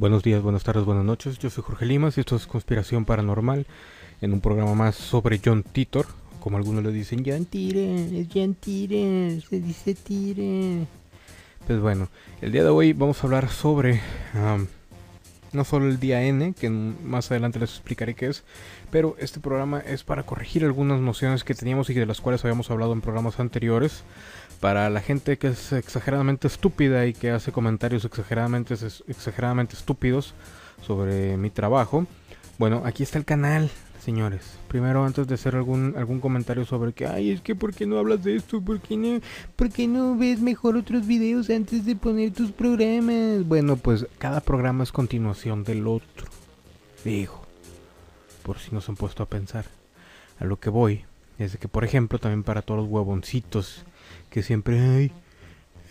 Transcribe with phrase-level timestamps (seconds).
[0.00, 1.38] Buenos días, buenas tardes, buenas noches.
[1.38, 3.66] Yo soy Jorge Limas y esto es Conspiración Paranormal
[4.22, 6.06] en un programa más sobre John Titor,
[6.40, 10.86] como algunos le dicen, John Titor, es John Titor, se dice Titor.
[11.66, 12.08] Pues bueno,
[12.40, 14.00] el día de hoy vamos a hablar sobre
[15.52, 18.42] no solo el día N, que más adelante les explicaré qué es,
[18.90, 22.70] pero este programa es para corregir algunas nociones que teníamos y de las cuales habíamos
[22.70, 24.02] hablado en programas anteriores.
[24.60, 28.74] Para la gente que es exageradamente estúpida y que hace comentarios exageradamente,
[29.08, 30.34] exageradamente estúpidos
[30.82, 32.06] sobre mi trabajo,
[32.58, 33.70] bueno, aquí está el canal,
[34.04, 34.58] señores.
[34.68, 37.98] Primero, antes de hacer algún, algún comentario sobre que, ay, es que, ¿por qué no
[37.98, 38.60] hablas de esto?
[38.60, 39.20] ¿Por qué no,
[39.56, 43.46] ¿por qué no ves mejor otros videos antes de poner tus programas?
[43.46, 46.26] Bueno, pues cada programa es continuación del otro.
[47.02, 47.40] Digo,
[48.42, 49.64] por si no se han puesto a pensar.
[50.38, 51.04] A lo que voy
[51.38, 53.86] es de que, por ejemplo, también para todos los huevoncitos
[54.30, 55.12] que siempre hay.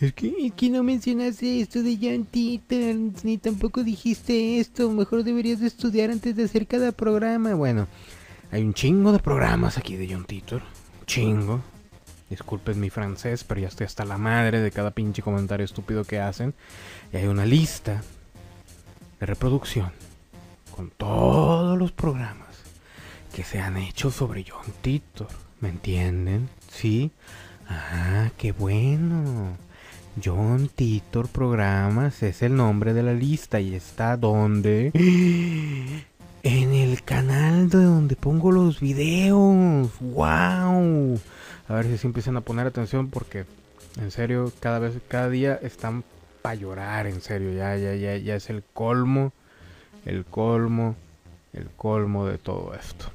[0.00, 4.90] Es que, es que no mencionaste esto de John Titor, ni tampoco dijiste esto.
[4.90, 7.54] Mejor deberías de estudiar antes de hacer cada programa.
[7.54, 7.86] Bueno,
[8.50, 10.62] hay un chingo de programas aquí de John Titor.
[11.06, 11.60] Chingo.
[12.30, 16.20] Disculpen mi francés, pero ya estoy hasta la madre de cada pinche comentario estúpido que
[16.20, 16.54] hacen.
[17.12, 18.02] Y hay una lista
[19.18, 19.92] de reproducción
[20.74, 22.48] con todos los programas
[23.34, 25.28] que se han hecho sobre John Titor.
[25.60, 26.48] ¿Me entienden?
[26.70, 27.10] ¿Sí?
[27.70, 29.56] Ah, qué bueno.
[30.22, 34.90] John Titor Programas es el nombre de la lista y está donde...
[36.42, 39.90] En el canal de donde pongo los videos.
[40.00, 41.20] ¡Wow!
[41.68, 43.44] A ver si se empiezan a poner atención porque
[44.00, 46.02] en serio cada vez cada día están
[46.40, 49.34] para llorar, en serio, ya ya ya ya es el colmo,
[50.06, 50.96] el colmo,
[51.52, 53.12] el colmo de todo esto.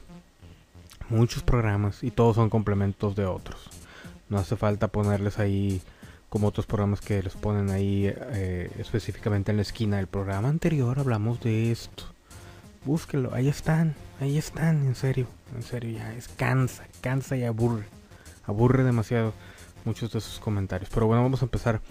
[1.10, 3.75] Muchos programas y todos son complementos de otros.
[4.30, 5.82] No hace falta ponerles ahí
[6.30, 11.00] como otros programas que les ponen ahí eh, específicamente en la esquina del programa anterior
[11.00, 12.04] hablamos de esto.
[12.84, 17.86] Búsquenlo, ahí están, ahí están, en serio, en serio ya, es cansa, cansa y aburre,
[18.46, 19.34] aburre demasiado
[19.86, 20.90] muchos de sus comentarios.
[20.94, 21.82] Pero bueno, vamos a empezar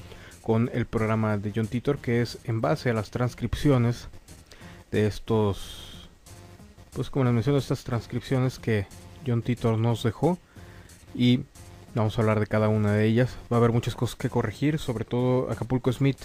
[0.43, 4.09] con el programa de John Titor que es en base a las transcripciones
[4.91, 6.11] de estos,
[6.93, 8.87] pues como les menciono, estas transcripciones que
[9.27, 10.39] John Titor nos dejó
[11.15, 11.45] y
[11.95, 13.37] Vamos a hablar de cada una de ellas.
[13.53, 16.19] Va a haber muchas cosas que corregir, sobre todo Acapulco Smith.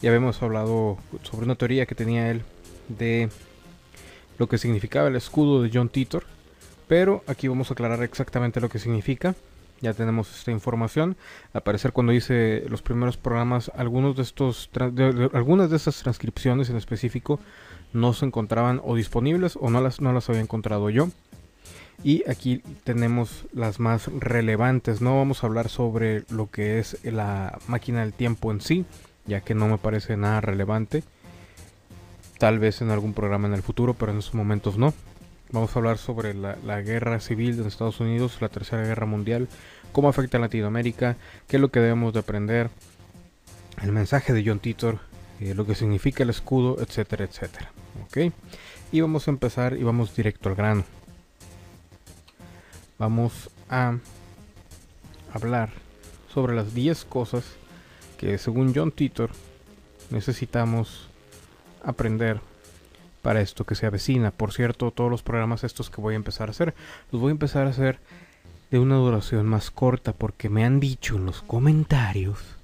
[0.00, 2.42] Ya habíamos hablado sobre una teoría que tenía él
[2.88, 3.28] de
[4.38, 6.24] lo que significaba el escudo de John Titor.
[6.86, 9.34] Pero aquí vamos a aclarar exactamente lo que significa.
[9.80, 11.16] Ya tenemos esta información.
[11.52, 14.70] Al parecer cuando hice los primeros programas, algunos de estos,
[15.32, 17.40] algunas de estas transcripciones en específico
[17.92, 21.08] no se encontraban o disponibles o no las, no las había encontrado yo.
[22.02, 25.02] Y aquí tenemos las más relevantes.
[25.02, 28.86] No vamos a hablar sobre lo que es la máquina del tiempo en sí,
[29.26, 31.04] ya que no me parece nada relevante.
[32.38, 34.94] Tal vez en algún programa en el futuro, pero en estos momentos no.
[35.52, 39.48] Vamos a hablar sobre la, guerra civil de Estados Unidos, la tercera guerra mundial,
[39.92, 41.16] cómo afecta a Latinoamérica,
[41.48, 42.70] qué es lo que debemos de aprender,
[43.82, 45.00] el mensaje de John Titor,
[45.40, 47.72] eh, lo que significa el escudo, etcétera, etcétera.
[48.04, 48.32] ¿Ok?
[48.92, 50.84] Y vamos a empezar y vamos directo al grano
[53.00, 53.96] vamos a
[55.32, 55.70] hablar
[56.32, 57.44] sobre las 10 cosas
[58.18, 59.30] que según John Titor
[60.10, 61.08] necesitamos
[61.82, 62.40] aprender
[63.22, 64.30] para esto que se avecina.
[64.30, 66.74] Por cierto, todos los programas estos que voy a empezar a hacer,
[67.10, 67.98] los voy a empezar a hacer
[68.70, 72.59] de una duración más corta porque me han dicho en los comentarios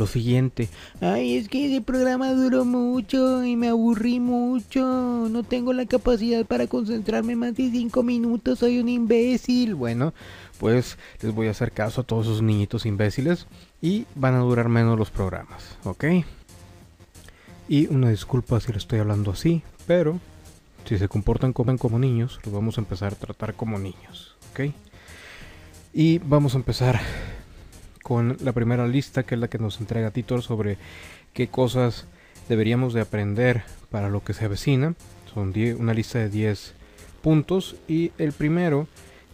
[0.00, 0.68] lo siguiente.
[1.00, 5.28] Ay, es que ese programa duró mucho y me aburrí mucho.
[5.30, 8.58] No tengo la capacidad para concentrarme más de 5 minutos.
[8.58, 9.74] Soy un imbécil.
[9.74, 10.12] Bueno,
[10.58, 13.46] pues les voy a hacer caso a todos esos niñitos imbéciles
[13.80, 16.04] y van a durar menos los programas, ¿ok?
[17.68, 20.18] Y una disculpa si le estoy hablando así, pero
[20.86, 24.72] si se comportan como, como niños, los vamos a empezar a tratar como niños, ¿ok?
[25.92, 27.00] Y vamos a empezar
[28.10, 30.78] con la primera lista, que es la que nos entrega Titor sobre
[31.32, 32.06] qué cosas
[32.48, 34.96] deberíamos de aprender para lo que se avecina.
[35.32, 36.74] Son una lista de 10
[37.22, 38.88] puntos y el primero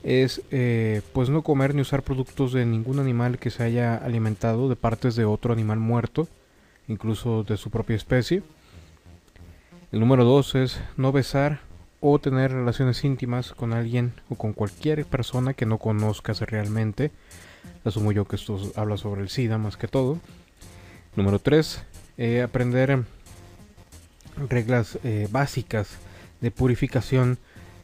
[0.05, 4.69] es eh, pues no comer ni usar productos de ningún animal que se haya alimentado
[4.69, 6.29] de partes de otro animal muerto,
[6.87, 8.43] incluso de su propia especie.
[9.91, 11.61] El número 2 es no besar
[12.01, 17.11] o tener relaciones íntimas con alguien o con cualquier persona que no conozcas realmente
[17.85, 20.19] Asumo yo que esto habla sobre el SIDA más que todo.
[21.15, 21.83] Número 3.
[22.19, 23.05] Eh, aprender
[24.49, 25.99] reglas eh, básicas
[26.41, 27.39] de purificación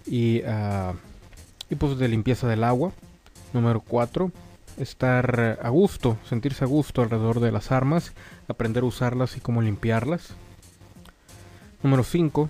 [0.06, 2.92] y, uh, de limpieza del agua.
[3.52, 4.30] Número 4.
[4.78, 8.12] Estar a gusto, sentirse a gusto alrededor de las armas,
[8.48, 10.34] aprender a usarlas y cómo limpiarlas.
[11.82, 12.48] Número 5.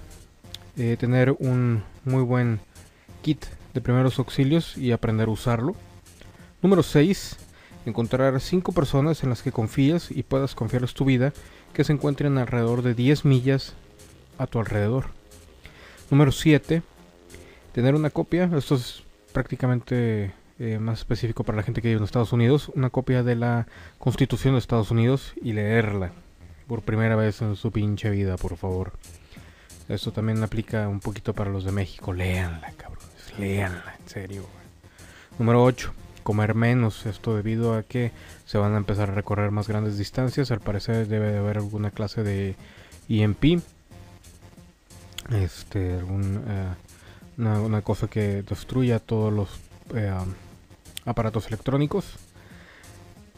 [0.76, 2.60] Eh, tener un muy buen
[3.22, 3.44] kit
[3.74, 5.74] de primeros auxilios y aprender a usarlo.
[6.62, 7.36] Número 6.
[7.86, 11.32] Encontrar 5 personas en las que confías y puedas confiarles tu vida
[11.72, 13.74] que se encuentren alrededor de 10 millas
[14.38, 15.06] a tu alrededor.
[16.10, 16.82] Número 7.
[17.72, 22.04] Tener una copia, esto es prácticamente eh, más específico para la gente que vive en
[22.04, 23.66] Estados Unidos, una copia de la
[23.98, 26.12] Constitución de Estados Unidos y leerla
[26.68, 28.92] por primera vez en su pinche vida, por favor.
[29.88, 32.12] Esto también aplica un poquito para los de México.
[32.12, 33.38] Léanla, cabrones.
[33.38, 34.46] Léanla, en serio.
[35.38, 35.92] Número 8.
[36.22, 37.06] Comer menos.
[37.06, 38.12] Esto debido a que
[38.46, 40.50] se van a empezar a recorrer más grandes distancias.
[40.50, 42.56] Al parecer debe de haber alguna clase de
[43.08, 43.60] EMP.
[45.30, 46.74] Este, algún, eh,
[47.38, 49.48] una, cosa que destruya todos los
[49.94, 50.12] eh,
[51.04, 52.16] aparatos electrónicos.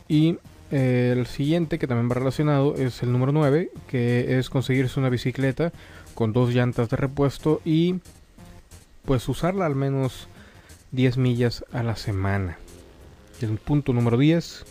[0.09, 0.39] Y
[0.71, 5.09] eh, el siguiente, que también va relacionado, es el número 9, que es conseguirse una
[5.09, 5.73] bicicleta
[6.15, 8.01] con dos llantas de repuesto y
[9.05, 10.29] pues usarla al menos
[10.93, 12.59] 10 millas a la semana.
[13.41, 14.65] El punto número 10,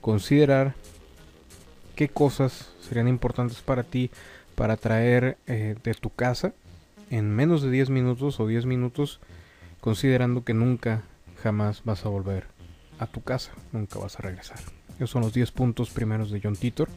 [0.00, 0.74] considerar
[1.96, 4.10] qué cosas serían importantes para ti
[4.54, 6.52] para traer eh, de tu casa
[7.10, 9.20] en menos de 10 minutos o 10 minutos,
[9.80, 11.02] considerando que nunca,
[11.42, 12.46] jamás vas a volver
[12.98, 14.58] a tu casa, nunca vas a regresar.
[14.96, 16.88] Esos son los 10 puntos primeros de John Titor.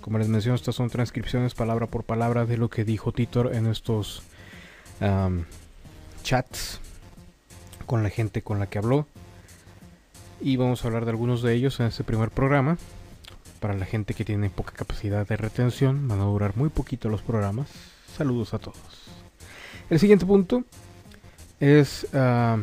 [0.00, 3.66] Como les menciono, estas son transcripciones palabra por palabra de lo que dijo Titor en
[3.66, 4.22] estos
[6.22, 6.80] chats
[7.86, 9.06] con la gente con la que habló.
[10.40, 12.76] Y vamos a hablar de algunos de ellos en este primer programa.
[13.60, 17.22] Para la gente que tiene poca capacidad de retención, van a durar muy poquito los
[17.22, 17.68] programas.
[18.16, 18.76] Saludos a todos.
[19.88, 20.64] El siguiente punto
[21.58, 22.62] es uh,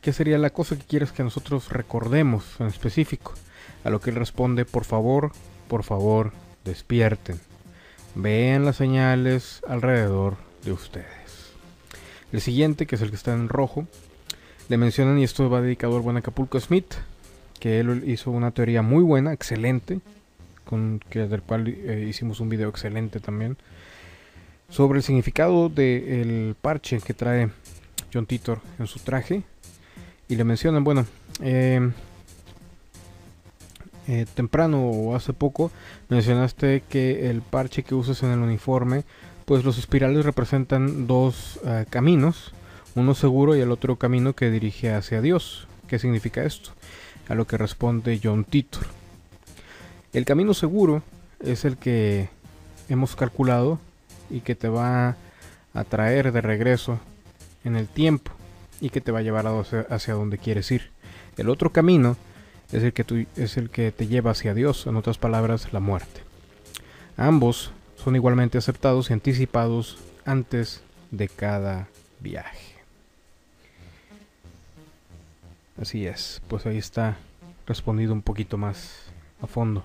[0.00, 3.34] qué sería la cosa que quieres que nosotros recordemos en específico.
[3.84, 5.32] A lo que él responde, por favor,
[5.68, 6.32] por favor,
[6.64, 7.38] despierten.
[8.14, 11.52] Vean las señales alrededor de ustedes.
[12.32, 13.86] El siguiente, que es el que está en rojo,
[14.68, 16.94] le mencionan, y esto va dedicado al buen Acapulco Smith,
[17.60, 20.00] que él hizo una teoría muy buena, excelente,
[20.64, 23.56] con que del cual eh, hicimos un video excelente también
[24.68, 27.50] sobre el significado del parche que trae
[28.12, 29.42] John Titor en su traje.
[30.28, 31.06] Y le mencionan, bueno,
[31.42, 31.90] eh,
[34.06, 35.70] eh, temprano o hace poco
[36.10, 39.04] mencionaste que el parche que usas en el uniforme,
[39.44, 42.52] pues los espirales representan dos eh, caminos,
[42.94, 45.66] uno seguro y el otro camino que dirige hacia Dios.
[45.88, 46.70] ¿Qué significa esto?
[47.28, 48.86] A lo que responde John Titor.
[50.12, 51.02] El camino seguro
[51.40, 52.28] es el que
[52.88, 53.78] hemos calculado
[54.30, 55.16] y que te va
[55.74, 57.00] a traer de regreso
[57.64, 58.30] en el tiempo
[58.80, 60.90] y que te va a llevar hacia, donde quieres ir.
[61.36, 62.16] El otro camino
[62.72, 66.22] es el, que es el que te lleva hacia Dios, en otras palabras, la muerte.
[67.16, 71.88] Ambos son igualmente aceptados y anticipados antes de cada
[72.20, 72.73] viaje.
[75.80, 77.16] Así es, pues ahí está
[77.66, 79.06] respondido un poquito más
[79.40, 79.84] a fondo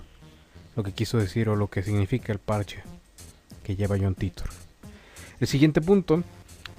[0.76, 2.82] lo que quiso decir o lo que significa el parche
[3.76, 4.48] lleva John Titor.
[5.40, 6.22] El siguiente punto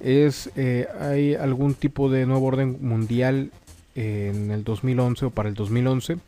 [0.00, 3.50] es, eh, ¿hay algún tipo de nuevo orden mundial
[3.94, 6.18] en el 2011 o para el 2011?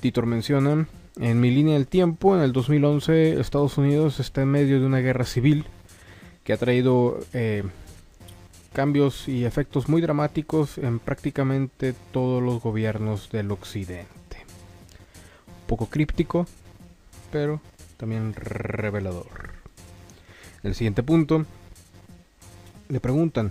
[0.00, 0.86] Titor menciona,
[1.20, 4.98] en mi línea del tiempo, en el 2011 Estados Unidos está en medio de una
[4.98, 5.64] guerra civil
[6.44, 7.64] que ha traído eh,
[8.78, 14.36] cambios y efectos muy dramáticos en prácticamente todos los gobiernos del occidente.
[15.48, 16.46] Un poco críptico,
[17.32, 17.60] pero
[17.96, 19.50] también revelador.
[20.62, 21.44] El siguiente punto,
[22.88, 23.50] le preguntan,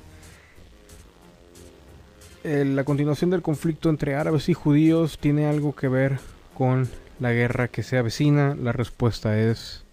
[2.46, 6.20] ¿la continuación del conflicto entre árabes y judíos tiene algo que ver
[6.54, 6.88] con
[7.20, 8.56] la guerra que se avecina?
[8.56, 9.84] La respuesta es,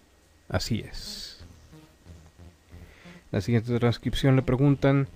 [0.47, 1.43] así es.
[3.31, 5.09] La siguiente transcripción le preguntan,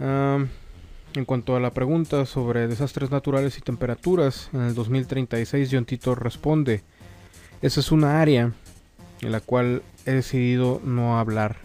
[0.00, 6.14] en cuanto a la pregunta sobre desastres naturales y temperaturas, en el 2036 John Tito
[6.14, 6.82] responde,
[7.62, 8.52] esa es una área
[9.20, 11.56] en la cual he decidido no hablar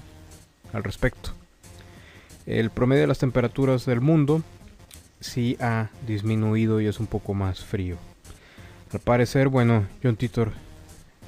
[0.73, 1.31] al respecto.
[2.45, 4.43] El promedio de las temperaturas del mundo
[5.19, 7.97] sí ha disminuido y es un poco más frío.
[8.91, 10.51] Al parecer, bueno, John Titor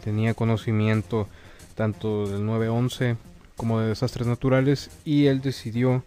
[0.03, 1.27] tenía conocimiento
[1.75, 3.17] tanto del 911
[3.55, 6.03] como de desastres naturales y él decidió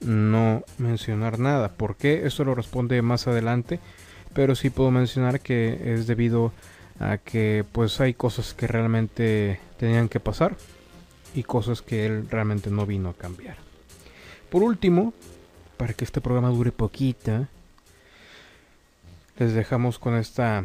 [0.00, 1.70] no mencionar nada.
[1.70, 2.26] ¿Por qué?
[2.26, 3.80] Eso lo responde más adelante,
[4.32, 6.52] pero sí puedo mencionar que es debido
[6.98, 10.56] a que pues hay cosas que realmente tenían que pasar
[11.34, 13.56] y cosas que él realmente no vino a cambiar.
[14.50, 15.14] Por último,
[15.76, 17.48] para que este programa dure poquita,
[19.38, 20.64] les dejamos con esta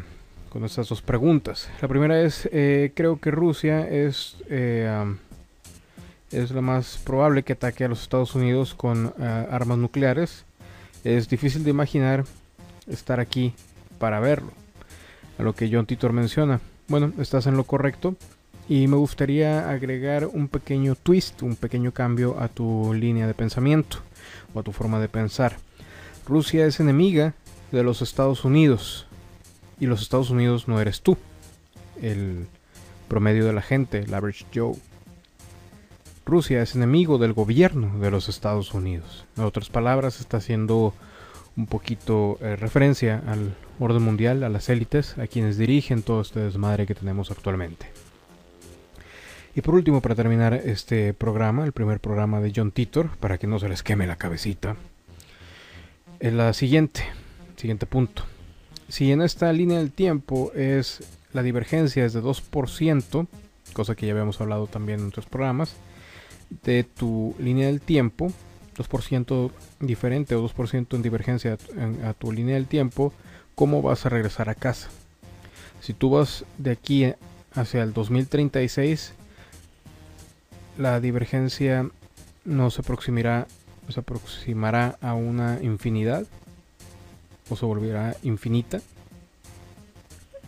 [0.50, 1.70] con estas dos preguntas.
[1.82, 4.90] La primera es, eh, creo que Rusia es eh,
[6.36, 9.14] es lo más probable que ataque a los Estados Unidos con uh,
[9.50, 10.46] armas nucleares.
[11.04, 12.26] Es difícil de imaginar
[12.88, 13.54] estar aquí
[14.00, 14.52] para verlo.
[15.40, 16.60] A lo que John Titor menciona.
[16.88, 18.16] Bueno, estás en lo correcto.
[18.68, 23.98] Y me gustaría agregar un pequeño twist, un pequeño cambio a tu línea de pensamiento
[24.54, 25.58] o a tu forma de pensar.
[26.28, 27.36] Rusia es enemiga
[27.72, 29.06] de los Estados Unidos
[29.80, 31.18] y los Estados Unidos no eres tú,
[32.02, 32.48] el
[33.08, 34.76] promedio de la gente, el average Joe.
[36.26, 39.26] Rusia es enemigo del gobierno de los Estados Unidos.
[39.38, 40.96] En otras palabras, está haciendo
[41.56, 46.40] un poquito eh, referencia al orden mundial, a las élites, a quienes dirigen todo este
[46.40, 47.86] desmadre que tenemos actualmente.
[49.54, 53.46] Y por último, para terminar este programa, el primer programa de John Titor, para que
[53.46, 54.76] no se les queme la cabecita,
[56.20, 57.04] es la siguiente,
[57.56, 58.24] siguiente punto.
[58.90, 61.04] Si en esta línea del tiempo es
[61.34, 63.28] la divergencia es de 2%,
[63.74, 65.76] cosa que ya habíamos hablado también en otros programas,
[66.64, 68.32] de tu línea del tiempo,
[68.78, 71.58] 2% diferente o 2% en divergencia
[72.04, 73.14] a, tu línea del tiempo,
[73.56, 74.90] ¿cómo vas a regresar a casa?
[75.82, 77.14] Si tú vas de aquí
[77.54, 79.14] hacia el 2036,
[80.78, 81.90] la divergencia
[82.44, 83.48] no se aproximará,
[83.90, 86.26] se aproximará a una infinidad
[87.50, 88.82] o se volverá infinita.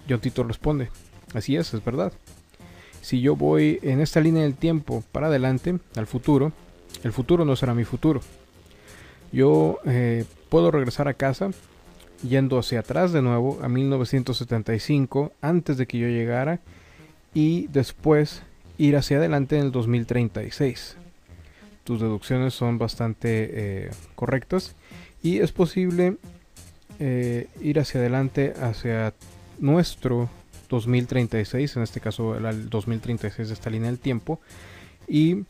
[0.09, 0.89] John Tito responde,
[1.33, 2.13] así es, es verdad.
[3.07, 6.51] Si yo voy en esta línea del tiempo para adelante, al futuro,
[7.03, 8.19] el futuro no será mi futuro.
[9.31, 11.51] Yo eh, puedo regresar a casa
[12.21, 16.59] yendo hacia atrás de nuevo a 1975 antes de que yo llegara
[17.33, 18.41] y después
[18.77, 20.97] ir hacia adelante en el 2036.
[21.85, 24.75] Tus deducciones son bastante eh, correctas
[25.23, 26.17] y es posible
[26.99, 29.13] eh, ir hacia adelante hacia
[29.59, 30.29] nuestro
[30.69, 34.39] 2036, en este caso el 2036 de esta línea del tiempo,
[35.07, 35.43] y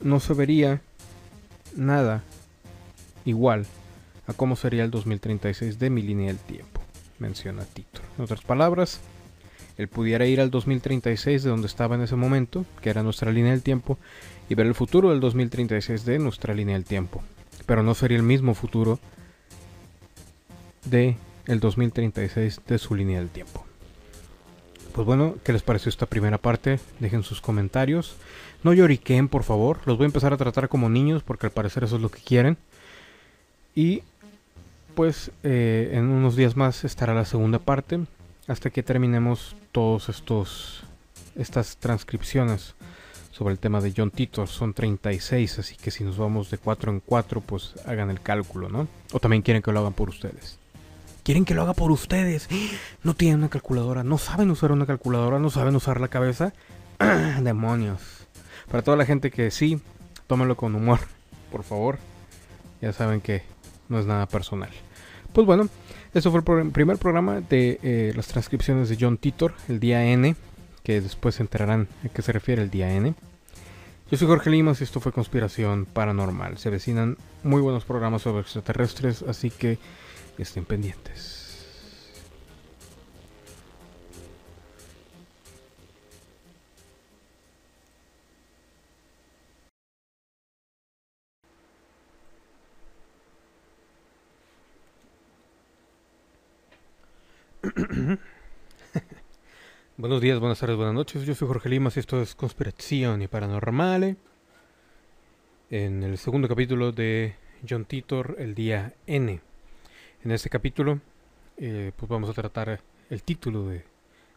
[0.00, 0.80] no se vería
[1.76, 2.22] nada
[3.24, 3.66] igual
[4.26, 6.80] a cómo sería el 2036 de mi línea del tiempo,
[7.18, 8.02] menciona Titor.
[8.18, 9.00] En otras palabras,
[9.78, 13.52] él pudiera ir al 2036 de donde estaba en ese momento, que era nuestra línea
[13.52, 13.98] del tiempo,
[14.48, 17.22] y ver el futuro del 2036 de nuestra línea del tiempo.
[17.66, 18.98] Pero no sería el mismo futuro
[20.84, 21.16] de
[21.46, 23.64] el 2036 de su línea del tiempo.
[24.92, 26.78] Pues bueno, ¿qué les pareció esta primera parte?
[27.00, 28.16] Dejen sus comentarios.
[28.62, 29.78] No lloriquen, por favor.
[29.86, 32.20] Los voy a empezar a tratar como niños porque al parecer eso es lo que
[32.20, 32.58] quieren.
[33.74, 34.02] Y
[34.94, 38.00] pues eh, en unos días más estará la segunda parte
[38.46, 40.84] hasta que terminemos todos estos
[41.34, 42.74] estas transcripciones
[43.30, 46.92] sobre el tema de John Titor son 36 así que si nos vamos de 4
[46.92, 50.58] en 4 pues hagan el cálculo no o también quieren que lo hagan por ustedes
[51.22, 52.48] quieren que lo haga por ustedes.
[53.02, 56.52] No tienen una calculadora no saben usar una calculadora no saben usar la cabeza.
[57.42, 58.00] Demonios.
[58.70, 59.80] Para toda la gente que sí
[60.26, 61.00] tómenlo con humor
[61.50, 61.98] por favor.
[62.80, 63.42] Ya saben que
[63.88, 64.70] no es nada personal.
[65.32, 65.68] Pues bueno
[66.14, 70.36] este fue el primer programa de eh, las transcripciones de John Titor, el día N,
[70.82, 73.14] que después se enterarán a qué se refiere el día N.
[74.10, 76.58] Yo soy Jorge Limas y esto fue Conspiración Paranormal.
[76.58, 79.78] Se vecinan muy buenos programas sobre extraterrestres, así que
[80.38, 81.42] estén pendientes.
[99.96, 101.24] Buenos días, buenas tardes, buenas noches.
[101.24, 104.16] Yo soy Jorge Limas y esto es Conspiración y Paranormale.
[105.70, 107.36] En el segundo capítulo de
[107.68, 109.40] John Titor, el día N.
[110.24, 111.00] En este capítulo,
[111.56, 113.84] eh, pues vamos a tratar el título de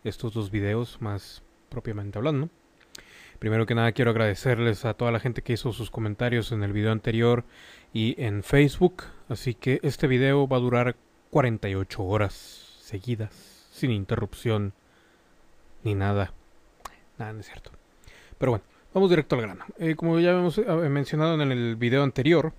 [0.04, 2.50] estos dos videos, más propiamente hablando.
[3.38, 6.74] Primero que nada, quiero agradecerles a toda la gente que hizo sus comentarios en el
[6.74, 7.44] video anterior
[7.94, 9.04] y en Facebook.
[9.30, 10.96] Así que este video va a durar
[11.30, 12.34] 48 horas
[12.82, 14.74] seguidas, sin interrupción
[15.84, 16.34] ni nada.
[17.20, 17.70] Nada, no es cierto.
[18.40, 19.66] Pero bueno, vamos directo al grano.
[19.78, 22.54] Eh, como ya hemos eh, mencionado en el video anterior,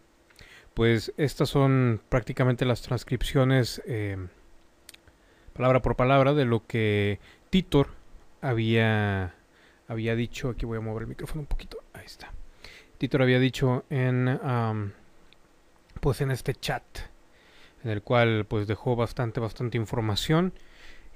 [0.76, 4.18] pues estas son prácticamente las transcripciones eh,
[5.54, 7.18] palabra por palabra de lo que
[7.48, 7.88] Titor
[8.42, 9.34] había,
[9.88, 10.50] había dicho.
[10.50, 11.78] Aquí voy a mover el micrófono un poquito.
[11.94, 12.30] Ahí está.
[12.98, 14.38] Titor había dicho en,
[16.00, 16.82] pues en este chat
[17.82, 20.52] en el cual pues dejó bastante, bastante información.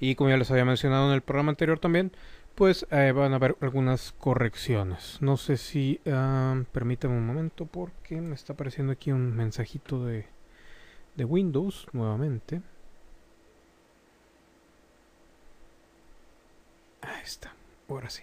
[0.01, 2.13] Y como ya les había mencionado en el programa anterior también,
[2.55, 5.19] pues eh, van a haber algunas correcciones.
[5.21, 6.01] No sé si...
[6.05, 10.27] Uh, permítanme un momento porque me está apareciendo aquí un mensajito de,
[11.17, 12.61] de Windows nuevamente.
[17.03, 17.55] Ahí está,
[17.89, 18.23] ahora sí.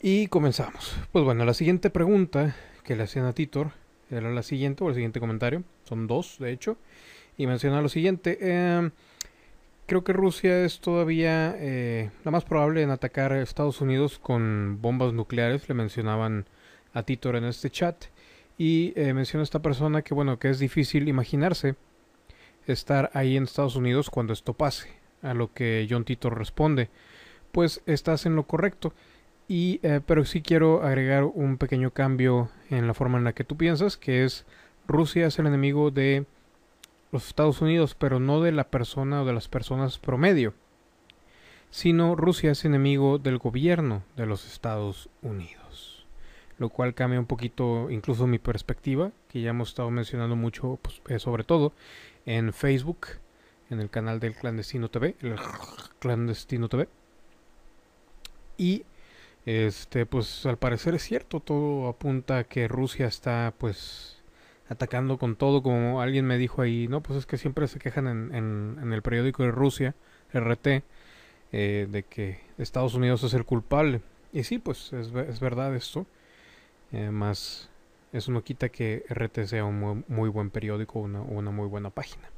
[0.00, 0.96] Y comenzamos.
[1.12, 3.72] Pues bueno, la siguiente pregunta que le hacían a Titor
[4.10, 5.62] era la siguiente, o el siguiente comentario.
[5.84, 6.76] Son dos, de hecho.
[7.36, 8.38] Y menciona lo siguiente.
[8.40, 8.90] Eh,
[9.86, 14.78] creo que Rusia es todavía eh, la más probable en atacar a Estados Unidos con
[14.80, 15.68] bombas nucleares.
[15.68, 16.46] Le mencionaban
[16.92, 18.04] a Titor en este chat.
[18.58, 21.74] Y eh, menciona esta persona que, bueno, que es difícil imaginarse
[22.66, 24.90] estar ahí en Estados Unidos cuando esto pase.
[25.22, 26.90] A lo que John Titor responde,
[27.52, 28.92] pues estás en lo correcto.
[29.46, 33.44] Y, eh, pero sí quiero agregar un pequeño cambio en la forma en la que
[33.44, 34.46] tú piensas, que es
[34.88, 36.24] Rusia es el enemigo de
[37.12, 40.54] los Estados Unidos, pero no de la persona o de las personas promedio,
[41.70, 46.06] sino Rusia es enemigo del gobierno de los Estados Unidos,
[46.58, 51.02] lo cual cambia un poquito incluso mi perspectiva, que ya hemos estado mencionando mucho, pues,
[51.08, 51.72] eh, sobre todo
[52.24, 53.06] en Facebook,
[53.70, 55.36] en el canal del Clandestino TV, el
[55.98, 56.88] Clandestino TV.
[58.56, 58.84] Y
[59.44, 64.21] este, pues al parecer es cierto, todo apunta a que Rusia está pues
[64.72, 68.06] atacando con todo, como alguien me dijo ahí, no, pues es que siempre se quejan
[68.06, 69.94] en, el periódico de Rusia,
[70.32, 70.82] RT,
[71.52, 74.00] eh, de que Estados Unidos es el culpable.
[74.32, 76.06] Y sí, pues es, es verdad esto,
[76.92, 77.68] eh, más
[78.12, 81.90] eso no quita que RT sea un muy, buen periódico o una, una, muy buena
[81.90, 82.28] página.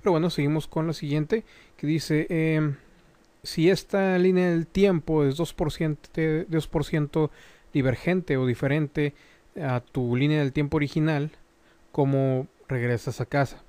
[0.00, 1.44] Pero bueno, seguimos con la siguiente,
[1.76, 2.26] que dice...
[2.28, 2.74] Eh,
[3.42, 7.30] si esta línea del tiempo es 2%, 2
[7.72, 9.14] divergente o diferente
[9.60, 11.30] a tu línea del tiempo original,
[11.92, 13.62] ¿cómo regresas a casa?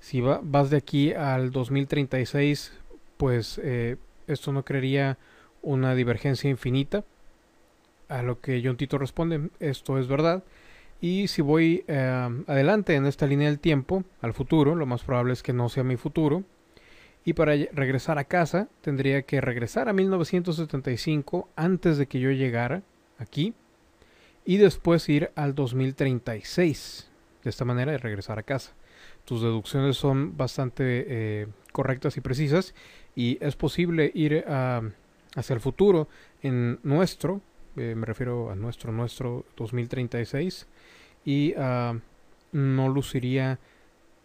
[0.00, 2.72] Si vas de aquí al 2036,
[3.16, 5.18] pues eh, esto no crearía
[5.62, 7.04] una divergencia infinita.
[8.08, 10.44] A lo que John Tito responde, esto es verdad.
[11.00, 15.32] Y si voy eh, adelante en esta línea del tiempo, al futuro, lo más probable
[15.32, 16.44] es que no sea mi futuro,
[17.24, 22.82] y para regresar a casa tendría que regresar a 1975 antes de que yo llegara
[23.18, 23.52] aquí
[24.44, 27.10] y después ir al 2036.
[27.46, 28.72] De esta manera de regresar a casa.
[29.24, 32.74] Tus deducciones son bastante eh, correctas y precisas
[33.14, 36.08] y es posible ir hacia el futuro
[36.42, 37.40] en nuestro,
[37.76, 40.66] eh, me refiero a nuestro, nuestro 2036
[41.24, 41.96] y ah,
[42.50, 43.60] no luciría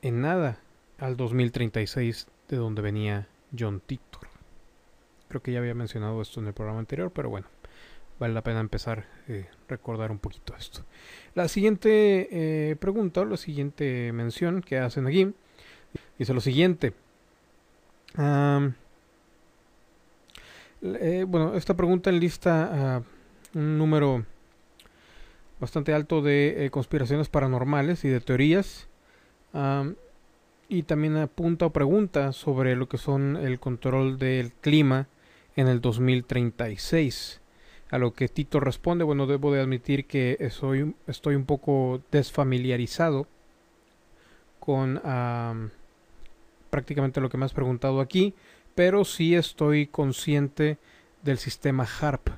[0.01, 0.57] en nada
[0.97, 4.29] al 2036 de donde venía John Titor.
[5.27, 7.45] Creo que ya había mencionado esto en el programa anterior, pero bueno,
[8.19, 10.83] vale la pena empezar a eh, recordar un poquito esto.
[11.33, 15.33] La siguiente eh, pregunta, o la siguiente mención que hacen aquí,
[16.19, 16.93] dice lo siguiente.
[20.83, 23.03] Eh, bueno, esta pregunta enlista
[23.53, 24.25] un número
[25.59, 28.87] bastante alto de conspiraciones paranormales y de teorías
[30.71, 35.09] y también apunta o pregunta sobre lo que son el control del clima
[35.57, 37.40] en el 2036.
[37.91, 43.27] A lo que Tito responde, bueno, debo de admitir que soy, estoy un poco desfamiliarizado
[44.59, 44.99] con
[46.69, 48.33] prácticamente lo que me has preguntado aquí,
[48.73, 50.77] pero sí estoy consciente
[51.21, 52.29] del sistema HARP,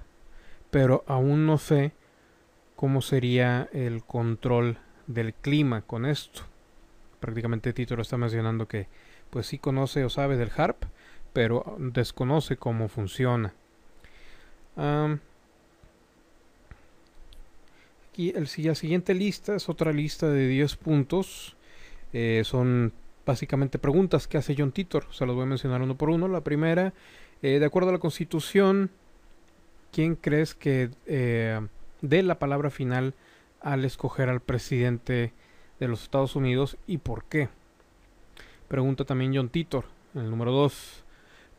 [0.71, 1.93] pero aún no sé
[2.75, 6.43] cómo sería el control del clima con esto
[7.23, 8.87] prácticamente Tito lo está mencionando que
[9.29, 10.83] pues sí conoce o sabe del harp,
[11.31, 13.53] pero desconoce cómo funciona.
[18.13, 21.55] Aquí el, la siguiente lista es otra lista de 10 puntos.
[22.13, 22.93] Eh, son
[23.25, 25.07] básicamente preguntas que hace John Titor.
[25.11, 26.27] Se las voy a mencionar uno por uno.
[26.27, 26.93] La primera,
[27.41, 28.91] eh, de acuerdo a la Constitución,
[29.91, 31.59] ¿quién crees que eh,
[32.01, 33.15] dé la palabra final
[33.61, 35.33] al escoger al presidente
[35.79, 37.49] de los Estados Unidos y por qué.
[38.67, 41.03] Pregunta también John Titor, el número 2.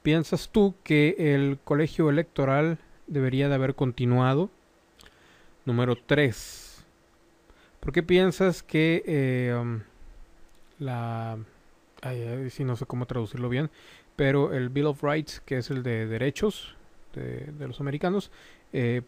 [0.04, 4.50] ¿Piensas tú que el colegio electoral debería de haber continuado?
[5.64, 6.84] Número 3.
[7.80, 9.80] ¿Por qué piensas que eh, um,
[10.78, 11.38] la...
[12.02, 13.70] Ay, si no sé cómo traducirlo bien,
[14.16, 16.76] pero el Bill of Rights, que es el de derechos
[17.14, 18.30] de, los americanos,
[18.72, 19.02] eh,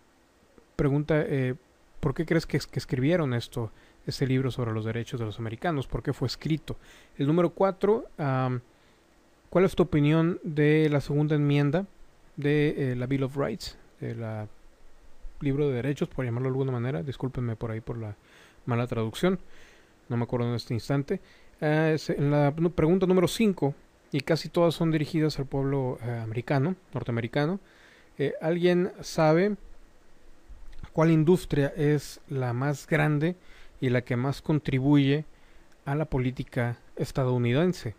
[0.77, 1.55] pregunta, eh,
[2.01, 3.71] ¿por qué crees que, escribieron esto?
[4.07, 6.77] este libro sobre los derechos de los americanos, por qué fue escrito.
[7.19, 11.87] El número cuatro, ¿cuál es tu opinión de la segunda enmienda
[12.37, 14.23] de eh, la Bill of Rights, del
[15.41, 17.03] libro de derechos, por llamarlo de alguna manera?
[17.03, 18.17] Discúlpenme por ahí por la
[18.65, 19.39] mala traducción,
[20.09, 21.21] no me acuerdo en este instante.
[21.61, 23.75] Ah, en la pregunta número 5,
[24.13, 27.61] y casi todas son dirigidas al pueblo eh, americano, norteamericano,
[28.19, 29.57] eh, ¿alguien sabe
[30.93, 33.37] cuál industria es la más grande
[33.81, 35.25] y la que más contribuye
[35.85, 37.95] a la política estadounidense,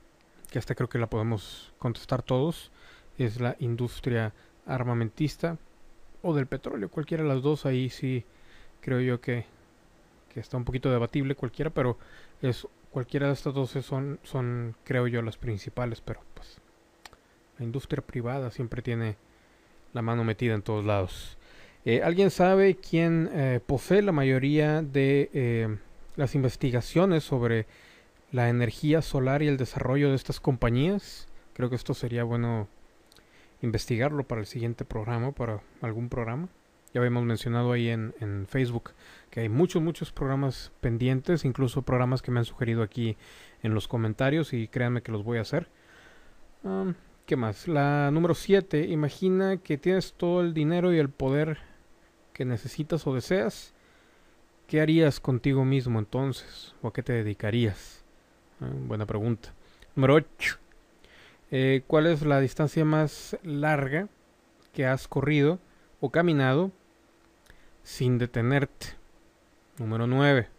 [0.52, 2.72] que hasta creo que la podemos contestar todos,
[3.18, 4.34] es la industria
[4.66, 5.58] armamentista
[6.28, 8.26] o del petróleo, cualquiera de las dos, ahí sí
[8.82, 9.46] creo yo que,
[10.34, 11.98] que está un poquito debatible cualquiera, pero
[12.42, 16.58] es cualquiera de estas dos son, son creo yo las principales, pero pues
[17.58, 19.16] la industria privada siempre tiene
[19.94, 21.38] la mano metida en todos lados.
[21.86, 25.78] Eh, ¿Alguien sabe quién eh, posee la mayoría de eh,
[26.18, 27.66] las investigaciones sobre
[28.34, 31.30] la energía solar y el desarrollo de estas compañías?
[31.54, 32.68] Creo que esto sería bueno
[33.62, 36.50] investigarlo para el siguiente programa, para algún programa.
[36.94, 38.92] Ya habíamos mencionado ahí en, en, Facebook
[39.30, 43.18] que hay muchos, muchos programas pendientes, incluso programas que me han sugerido aquí
[43.62, 45.70] en los comentarios y créanme que los voy a hacer.
[47.26, 47.68] ¿Qué más?
[47.68, 48.88] La número 7.
[48.88, 51.60] Imagina que tienes todo el dinero y el poder
[52.34, 53.74] que necesitas o deseas.
[54.68, 56.76] ¿Qué harías contigo mismo entonces?
[56.82, 58.04] ¿O a qué te dedicarías?
[58.60, 59.54] buena pregunta.
[59.96, 60.67] Número 8.
[61.50, 64.10] Eh, ¿Cuál es la distancia más larga
[64.74, 65.60] que has corrido
[66.02, 66.72] o caminado
[67.84, 68.88] sin detenerte?
[69.78, 70.50] Número 9.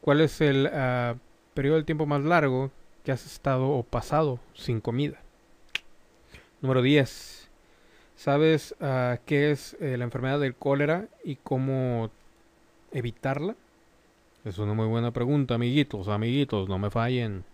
[0.00, 1.18] ¿Cuál es el uh,
[1.52, 2.70] periodo del tiempo más largo
[3.04, 5.20] que has estado o pasado sin comida?
[6.62, 7.50] Número 10.
[8.16, 12.10] ¿Sabes uh, qué es eh, la enfermedad del cólera y cómo
[12.90, 13.54] evitarla?
[14.46, 17.44] Es una muy buena pregunta, amiguitos, amiguitos, no me fallen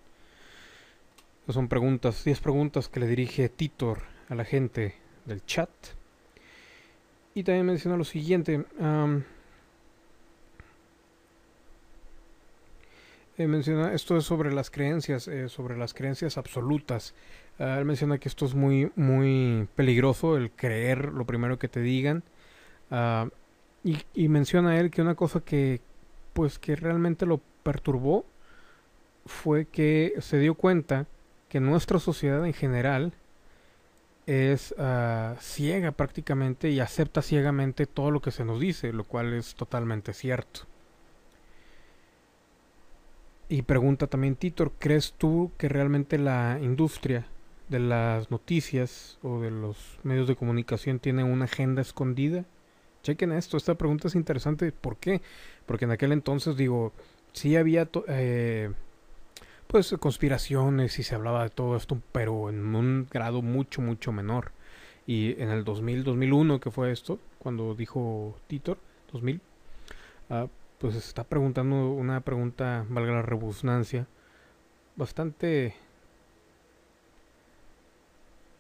[1.49, 5.71] son preguntas, 10 preguntas que le dirige Titor a la gente del chat.
[7.35, 8.65] Y también menciona lo siguiente.
[13.39, 17.15] Eh, menciona esto es sobre las creencias, eh, sobre las creencias absolutas.
[17.59, 21.81] Ah, él menciona que esto es muy, muy peligroso, el creer lo primero que te
[21.81, 22.23] digan.
[22.91, 23.29] Ah,
[23.83, 25.81] y, y menciona él que una cosa que,
[26.35, 28.27] pues, que realmente lo perturbó
[29.27, 31.07] fue que se dio cuenta
[31.53, 33.13] que nuestra sociedad en general
[34.27, 39.35] es uh, ciega prácticamente y acepta ciegamente todo lo que se nos dice, lo cual
[39.35, 40.61] es totalmente cierto.
[43.51, 47.27] Y pregunta también Titor, ¿crees tú que realmente la industria
[47.69, 52.47] de las noticias o de los medios de comunicación tiene una agenda escondida?
[53.03, 54.73] Chequen esto, esta pregunta es interesante.
[54.73, 55.21] ¿Por qué?
[55.67, 56.95] Porque en aquel entonces, digo,
[57.35, 58.71] sí había eh,
[59.73, 64.53] pues conspiraciones y se hablaba de todo esto, pero en un grado mucho, mucho menor.
[65.07, 68.77] Y en el 2000, 2001, que fue esto, cuando dijo Titor,
[69.13, 69.41] 2000,
[70.29, 70.47] ah,
[70.79, 74.07] pues está preguntando una pregunta, valga la rebusnancia,
[74.95, 75.75] bastante,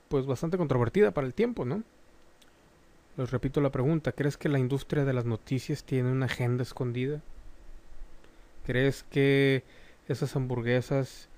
[0.08, 1.82] pues bastante controvertida para el tiempo, ¿no?
[3.18, 7.20] Les repito la pregunta, ¿crees que la industria de las noticias tiene una agenda escondida?
[8.64, 9.62] ¿Crees que
[10.12, 11.28] esas hamburguesas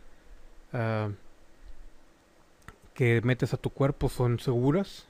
[0.73, 1.13] uh,
[2.95, 5.07] que metes a tu cuerpo son seguras.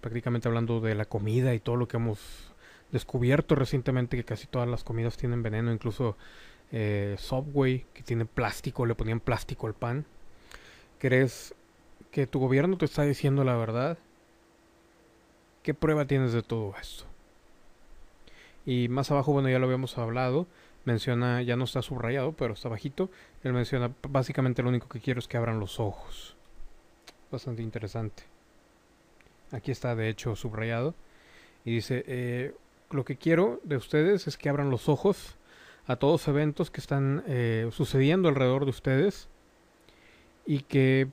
[0.00, 2.52] Prácticamente hablando de la comida y todo lo que hemos
[2.92, 6.16] descubierto recientemente que casi todas las comidas tienen veneno, incluso
[6.72, 10.04] eh, Subway que tiene plástico, le ponían plástico al pan.
[10.98, 11.54] ¿Crees
[12.10, 13.98] que tu gobierno te está diciendo la verdad?
[15.62, 17.04] ¿Qué prueba tienes de todo esto?
[18.64, 20.46] Y más abajo, bueno, ya lo habíamos hablado,
[20.86, 23.10] menciona, ya no está subrayado, pero está bajito.
[23.42, 26.34] Él menciona, básicamente lo único que quiero es que abran los ojos.
[27.30, 28.22] Bastante interesante.
[29.50, 30.94] Aquí está de hecho subrayado.
[31.64, 32.54] Y dice, eh,
[32.90, 35.36] lo que quiero de ustedes es que abran los ojos
[35.86, 39.28] a todos los eventos que están eh, sucediendo alrededor de ustedes
[40.46, 41.08] y que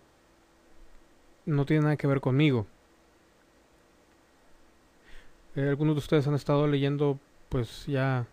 [1.45, 2.67] no tienen nada que ver conmigo.
[5.55, 8.25] Eh, algunos de ustedes han estado leyendo pues ya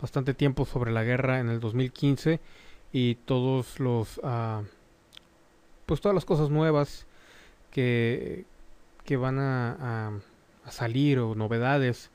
[0.00, 2.40] bastante tiempo sobre la guerra en el 2015
[2.92, 4.64] y todos los uh,
[5.86, 7.06] pues todas las cosas nuevas
[7.72, 8.44] que,
[9.04, 10.12] que van a,
[10.64, 12.10] a, salir o novedades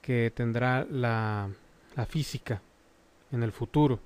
[0.00, 1.50] que tendrá la,
[1.94, 2.62] la física
[3.30, 4.00] en el futuro.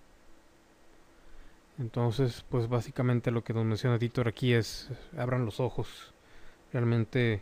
[1.79, 6.13] Entonces, pues básicamente lo que nos menciona Titor aquí es abran los ojos.
[6.73, 7.41] Realmente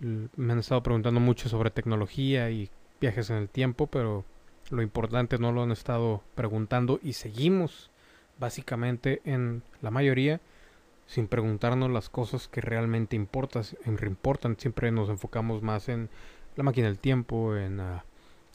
[0.00, 2.68] me han estado preguntando mucho sobre tecnología y
[3.00, 4.24] viajes en el tiempo, pero
[4.70, 7.90] lo importante no lo han estado preguntando y seguimos
[8.38, 10.40] básicamente en la mayoría
[11.06, 13.64] sin preguntarnos las cosas que realmente importan.
[13.86, 14.56] importan.
[14.58, 16.10] Siempre nos enfocamos más en
[16.56, 18.00] la máquina del tiempo, en, uh,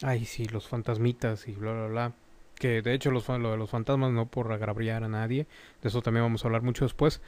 [0.02, 2.14] ay, sí, los fantasmitas y bla, bla, bla.
[2.56, 5.48] Que de hecho los, lo de los fantasmas no por agraviar a nadie.
[5.82, 7.22] De eso también vamos a hablar mucho después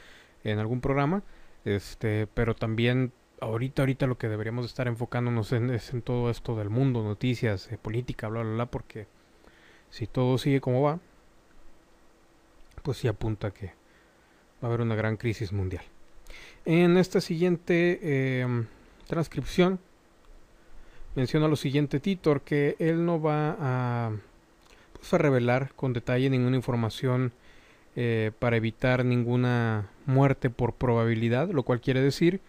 [0.43, 1.24] en algún programa.
[1.65, 3.13] Este, pero también
[3.44, 7.72] ahorita, ahorita lo que deberíamos estar enfocándonos en, es en todo esto del mundo, noticias,
[7.72, 9.08] eh, política, bla, bla, bla, porque
[9.90, 11.00] si todo sigue como va,
[12.82, 13.68] pues sí apunta que
[14.62, 15.84] va a haber una gran crisis mundial.
[16.66, 18.66] En esta siguiente em,
[19.08, 19.80] transcripción
[21.16, 24.12] menciona lo siguiente Titor, que él no va a,
[24.94, 27.34] pues, a revelar con detalle ninguna información
[27.96, 32.42] eh, para evitar ninguna muerte por probabilidad, lo cual quiere decir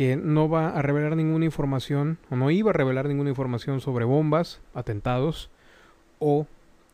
[0.00, 4.06] que no va a revelar ninguna información o no iba a revelar ninguna información sobre
[4.06, 5.50] bombas, atentados
[6.18, 6.46] o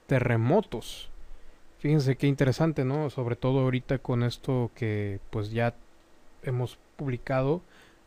[0.08, 1.08] terremotos.
[1.78, 3.08] Fíjense qué interesante, ¿no?
[3.10, 5.72] Sobre todo ahorita con esto que pues ya
[6.42, 7.62] hemos publicado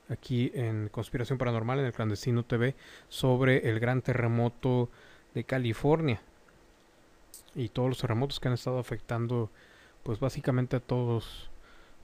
[0.10, 2.76] aquí en Conspiración Paranormal en el Clandestino TV
[3.08, 4.90] sobre el gran terremoto
[5.34, 6.20] de California
[7.56, 9.50] y todos los terremotos que han estado afectando
[10.04, 11.50] pues básicamente a todos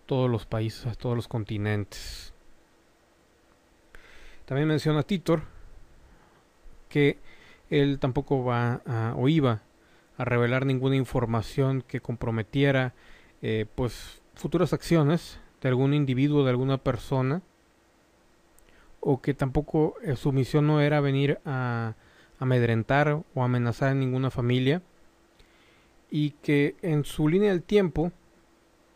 [0.05, 2.31] todos los países, a todos los continentes.
[4.45, 5.41] También menciona Titor
[6.89, 7.17] que
[7.69, 8.81] él tampoco va
[9.17, 9.61] o iba
[10.17, 12.93] a revelar ninguna información que comprometiera
[13.41, 17.41] eh, pues futuras acciones de algún individuo, de alguna persona,
[18.99, 21.95] o que tampoco eh, su misión no era venir a
[22.39, 24.81] amedrentar o amenazar a ninguna familia,
[26.09, 28.11] y que en su línea del tiempo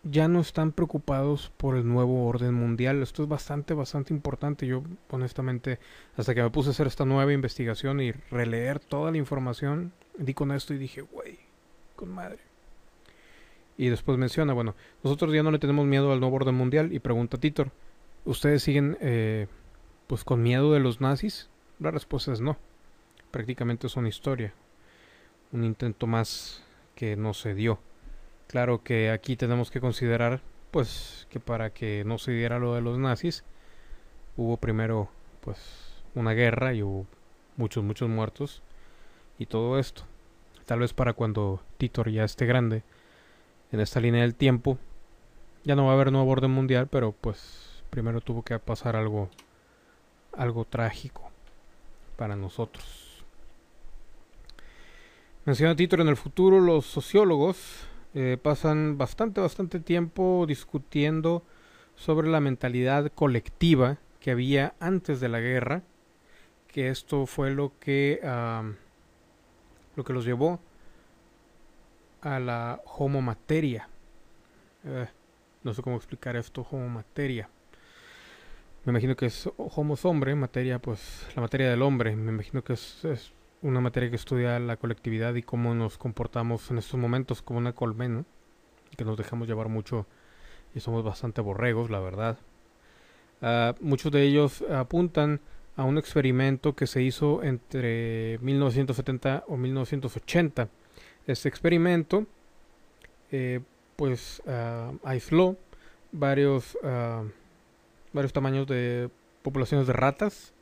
[0.03, 3.01] ya no están preocupados por el nuevo orden mundial.
[3.01, 4.65] Esto es bastante, bastante importante.
[4.65, 5.79] Yo, honestamente,
[6.15, 10.33] hasta que me puse a hacer esta nueva investigación y releer toda la información, di
[10.33, 11.39] con esto y dije, güey,
[11.95, 12.39] con madre.
[13.77, 16.93] Y después menciona, bueno, nosotros ya no le tenemos miedo al nuevo orden mundial.
[16.93, 17.71] Y pregunta Titor,
[18.25, 19.47] ¿ustedes siguen eh,
[20.07, 21.49] pues con miedo de los nazis?
[21.79, 22.57] La respuesta es no.
[23.31, 24.53] Prácticamente son historia.
[25.51, 26.63] Un intento más
[26.95, 27.79] que no se dio.
[28.49, 32.81] Claro que aquí tenemos que considerar pues que para que no se diera lo de
[32.81, 33.43] los nazis
[34.37, 35.07] hubo primero
[35.41, 37.05] pues una guerra y hubo
[37.57, 38.63] muchos muchos muertos
[39.37, 40.01] y todo esto.
[40.65, 42.81] Tal vez para cuando Titor ya esté grande
[43.71, 44.79] en esta línea del tiempo
[45.63, 49.29] ya no va a haber nuevo orden mundial, pero pues primero tuvo que pasar algo
[50.35, 51.29] algo trágico
[52.17, 53.23] para nosotros.
[55.45, 61.43] Menciona Titor en el futuro los sociólogos eh, pasan bastante, bastante tiempo discutiendo
[61.95, 65.83] sobre la mentalidad colectiva que había antes de la guerra,
[66.67, 68.19] que esto fue lo que,
[69.95, 70.59] lo que los llevó
[72.21, 73.87] a la homo materia.
[74.85, 75.07] Eh,
[75.63, 77.49] no sé cómo explicar esto, homo materia.
[78.85, 82.15] Me imagino que es homo hombre, materia, pues la materia del hombre.
[82.15, 86.77] Me imagino que es una materia que estudia la colectividad y cómo nos comportamos en
[86.77, 88.25] estos momentos como una colmena,
[88.97, 90.05] que nos dejamos llevar mucho
[90.73, 92.37] y somos bastante borregos, la verdad.
[93.41, 95.39] Uh, muchos de ellos apuntan
[95.75, 100.67] a un experimento que se hizo entre 1970 o 1980.
[101.25, 102.25] Este experimento
[103.31, 103.61] eh,
[103.95, 105.55] pues uh, aisló
[106.11, 107.29] varios, uh,
[108.11, 109.09] varios tamaños de
[109.41, 110.53] poblaciones de ratas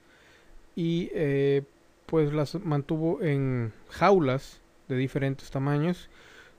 [0.75, 1.63] y eh,
[2.07, 6.09] pues las mantuvo en jaulas de diferentes tamaños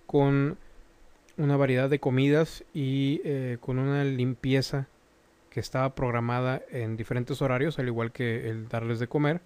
[0.06, 0.58] con
[1.38, 4.87] una variedad de comidas y eh, con una limpieza
[5.50, 9.40] que estaba programada en diferentes horarios, al igual que el darles de comer.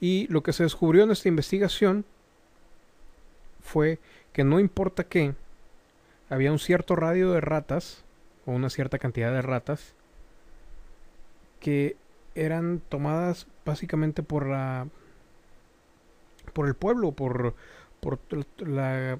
[0.00, 2.04] Y lo que se descubrió en esta investigación
[3.60, 3.98] fue
[4.32, 5.34] que no importa qué,
[6.28, 8.04] había un cierto radio de ratas,
[8.44, 9.94] o una cierta cantidad de ratas,
[11.60, 11.96] que
[12.34, 14.88] eran tomadas básicamente por la
[16.52, 17.54] por el pueblo, por,
[18.00, 18.18] por
[18.58, 19.18] la,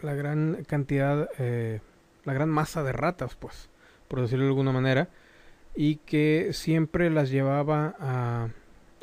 [0.00, 1.80] la gran cantidad, eh,
[2.24, 3.68] la gran masa de ratas, pues,
[4.08, 5.08] por decirlo de alguna manera,
[5.74, 8.48] y que siempre las llevaba a,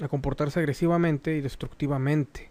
[0.01, 2.49] a comportarse agresivamente y destructivamente.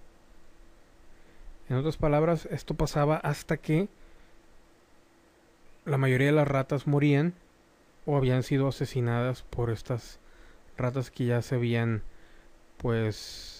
[1.69, 3.89] En otras palabras, esto pasaba hasta que
[5.85, 7.35] la mayoría de las ratas morían
[8.07, 10.19] o habían sido asesinadas por estas
[10.77, 12.03] ratas que ya se habían
[12.79, 13.54] pues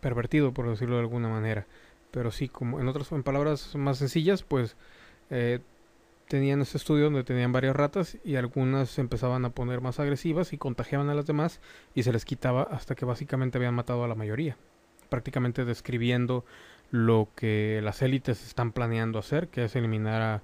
[0.00, 1.66] pervertido, por decirlo de alguna manera.
[2.10, 4.76] Pero sí, como en otras en palabras más sencillas, pues
[5.30, 5.60] eh,
[6.28, 10.52] tenían ese estudio donde tenían varias ratas y algunas se empezaban a poner más agresivas
[10.52, 11.60] y contagiaban a las demás
[11.94, 14.56] y se les quitaba hasta que básicamente habían matado a la mayoría.
[15.08, 16.44] Prácticamente describiendo
[16.90, 20.42] lo que las élites están planeando hacer, que es eliminar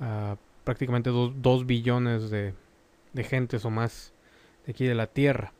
[0.00, 2.54] a, prácticamente dos, billones de,
[3.12, 4.12] de gentes o más
[4.66, 5.52] de aquí de la Tierra.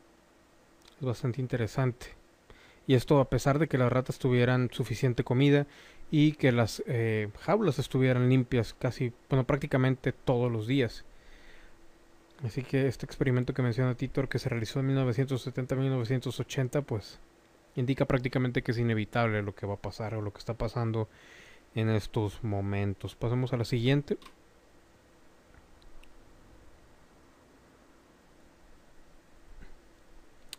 [0.98, 2.21] Es bastante interesante
[2.86, 5.66] y esto a pesar de que las ratas tuvieran suficiente comida
[6.10, 11.04] y que las eh, jaulas estuvieran limpias casi, bueno, prácticamente todos los días.
[12.44, 17.20] Así que este experimento que menciona Titor, que se realizó en 1970-1980, pues
[17.76, 21.08] indica prácticamente que es inevitable lo que va a pasar o lo que está pasando
[21.74, 23.14] en estos momentos.
[23.14, 24.18] Pasemos a la siguiente.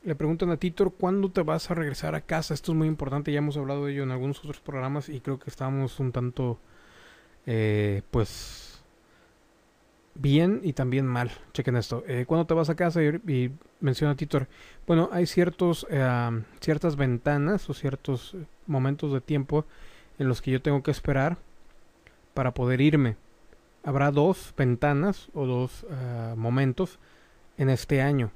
[0.03, 2.53] Le preguntan a Titor, ¿cuándo te vas a regresar a casa?
[2.53, 5.39] Esto es muy importante, ya hemos hablado de ello en algunos otros programas y creo
[5.39, 6.59] que estábamos un tanto,
[7.45, 8.83] eh, pues,
[10.15, 11.31] bien y también mal.
[11.53, 12.03] Chequen esto.
[12.07, 13.01] Eh, ¿Cuándo te vas a casa?
[13.01, 14.47] Y, menciona Titor,
[14.87, 18.35] bueno, hay ciertos, eh, ciertas ventanas o ciertos
[18.65, 19.65] momentos de tiempo
[20.19, 21.37] en los que yo tengo que esperar
[22.33, 23.15] para poder irme.
[23.83, 25.85] Habrá dos ventanas o dos
[26.37, 26.99] momentos
[27.57, 28.31] en este año.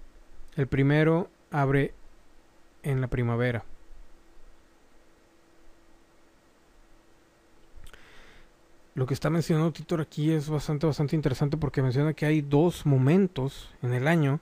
[0.57, 1.29] El primero
[1.61, 1.93] abre
[2.83, 3.65] en la primavera.
[8.93, 12.85] Lo que está mencionando Titor aquí es bastante, bastante interesante porque menciona que hay dos
[12.85, 14.39] momentos en el año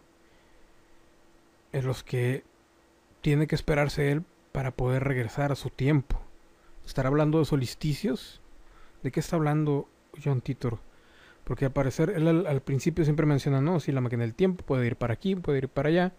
[1.72, 2.44] en los que
[3.22, 6.22] tiene que esperarse él para poder regresar a su tiempo.
[6.86, 8.42] ¿Estará hablando de solsticios?
[9.04, 9.90] ¿De qué está hablando
[10.24, 10.80] John Titor?
[11.44, 14.66] Porque al parecer él al, al, principio siempre menciona, no, si la máquina del tiempo
[14.66, 16.14] puede ir para aquí, puede ir para allá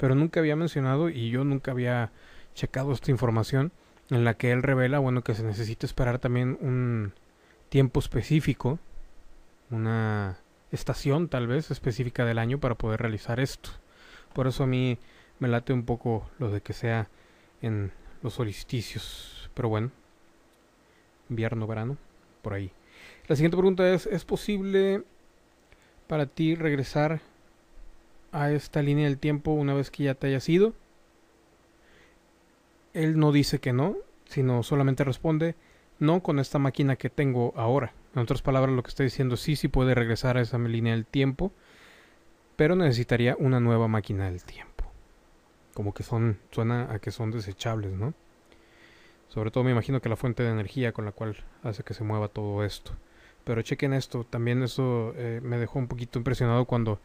[0.00, 2.10] pero nunca había mencionado y yo nunca había
[2.54, 3.70] checado esta información
[4.08, 7.12] en la que él revela, bueno, que se necesita esperar también un
[7.68, 8.78] tiempo específico,
[9.70, 10.38] una
[10.72, 13.68] estación tal vez específica del año para poder realizar esto.
[14.32, 14.96] Por eso a mí
[15.38, 17.08] me late un poco lo de que sea
[17.60, 19.90] en los solsticios, pero bueno,
[21.28, 21.98] invierno, verano,
[22.40, 22.72] por ahí.
[23.28, 25.02] La siguiente pregunta es, ¿es posible
[26.08, 27.20] para ti regresar
[28.32, 30.74] a esta línea del tiempo una vez que ya te hayas ido.
[32.94, 35.54] Él no dice que no, sino solamente responde
[35.98, 37.92] no con esta máquina que tengo ahora.
[38.14, 41.06] En otras palabras, lo que está diciendo sí, sí puede regresar a esa línea del
[41.06, 41.52] tiempo,
[42.56, 44.84] pero necesitaría una nueva máquina del tiempo.
[45.74, 48.14] Como que son, suena a que son desechables, ¿no?
[49.28, 52.02] Sobre todo me imagino que la fuente de energía con la cual hace que se
[52.02, 52.92] mueva todo esto.
[53.44, 56.98] Pero chequen esto, también eso eh, me dejó un poquito impresionado cuando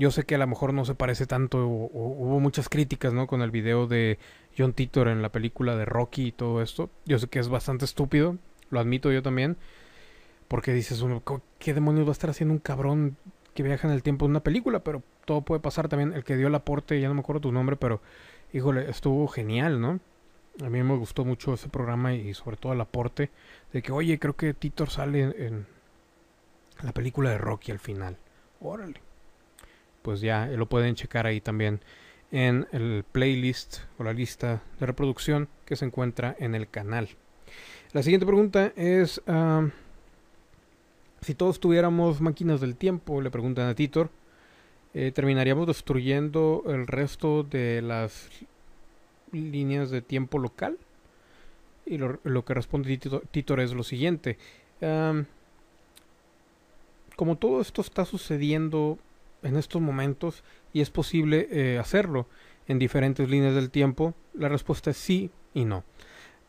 [0.00, 3.26] yo sé que a lo mejor no se parece tanto, hubo muchas críticas, ¿no?
[3.26, 4.18] Con el video de
[4.56, 6.88] John Titor en la película de Rocky y todo esto.
[7.04, 8.38] Yo sé que es bastante estúpido,
[8.70, 9.58] lo admito yo también.
[10.48, 11.22] Porque dices, uno,
[11.58, 13.18] ¿qué demonios va a estar haciendo un cabrón
[13.52, 14.82] que viaja en el tiempo de una película?
[14.82, 16.14] Pero todo puede pasar también.
[16.14, 18.00] El que dio el aporte, ya no me acuerdo tu nombre, pero
[18.54, 20.00] híjole, estuvo genial, ¿no?
[20.64, 23.28] A mí me gustó mucho ese programa y sobre todo el aporte
[23.74, 25.66] de que, oye, creo que Titor sale en
[26.82, 28.16] la película de Rocky al final.
[28.62, 29.09] Órale
[30.02, 31.80] pues ya lo pueden checar ahí también
[32.32, 37.08] en el playlist o la lista de reproducción que se encuentra en el canal.
[37.92, 39.20] La siguiente pregunta es,
[41.20, 44.10] si todos tuviéramos máquinas del tiempo, le preguntan a Titor,
[44.94, 48.28] eh, ¿terminaríamos destruyendo el resto de las
[49.32, 50.78] líneas de tiempo local?
[51.84, 52.96] Y lo, que responde
[53.30, 54.38] Titor, es lo siguiente.
[57.16, 58.98] como todo esto está sucediendo
[59.42, 62.26] en estos momentos y es posible eh, hacerlo
[62.68, 64.14] en diferentes líneas del tiempo?
[64.34, 65.84] La respuesta es sí y no.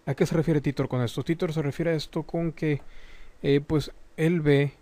[0.05, 1.23] ¿A qué se refiere Titor con esto?
[1.23, 2.81] Titor se refiere a esto con que
[3.43, 4.73] eh, pues él ve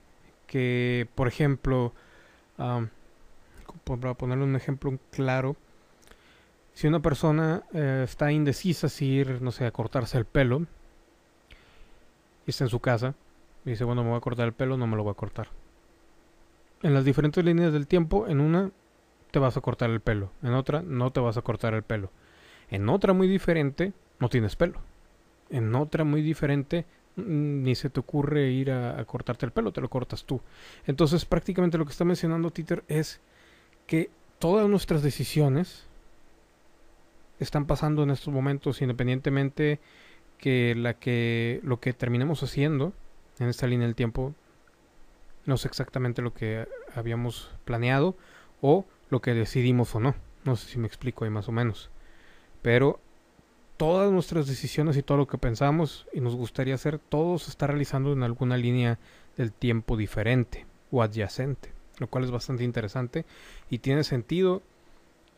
[0.47, 1.93] que, por ejemplo,
[2.57, 5.55] para ponerle un ejemplo claro,
[6.73, 10.65] si una persona eh, está indecisa si ir, no sé, a cortarse el pelo,
[12.47, 13.15] y está en su casa,
[13.65, 15.58] y dice, bueno, me voy a cortar el pelo, no me lo voy a cortar
[16.81, 18.71] en las diferentes líneas del tiempo, en una
[19.31, 22.11] te vas a cortar el pelo, en otra no te vas a cortar el pelo.
[22.69, 24.79] En otra muy diferente no tienes pelo.
[25.49, 29.81] En otra muy diferente mm, ni se te ocurre ir a, cortarte el pelo, te
[29.81, 30.41] lo cortas tú.
[30.85, 33.19] Entonces prácticamente lo que está mencionando Titer es
[33.87, 35.85] que todas nuestras decisiones
[37.39, 39.79] están pasando en estos momentos independientemente
[40.37, 42.93] que la que lo que terminemos haciendo
[43.39, 44.33] en esta línea del tiempo
[45.49, 48.15] no sé exactamente lo que habíamos planeado
[48.61, 50.15] o lo que decidimos o no.
[50.45, 51.89] No sé si me explico ahí más o menos.
[52.61, 52.99] Pero
[53.75, 57.67] todas nuestras decisiones y todo lo que pensamos y nos gustaría hacer, todo se está
[57.67, 58.99] realizando en alguna línea
[59.37, 63.25] del tiempo diferente o adyacente, lo cual es bastante interesante
[63.69, 64.61] y tiene sentido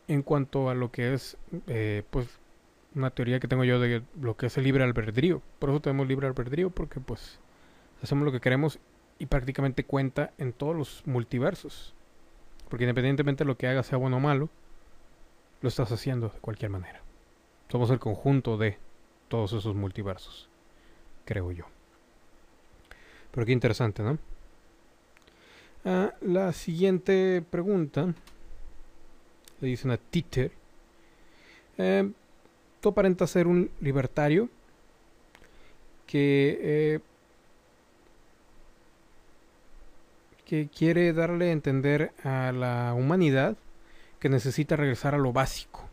[0.08, 1.36] en cuanto a lo que es,
[1.68, 2.28] eh, pues,
[2.94, 5.40] una teoría que tengo yo de lo que es el libre albedrío.
[5.58, 7.38] Por eso tenemos libre albedrío, porque pues
[8.02, 8.78] hacemos lo que queremos
[9.18, 11.94] y prácticamente cuenta en todos los multiversos.
[12.68, 14.48] Porque independientemente de lo que hagas, sea bueno o malo,
[15.60, 17.00] lo estás haciendo de cualquier manera.
[17.68, 18.78] Somos el conjunto de
[19.28, 20.48] todos esos multiversos,
[21.24, 21.64] creo yo.
[23.30, 24.18] Pero qué interesante, ¿no?
[25.84, 28.14] Ah, la siguiente pregunta
[29.60, 30.52] le dicen a Titer.
[31.78, 32.10] Eh,
[32.80, 34.48] tú aparentas ser un libertario
[36.06, 37.00] que eh,
[40.52, 43.56] que quiere darle a entender a la humanidad
[44.18, 45.88] que necesita regresar a lo básico,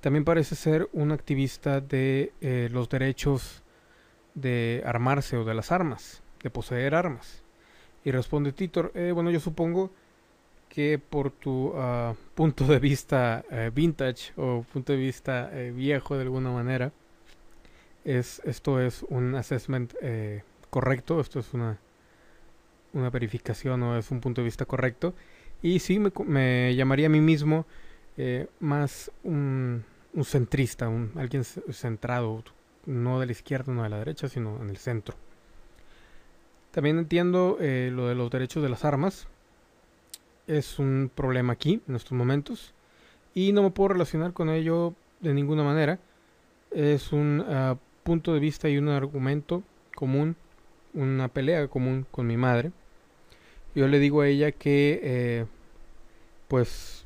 [0.00, 3.62] también parece ser un activista de eh, los derechos
[4.34, 7.44] de armarse o de las armas, de poseer armas.
[8.04, 9.92] Y responde Titor, eh, bueno, yo supongo
[10.68, 16.22] que por tu ah, punto de vista eh, vintage o punto de vista viejo de
[16.22, 16.90] alguna manera,
[18.04, 19.94] es, esto es un assessment
[20.70, 21.78] correcto, esto es una,
[22.96, 25.14] una verificación o es un punto de vista correcto.
[25.62, 27.66] Y sí, me, me llamaría a mí mismo
[28.60, 29.84] más un
[30.16, 32.42] un centrista, un, alguien centrado,
[32.86, 35.14] no de la izquierda, no de la derecha, sino en el centro.
[36.70, 39.28] También entiendo eh, lo de los derechos de las armas.
[40.46, 42.74] Es un problema aquí, en estos momentos.
[43.34, 45.98] Y no me puedo relacionar con ello de ninguna manera.
[46.70, 49.62] Es un ah, punto de vista y un argumento
[49.94, 50.36] común,
[50.94, 52.72] una pelea común con mi madre.
[53.76, 55.46] Yo le digo a ella que, eh,
[56.48, 57.04] pues,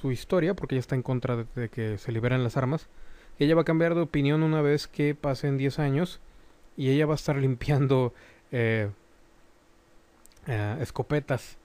[0.00, 2.88] su historia, porque ella está en contra de, que se liberen las armas.
[3.38, 6.18] Ella va a cambiar de opinión una vez que pasen 10 años
[6.76, 8.12] y ella va a estar limpiando
[8.50, 8.90] eh,
[10.48, 11.56] eh, escopetas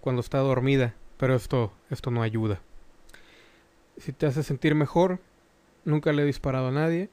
[0.00, 2.60] cuando está dormida, pero esto, esto no ayuda.
[3.96, 5.20] Si te hace sentir mejor,
[5.86, 7.08] nunca le he disparado a nadie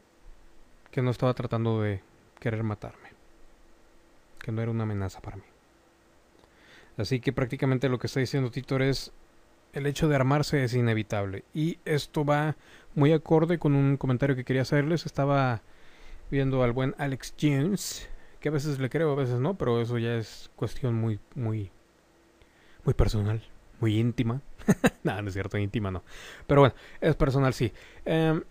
[0.91, 2.01] que no estaba tratando de
[2.39, 3.09] querer matarme,
[4.39, 5.43] que no era una amenaza para mí.
[6.99, 9.11] Así que prácticamente lo que está diciendo Titor es
[9.73, 11.43] el hecho de armarse es inevitable.
[11.53, 12.55] Y esto va
[12.95, 15.05] muy acorde con un comentario que quería hacerles.
[15.05, 15.61] Estaba
[16.31, 19.97] viendo al buen Alex James, que a veces le creo, a veces no, pero eso
[19.97, 21.71] ya es cuestión muy, muy,
[22.83, 23.41] muy personal,
[23.79, 24.41] muy íntima.
[25.03, 26.03] no, no es cierto, íntima no.
[26.47, 27.71] Pero bueno, es personal, sí.
[28.05, 28.43] Em,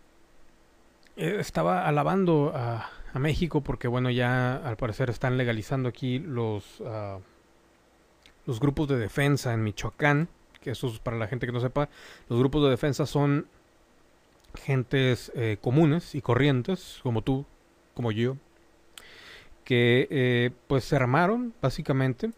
[1.17, 7.19] estaba alabando a, México porque, bueno, ya al parecer están legalizando aquí los, ah,
[8.49, 10.29] los grupos de defensa en Michoacán
[10.61, 11.89] que eso es para la gente que no sepa,
[12.29, 13.47] los grupos de defensa son
[14.55, 17.45] gentes eh, comunes y corrientes, como tú,
[17.95, 18.37] como yo,
[19.65, 22.33] que eh, pues se armaron básicamente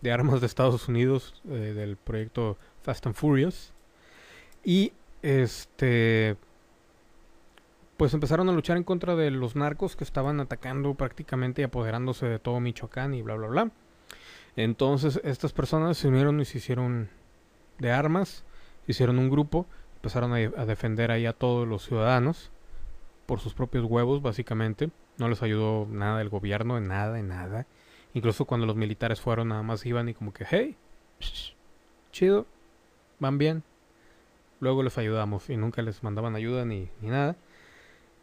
[0.00, 3.72] de armas de Estados Unidos eh, del proyecto Fast and Furious
[4.64, 4.92] y
[5.22, 6.36] este
[7.96, 12.26] pues empezaron a luchar en contra de los narcos que estaban atacando prácticamente y apoderándose
[12.26, 13.70] de todo Michoacán y bla bla bla.
[14.56, 17.08] Entonces estas personas se unieron y se hicieron
[17.78, 18.44] de armas,
[18.86, 22.50] hicieron un grupo, empezaron a, defender ahí a todos los ciudadanos
[23.26, 24.90] por sus propios huevos, básicamente.
[25.18, 27.66] No les ayudó nada el gobierno, en nada, en nada.
[28.14, 30.76] Incluso cuando los militares fueron, nada más iban y como que, hey,
[32.10, 32.46] chido,
[33.18, 33.62] van bien.
[34.60, 37.36] Luego les ayudamos y nunca les mandaban ayuda ni, ni nada.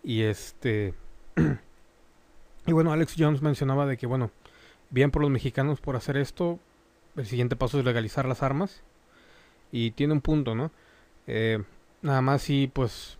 [0.04, 0.94] Y este...
[2.66, 4.32] y bueno, Alex Jones mencionaba de que, bueno,
[4.90, 6.60] bien por los mexicanos por hacer esto,
[7.16, 8.84] el siguiente paso es legalizar las armas.
[9.72, 10.72] Y tiene un punto, ¿no?
[11.28, 11.64] Eh,
[12.02, 13.18] nada más sí, pues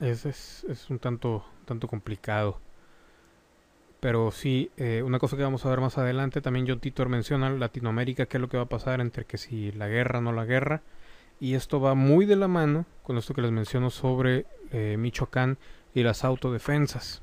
[0.00, 2.60] es, es, es, un tanto, tanto complicado.
[4.00, 7.50] Pero sí, eh, una cosa que vamos a ver más adelante, también John Titor menciona
[7.50, 10.44] Latinoamérica, qué es lo que va a pasar entre que si la guerra no la
[10.44, 10.82] guerra.
[11.40, 15.58] Y esto va muy de la mano con esto que les menciono sobre eh, Michoacán
[15.94, 17.22] y las autodefensas.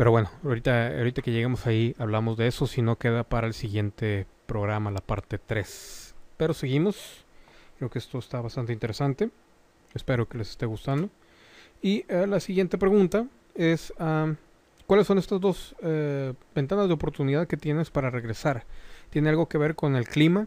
[0.00, 3.52] Pero bueno, ahorita, ahorita que lleguemos ahí hablamos de eso, si no queda para el
[3.52, 6.14] siguiente programa, la parte 3.
[6.38, 7.26] Pero seguimos,
[7.76, 9.28] creo que esto está bastante interesante,
[9.92, 11.10] espero que les esté gustando.
[11.82, 13.92] Y eh, la siguiente pregunta es,
[14.86, 18.64] ¿cuáles son estas dos eh, ventanas de oportunidad que tienes para regresar?
[19.10, 20.46] ¿Tiene algo que ver con el clima?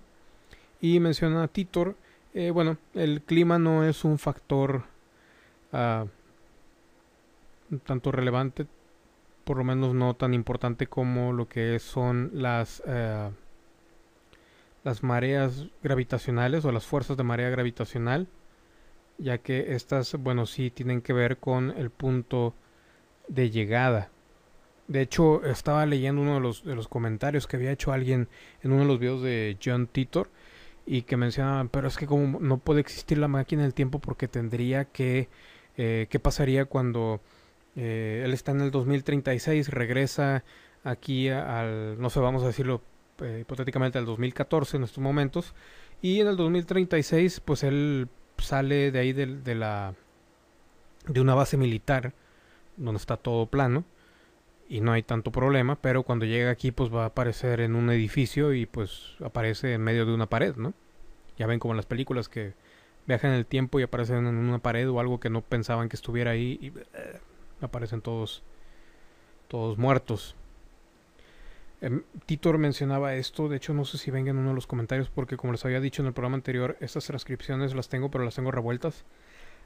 [0.81, 1.95] Y menciona Titor,
[2.33, 4.85] eh, bueno, el clima no es un factor
[5.73, 6.07] uh,
[7.85, 8.65] tanto relevante
[9.43, 13.29] por lo menos no tan importante como lo que son las eh,
[14.83, 18.27] las mareas gravitacionales o las fuerzas de marea gravitacional
[19.17, 22.55] ya que estas bueno sí tienen que ver con el punto
[23.27, 24.09] de llegada.
[24.87, 28.27] De hecho estaba leyendo uno de los, de los comentarios que había hecho alguien
[28.61, 30.29] en uno de los videos de John Titor
[30.85, 34.27] y que mencionaban pero es que como no puede existir la máquina del tiempo porque
[34.27, 35.29] tendría que
[35.77, 37.21] eh, qué pasaría cuando
[37.75, 40.43] eh, él está en el 2036, regresa
[40.83, 42.81] aquí al, no sé, vamos a decirlo
[43.21, 45.53] eh, hipotéticamente al 2014 en estos momentos,
[46.01, 48.07] y en el 2036 pues él
[48.37, 49.93] sale de ahí de, de la
[51.07, 52.13] de una base militar
[52.77, 53.83] donde está todo plano
[54.69, 57.89] y no hay tanto problema, pero cuando llega aquí pues va a aparecer en un
[57.89, 60.73] edificio y pues aparece en medio de una pared, ¿no?
[61.37, 62.53] Ya ven como en las películas que
[63.05, 65.95] viajan en el tiempo y aparecen en una pared o algo que no pensaban que
[65.95, 67.19] estuviera ahí y eh,
[67.63, 68.43] aparecen todos,
[69.47, 70.35] todos muertos.
[71.83, 75.09] Em, Titor mencionaba esto, de hecho no sé si venga en uno de los comentarios
[75.09, 78.35] porque como les había dicho en el programa anterior, estas transcripciones las tengo pero las
[78.35, 79.03] tengo revueltas.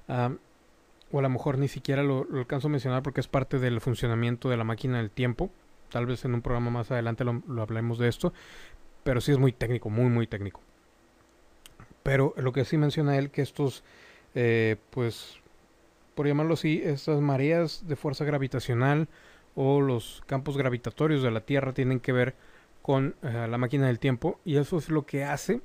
[0.09, 4.49] o a lo mejor ni siquiera lo, alcanzo a mencionar porque es parte del funcionamiento
[4.49, 5.51] de la máquina del tiempo.
[5.91, 8.33] Tal vez en un programa más adelante lo, hablemos de esto,
[9.03, 10.59] pero sí es muy técnico, muy muy técnico.
[12.01, 13.83] Pero lo que sí menciona él que estos,
[14.33, 15.39] eh, pues,
[16.17, 19.07] por llamarlo así, estas mareas de fuerza gravitacional
[19.53, 22.33] o los campos gravitatorios de la Tierra tienen que ver
[22.81, 25.61] con eh, la máquina del tiempo y eso es lo que hace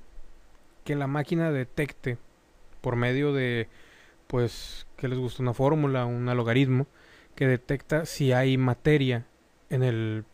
[0.85, 2.19] que la máquina detecte
[2.83, 3.69] por medio de
[4.27, 6.87] pues que les gusta una fórmula, un logaritmo
[7.35, 9.25] que detecta si hay materia
[9.71, 10.27] en el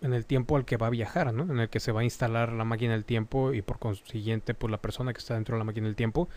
[0.00, 1.42] en el tiempo al que va a viajar, ¿no?
[1.52, 4.70] En el que se va a instalar la máquina del tiempo y por consiguiente pues
[4.70, 6.30] la persona que está dentro de la máquina del tiempo.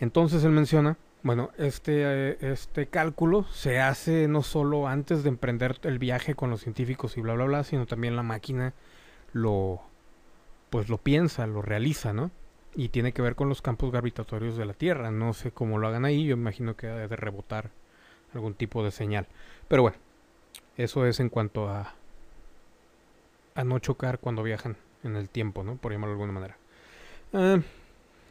[0.00, 5.78] Entonces él menciona, bueno, este, eh, este cálculo se hace no solo antes de emprender
[5.82, 8.72] el viaje con los científicos y bla bla bla, sino también la máquina
[9.32, 9.82] lo
[10.70, 12.30] pues lo piensa, lo realiza, ¿no?
[12.74, 15.10] Y tiene que ver con los campos gravitatorios de la Tierra.
[15.10, 17.70] No sé cómo lo hagan ahí, yo imagino que debe de rebotar
[18.34, 19.26] algún tipo de señal.
[19.66, 19.96] Pero bueno,
[20.76, 21.94] eso es en cuanto a,
[23.54, 25.76] a no chocar cuando viajan en el tiempo, ¿no?
[25.76, 26.56] Por llamarlo de alguna manera.
[27.32, 27.58] Ah,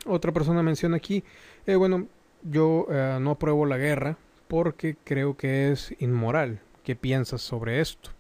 [0.05, 1.23] otra persona menciona aquí,
[1.65, 2.07] eh, bueno,
[2.43, 4.17] yo eh, no apruebo la guerra
[4.47, 6.59] porque creo que es inmoral.
[6.83, 8.11] ¿Qué piensas sobre esto?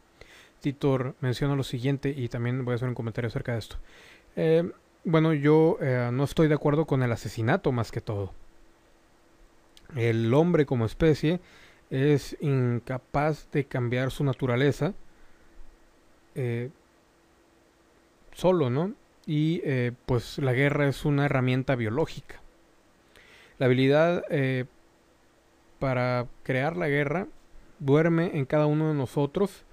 [0.61, 3.77] Titor menciona lo siguiente y también voy a hacer un comentario acerca de esto.
[4.35, 4.69] Eh,
[5.03, 5.77] bueno, yo
[6.11, 8.33] no estoy de acuerdo con el asesinato más que todo.
[9.95, 11.39] El hombre como especie
[11.89, 14.93] es incapaz de cambiar su naturaleza
[18.37, 18.93] solo, ¿no?
[19.25, 22.39] Y eh, pues la guerra es una herramienta biológica.
[23.59, 24.65] La habilidad eh,
[25.79, 27.27] para crear la guerra
[27.79, 29.63] duerme en cada uno de nosotros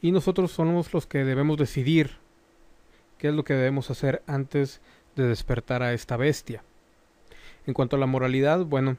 [0.00, 2.12] y nosotros somos los que debemos decidir
[3.18, 4.80] qué es lo que debemos hacer antes
[5.16, 6.62] de despertar a esta bestia.
[7.66, 8.96] En cuanto a la moralidad, bueno,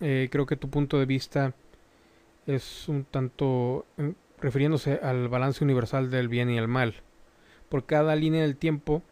[0.00, 1.52] eh, creo que tu punto de vista
[2.46, 3.84] es un tanto
[4.40, 6.94] refiriéndose al balance universal del bien y el mal
[7.68, 9.02] por cada línea del tiempo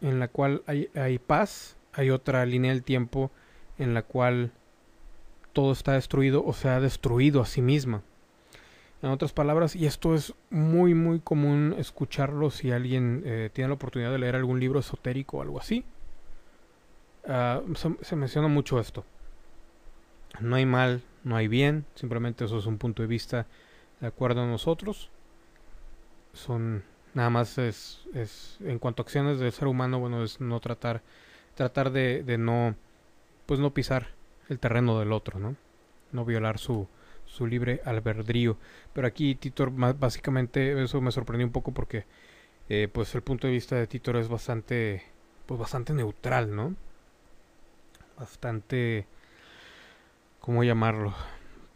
[0.00, 3.30] en la cual hay, hay, paz, hay otra línea del tiempo
[3.80, 4.52] en la cual
[5.52, 8.02] todo está destruido o se ha destruido a sí misma.
[9.02, 13.74] En otras palabras, y esto es muy muy común escucharlo si alguien eh, tiene la
[13.74, 15.84] oportunidad de leer algún libro esotérico o algo así,
[17.26, 17.62] ah,
[18.02, 19.04] se menciona mucho esto.
[20.38, 23.46] No hay mal, no hay bien, simplemente eso es un punto de vista
[24.00, 25.10] de acuerdo a nosotros.
[26.34, 30.60] Son Nada más es, es en cuanto a acciones del ser humano, bueno, es no
[30.60, 31.02] tratar,
[31.56, 32.76] tratar de, de no,
[33.50, 34.06] pues no pisar
[34.48, 35.56] el terreno del otro, ¿no?
[36.12, 36.86] No violar su,
[37.26, 38.56] su libre albedrío.
[38.92, 42.04] Pero aquí Titor, básicamente, eso me sorprendió un poco porque,
[42.68, 45.02] eh, pues el punto de vista de Titor es bastante,
[45.46, 46.76] pues bastante neutral, ¿no?
[48.16, 49.08] Bastante,
[50.38, 51.12] ¿cómo llamarlo?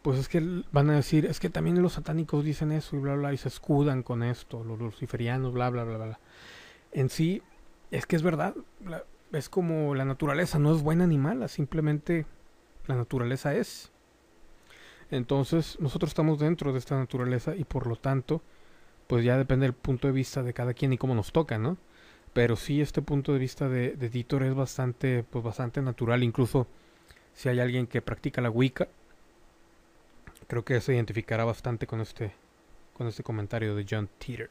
[0.03, 3.17] pues es que van a decir, es que también los satánicos dicen eso y bla,
[3.17, 6.21] bla, y se escudan con esto, los luciferianos, bla, bla, bla, bla.
[6.93, 7.43] En sí,
[7.91, 8.55] es que es verdad,
[9.35, 12.27] es como la naturaleza, no es buena ni mala, simplemente
[12.87, 13.91] la naturaleza es.
[15.11, 18.43] Entonces, nosotros estamos dentro de esta naturaleza y por lo tanto,
[19.07, 21.77] pues ya depende del punto de vista de cada quien y cómo nos toca, ¿no?
[22.33, 26.67] Pero sí, este punto de vista de, de Titor es bastante, pues bastante natural, incluso
[27.33, 28.89] si hay alguien que practica la Wicca,
[30.47, 32.33] Creo que se identificará bastante con este,
[32.95, 34.51] con este comentario de John Teeter.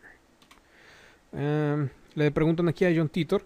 [1.32, 3.46] Em, le preguntan aquí a John Titor,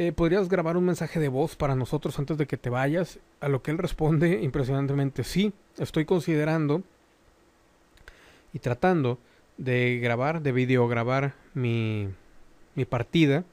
[0.00, 3.18] eh, ¿podrías grabar un mensaje de voz para nosotros antes de que te vayas?
[3.38, 6.82] A lo que él responde impresionantemente, sí, estoy considerando
[8.54, 9.18] y tratando
[9.58, 12.08] de grabar, de videograbar mi,
[12.74, 13.44] mi partida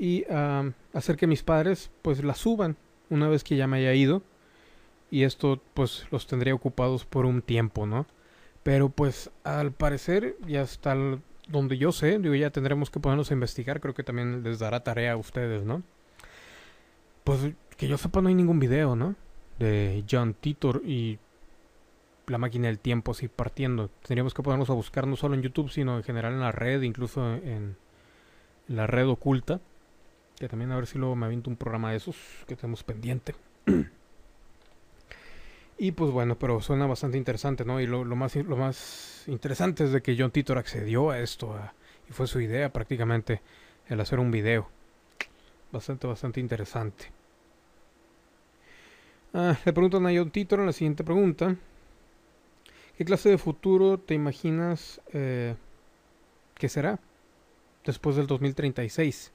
[0.00, 0.24] y
[0.92, 2.76] hacer que mis padres pues la suban
[3.08, 4.22] una vez que ya me haya ido
[5.12, 8.04] y esto pues los tendría ocupados por un tiempo, ¿no?
[8.64, 10.96] Pero pues al parecer ya hasta
[11.48, 14.84] donde yo sé, digo ya tendremos que ponernos a investigar, creo que también les dará
[14.84, 15.82] tarea a ustedes, ¿no?
[17.24, 19.14] Pues que yo sepa no hay ningún video, ¿no?
[19.58, 21.18] De John Titor y
[22.26, 23.88] la máquina del tiempo así partiendo.
[24.02, 26.82] Tendríamos que ponernos a buscar no solo en YouTube, sino en general en la red,
[26.82, 27.76] incluso en
[28.68, 29.60] la red oculta.
[30.38, 33.34] Que también a ver si luego me aviento un programa de esos que tenemos pendiente.
[35.78, 37.80] Y pues bueno, pero suena bastante interesante, ¿no?
[37.80, 41.56] Y lo, más, lo más interesante es de que John Titor accedió a esto
[42.08, 43.40] y fue su idea prácticamente
[43.88, 44.68] el hacer un video.
[45.70, 47.12] Bastante, bastante interesante.
[49.32, 51.54] Ah, le preguntan a John Titor en la siguiente pregunta.
[52.96, 55.54] ¿Qué clase de futuro te imaginas eh,
[56.58, 56.98] ¿qué será?
[57.84, 59.32] Después del 2036,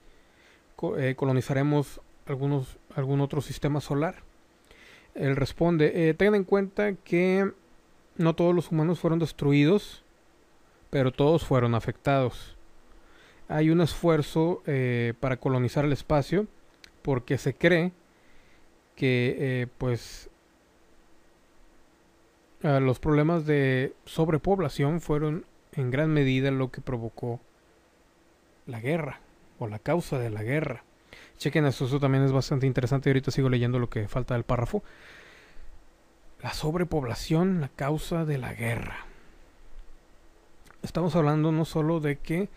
[0.97, 4.21] eh, colonizaremos algunos, algún otro sistema solar.
[5.15, 7.51] Él responde, eh, tengan en cuenta que
[8.17, 10.03] no todos los humanos fueron destruidos,
[10.89, 12.55] pero todos fueron afectados.
[13.47, 16.47] Hay un esfuerzo eh, para colonizar el espacio
[17.01, 17.91] porque se cree
[18.95, 20.29] que eh, pues
[22.61, 27.41] los problemas de sobrepoblación fueron en gran medida lo que provocó
[28.67, 29.19] la guerra
[29.59, 30.85] o la causa de la guerra.
[31.43, 33.09] Chequen eso, eso también es bastante interesante.
[33.09, 34.81] Ahorita sigo leyendo lo que falta del párrafo.
[36.41, 39.05] La sobrepoblación, la causa de la guerra.
[40.83, 42.47] Estamos hablando no solo de que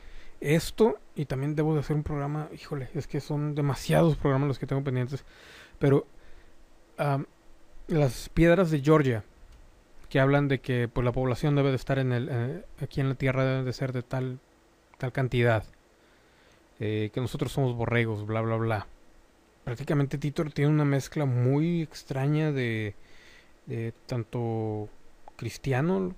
[0.41, 4.61] esto, y también debo de hacer un programa, híjole, es que son demasiados programas los
[4.61, 5.25] que tengo pendientes,
[5.81, 6.07] pero
[7.89, 9.25] las piedras de Georgia,
[10.09, 13.09] que hablan de que pues, la población debe de estar en el, eh, aquí en
[13.09, 14.39] la Tierra, debe de ser de tal,
[14.99, 15.65] tal cantidad.
[16.79, 18.87] Eh, que nosotros somos borregos, bla, bla, bla.
[19.65, 22.95] Prácticamente Titor tiene una mezcla muy extraña de,
[24.07, 24.89] tanto
[25.37, 26.15] cristiano,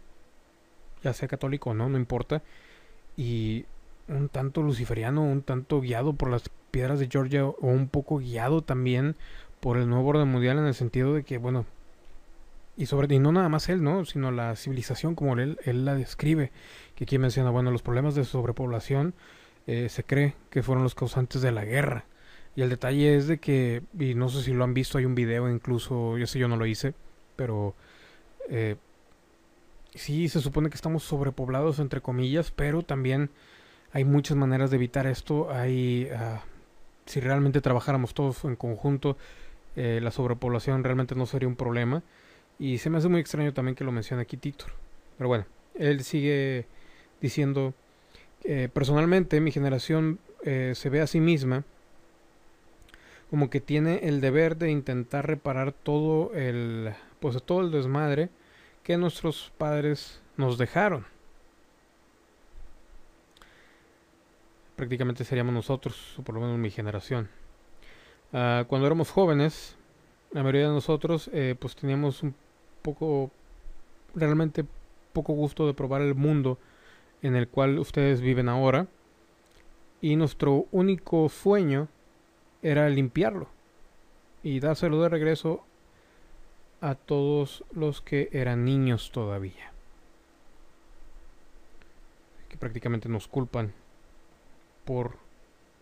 [1.03, 2.43] ya sea católico o no, no importa,
[3.17, 3.65] y
[4.09, 8.63] un tanto luciferiano, un tanto guiado por las piedras de Georgia o un poco guiado
[8.63, 9.17] también
[9.61, 11.65] por el nuevo orden mundial en el sentido de que, bueno,
[12.77, 14.05] y sobre y no nada más él, ¿no?
[14.05, 16.53] sino la civilización como él, él la describe,
[16.95, 19.15] que aquí menciona, bueno, los problemas de sobrepoblación
[19.69, 22.07] eh, se cree que fueron los causantes de la guerra.
[22.57, 25.15] Y el detalle es de que, y no sé si lo han visto, hay un
[25.15, 26.95] video incluso, yo sé yo no lo hice,
[27.37, 27.75] pero
[28.49, 28.77] eh,
[29.95, 33.31] sí se supone que estamos sobrepoblados entre comillas, pero también
[33.93, 35.53] hay muchas maneras de evitar esto.
[35.53, 36.43] Hay, ah,
[37.05, 39.19] si realmente trabajáramos todos en conjunto,
[39.77, 42.03] eh, la sobrepoblación realmente no sería un problema.
[42.59, 44.73] Y se me hace muy extraño también que lo mencione aquí Titor.
[45.19, 45.45] Pero bueno,
[45.75, 46.67] él sigue
[47.21, 47.75] diciendo
[48.45, 51.65] eh, personalmente mi generación eh, se ve a sí misma
[53.31, 58.31] como que tiene el deber de intentar reparar todo el pues todo el desmadre
[58.83, 61.05] que nuestros padres nos dejaron.
[64.77, 67.29] Prácticamente seríamos nosotros, o por lo menos mi generación.
[68.33, 69.77] Ah, cuando éramos jóvenes,
[70.31, 72.35] la mayoría de nosotros eh, pues teníamos un
[72.83, 73.31] poco,
[74.15, 74.65] realmente
[75.13, 76.59] poco gusto de probar el mundo
[77.23, 78.87] en el cual ustedes viven ahora
[80.01, 81.89] y nuestro único sueño
[82.63, 83.49] era limpiarlo
[84.43, 85.65] y dárselo de regreso
[86.81, 89.73] a todos los que eran niños todavía
[92.49, 93.73] que prácticamente nos culpan
[94.85, 95.17] por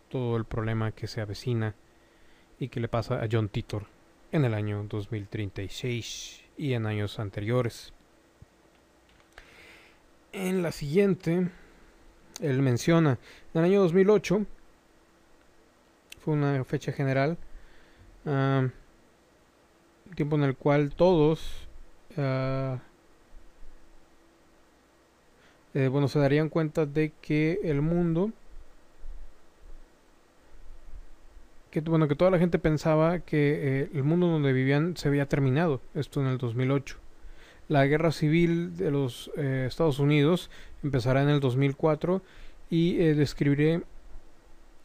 [0.08, 1.74] todo el problema que se avecina
[2.58, 3.86] y que le pasa a John Titor
[4.32, 7.92] en el año 2036 y en años anteriores.
[10.38, 11.48] En la siguiente,
[12.42, 13.18] él menciona,
[13.54, 14.44] en el año 2008,
[16.20, 17.38] fue una fecha general,
[18.26, 18.68] uh,
[20.14, 21.66] tiempo en el cual todos,
[22.18, 22.76] uh,
[25.88, 28.30] bueno, se darían cuenta de que el mundo,
[31.70, 35.30] que bueno, que toda la gente pensaba que eh, el mundo donde vivían se había
[35.30, 37.05] terminado, esto en el 2008.
[37.68, 40.50] La guerra civil de los eh, Estados Unidos
[40.82, 42.22] empezará en el 2004
[42.70, 43.82] y eh, describiré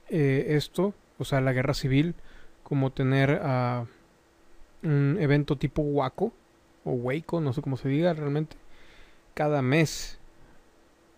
[0.10, 2.16] eh, esto, o sea, la guerra civil,
[2.64, 3.86] como tener uh,
[4.88, 6.34] un evento tipo Waco
[6.84, 8.58] o Waco, no sé cómo se diga realmente.
[9.34, 10.20] Cada mes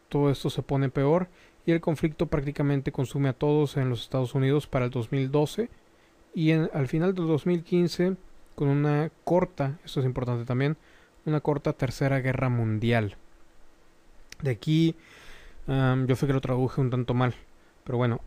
[0.10, 1.28] todo esto se pone peor
[1.66, 5.70] y el conflicto prácticamente consume a todos en los Estados Unidos para el 2012
[6.36, 8.16] y al final del 2015
[8.56, 10.78] con una corta, esto es importante también,
[11.26, 13.16] una corta tercera guerra mundial.
[14.42, 14.96] De aquí,
[15.68, 17.34] yo sé que lo traduje un tanto mal,
[17.84, 18.22] pero bueno,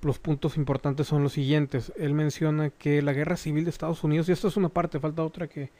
[0.00, 1.92] los puntos importantes son los siguientes.
[1.96, 5.24] Él menciona que la guerra civil de Estados Unidos, y esto es una parte, falta
[5.24, 5.70] otra que,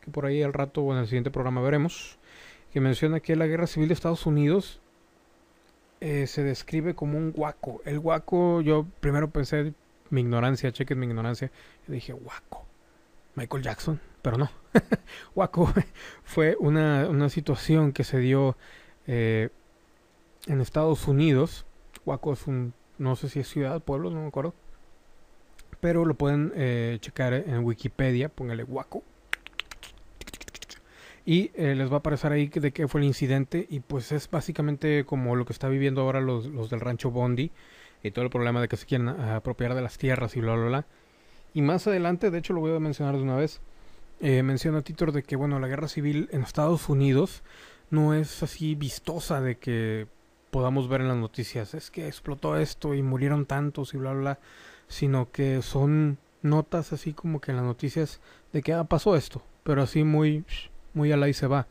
[0.00, 2.18] que por ahí al rato o en el siguiente programa veremos,
[2.72, 4.80] que menciona que la guerra civil de Estados Unidos
[6.00, 7.80] eh, se describe como un guaco.
[7.84, 9.72] El guaco, yo primero pensé,
[10.10, 11.50] mi ignorancia, chequen mi ignorancia,
[11.88, 12.66] y dije, guaco,
[13.36, 14.50] Michael Jackson pero no.
[15.36, 15.72] Waco
[16.24, 18.56] fue una, una, situación que se dio
[19.06, 19.50] eh,
[20.48, 21.64] en Estados Unidos.
[22.04, 24.52] Waco es un, no sé si es ciudad, pueblo, no me acuerdo.
[25.78, 29.04] Pero lo pueden eh, checar en Wikipedia, póngale Waco.
[31.24, 33.64] Y eh, les va a aparecer ahí de qué fue el incidente.
[33.70, 37.52] Y pues es básicamente como lo que está viviendo ahora los, los del rancho Bondi.
[38.02, 40.66] Y todo el problema de que se quieren apropiar de las tierras y bla, bla,
[40.66, 40.86] bla.
[41.54, 43.60] Y más adelante, de hecho lo voy a mencionar de una vez
[44.20, 47.42] eh, menciona Titor de que bueno la guerra civil en Estados Unidos
[47.90, 50.06] no es así vistosa de que
[50.50, 54.38] podamos ver en las noticias, es que explotó esto y murieron tantos y bla, bla,
[54.88, 58.20] sino que son notas así como que en las noticias
[58.52, 60.44] de que ah, pasó esto, pero así muy,
[60.94, 61.66] muy a la y se va.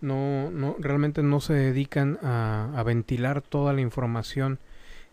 [0.00, 4.58] No, no, realmente no se dedican a, a ventilar toda la información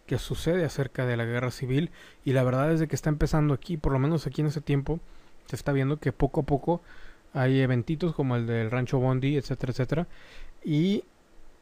[0.06, 1.92] que sucede acerca de la guerra civil
[2.24, 4.62] y la verdad es de que está empezando aquí, por lo menos aquí en ese
[4.62, 5.00] tiempo,
[5.48, 6.82] se está viendo que poco a poco
[7.34, 10.08] hay eventitos como el del Rancho Bondi, etcétera, etcétera,
[10.64, 11.04] y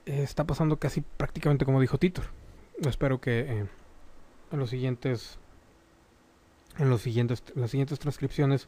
[0.05, 2.25] está pasando casi prácticamente como dijo Titor.
[2.85, 3.65] Espero que eh,
[4.51, 5.39] en los siguientes
[6.77, 8.67] en los siguientes las siguientes transcripciones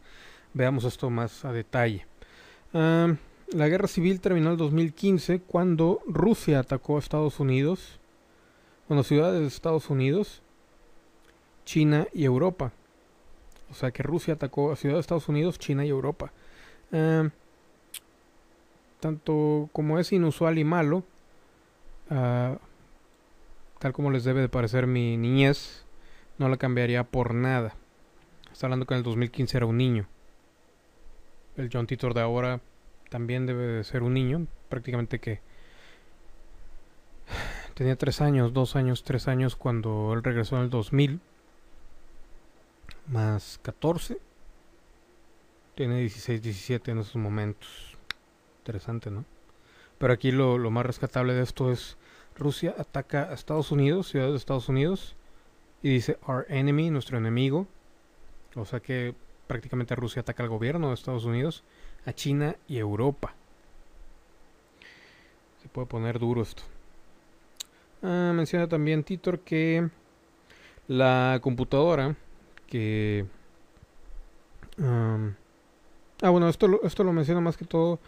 [0.53, 2.05] veamos esto más a detalle.
[2.73, 7.99] la guerra civil terminó en 2015 cuando Rusia atacó a Estados Unidos,
[8.87, 10.41] bueno, ciudades de Estados Unidos,
[11.65, 12.71] China y Europa.
[13.71, 16.31] O sea que Rusia atacó a ciudades de Estados Unidos, China y Europa.
[18.99, 21.03] tanto como es inusual y malo,
[22.09, 22.57] Ah,
[23.79, 25.85] tal como les debe de parecer mi niñez,
[26.37, 27.75] no la cambiaría por nada.
[28.51, 30.07] Está hablando que en el 2015 era un niño.
[31.57, 32.61] El John Titor de ahora
[33.09, 35.39] también debe de ser un niño, prácticamente que
[37.73, 41.21] tenía tres años, dos años, tres años cuando él regresó en el 2000,
[43.07, 44.17] más 14,
[45.75, 47.97] tiene 16, 17 en esos momentos.
[48.59, 49.25] Interesante, ¿no?
[49.97, 51.97] Pero aquí lo, más rescatable de esto es
[52.35, 55.15] Rusia ataca a Estados Unidos, ciudades de Estados Unidos,
[55.83, 57.67] y dice our enemy, nuestro enemigo.
[58.55, 59.13] O sea que
[59.47, 61.63] prácticamente Rusia ataca al gobierno de Estados Unidos,
[62.05, 63.33] a China y Europa.
[65.61, 66.63] Se puede poner duro esto.
[68.01, 69.89] Ah, menciona también Titor que
[70.87, 72.15] la computadora
[74.81, 77.99] ah, bueno, esto esto lo menciona más que todo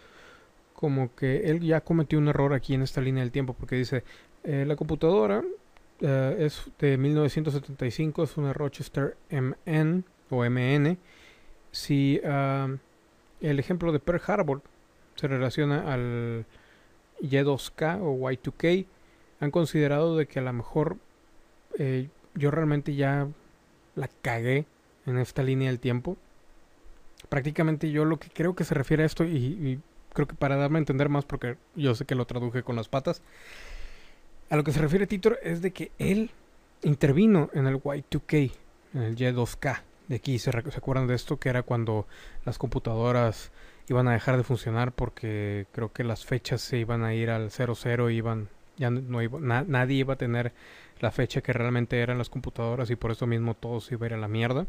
[0.74, 4.04] como que él ya cometió un error aquí en esta línea del tiempo, porque dice,
[4.44, 5.42] eh, la computadora
[6.00, 10.96] eh, es de 1975, es una Rochester MN o MN.
[11.72, 14.62] Si el ejemplo de Pearl Harbor
[15.16, 16.46] se relaciona al
[17.20, 18.86] Y2K o Y2K,
[19.40, 20.96] han considerado de que a lo mejor
[21.78, 23.26] eh, yo realmente ya
[23.98, 24.66] la cagué
[25.06, 26.16] en esta línea del tiempo.
[27.28, 29.80] Prácticamente yo lo que creo que se refiere a esto, y
[30.12, 32.88] creo que para darme a entender más, porque yo sé que lo traduje con las
[32.88, 33.22] patas,
[34.50, 36.30] a lo que se refiere Titor es de que él
[36.82, 38.52] intervino en el Y2K,
[38.94, 39.82] en el Y2K.
[40.08, 42.06] De aquí se, acuerdan de esto, que era cuando
[42.46, 43.50] las computadoras
[43.88, 47.50] iban a dejar de funcionar porque creo que las fechas se iban a ir al
[47.50, 50.52] 00, iban, ya no iba, nadie iba a tener
[51.00, 54.08] la fecha que realmente eran las computadoras y por eso mismo todo se iba a
[54.08, 54.66] ir a la mierda.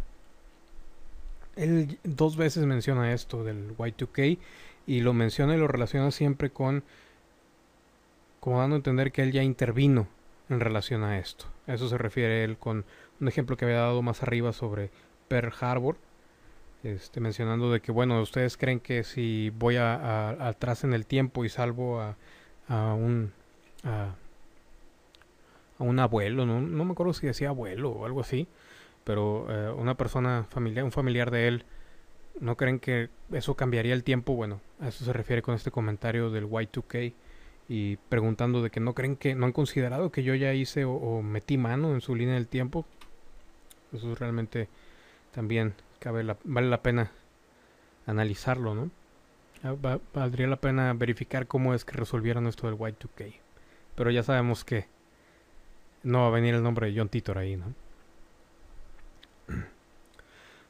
[1.56, 4.38] Él dos veces menciona esto del Y2K
[4.88, 6.84] y lo menciona y lo relaciona siempre con
[8.40, 10.08] como dando a entender que él ya intervino
[10.50, 11.46] en relación a esto.
[11.68, 12.86] A eso se refiere él con
[13.20, 14.90] un ejemplo que había dado más arriba sobre
[15.28, 15.98] Pearl Harbor,
[16.84, 21.44] este, mencionando de que, bueno, ustedes creen que si voy a, atrás en el tiempo
[21.44, 22.16] y salvo a,
[22.70, 23.34] a un
[25.80, 28.48] a, un abuelo, no, no me acuerdo si decía abuelo o algo así,
[29.04, 31.66] pero eh, una persona familiar, un familiar de él,
[32.40, 34.36] ¿no creen que eso cambiaría el tiempo?
[34.36, 37.14] Bueno, a eso se refiere con este comentario del Y2K
[37.68, 41.22] y preguntando de que no creen que no han considerado que yo ya hice o,
[41.22, 42.86] metí mano en su línea del tiempo.
[43.94, 44.70] Eso realmente
[45.32, 47.12] también cabe vale la pena
[48.06, 48.92] analizarlo, ¿no?
[49.64, 53.36] Ah, valdría la pena verificar cómo es que resolvieron esto del Y2K.
[53.96, 54.88] Pero ya sabemos que
[56.04, 57.74] no va a venir el nombre de John Titor ahí, ¿no?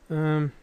[0.10, 0.48] Ah,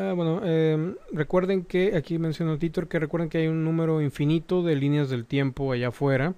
[0.00, 4.62] Ah, bueno, em, recuerden que aquí mencionó Titor que recuerden que hay un número infinito
[4.62, 6.34] de líneas del tiempo allá afuera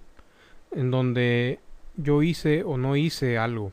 [0.70, 1.58] en donde
[1.96, 3.72] yo hice o no hice algo.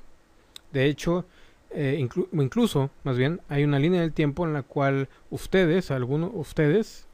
[0.73, 1.25] De hecho,
[1.71, 7.07] eh, incluso, más bien, hay una línea del tiempo en la cual ustedes, algunos ustedes,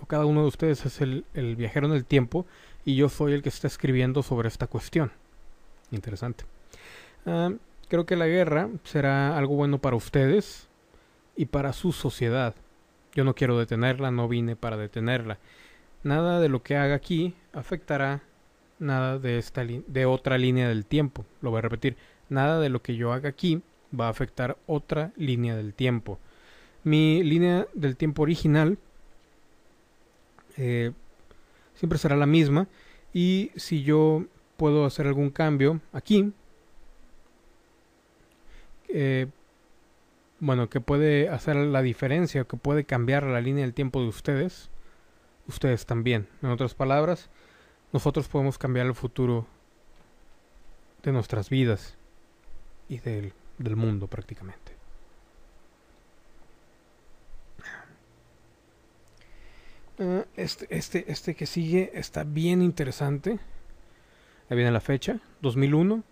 [0.00, 2.46] o cada uno de ustedes es el, el viajero en el tiempo
[2.84, 5.12] y yo soy el que está escribiendo sobre esta cuestión.
[5.90, 6.44] Interesante.
[7.26, 7.52] Ah,
[7.88, 10.68] creo que la guerra será algo bueno para ustedes
[11.36, 12.54] y para su sociedad.
[13.14, 15.38] Yo no quiero detenerla, no vine para detenerla.
[16.02, 18.22] Nada de lo que haga aquí afectará
[18.78, 21.24] nada de esta de otra línea del tiempo.
[21.40, 21.96] Lo voy a repetir.
[22.28, 23.62] Nada de lo que yo haga aquí
[23.98, 26.18] va a afectar otra línea del tiempo.
[26.82, 28.78] Mi línea del tiempo original
[30.56, 30.92] eh,
[31.84, 32.66] siempre será la misma
[33.12, 34.24] y si yo
[34.56, 36.32] puedo hacer algún cambio aquí,
[38.88, 39.26] eh,
[40.40, 44.70] bueno, que puede hacer la diferencia, que puede cambiar la línea del tiempo de ustedes,
[45.46, 46.26] ustedes también.
[46.40, 47.28] En otras palabras,
[47.92, 49.46] nosotros podemos cambiar el futuro
[51.02, 51.98] de nuestras vidas
[52.88, 54.72] y del, del mundo prácticamente.
[57.62, 57.84] Ah,
[60.36, 63.38] este, este, este que sigue está bien interesante.
[64.48, 66.02] Ahí viene la fecha, 2001,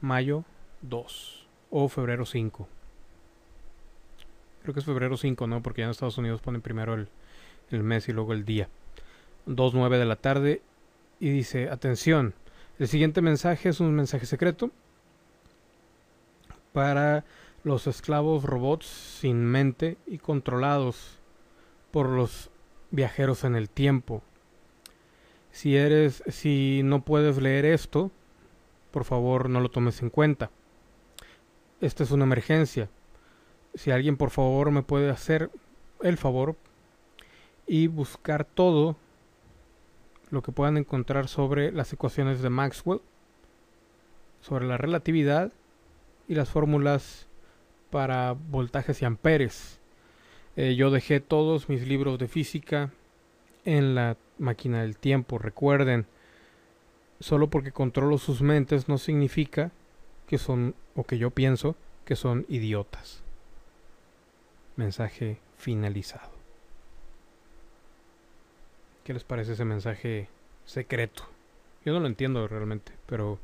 [0.00, 0.44] mayo
[0.82, 2.68] 2 o febrero 5.
[4.62, 5.62] Creo que es febrero 5, ¿no?
[5.62, 7.08] Porque ya en Estados Unidos ponen primero el,
[7.70, 8.68] el mes y luego el día.
[9.46, 10.62] 2.9 de la tarde
[11.18, 12.34] y dice, atención,
[12.78, 14.70] el siguiente mensaje es un mensaje secreto
[16.72, 17.24] para
[17.64, 21.18] los esclavos robots sin mente y controlados
[21.90, 22.50] por los
[22.92, 24.22] viajeros en el tiempo.
[25.50, 28.12] Si eres si no puedes leer esto,
[28.92, 30.50] por favor no lo tomes en cuenta.
[31.80, 32.88] Esta es una emergencia.
[33.74, 35.50] Si alguien por favor me puede hacer
[36.00, 36.56] el favor
[37.66, 38.96] y buscar todo
[40.30, 43.00] lo que puedan encontrar sobre las ecuaciones de Maxwell,
[44.40, 45.52] sobre la relatividad
[46.28, 47.28] y las fórmulas
[47.90, 49.81] para voltajes y amperes.
[50.56, 52.90] Eh, yo dejé todos mis libros de física
[53.64, 55.38] en la máquina del tiempo.
[55.38, 56.06] Recuerden,
[57.20, 59.70] solo porque controlo sus mentes no significa
[60.26, 63.22] que son, o que yo pienso, que son idiotas.
[64.76, 66.32] Mensaje finalizado.
[69.04, 70.28] ¿Qué les parece ese mensaje
[70.64, 71.24] secreto?
[71.84, 73.38] Yo no lo entiendo realmente, pero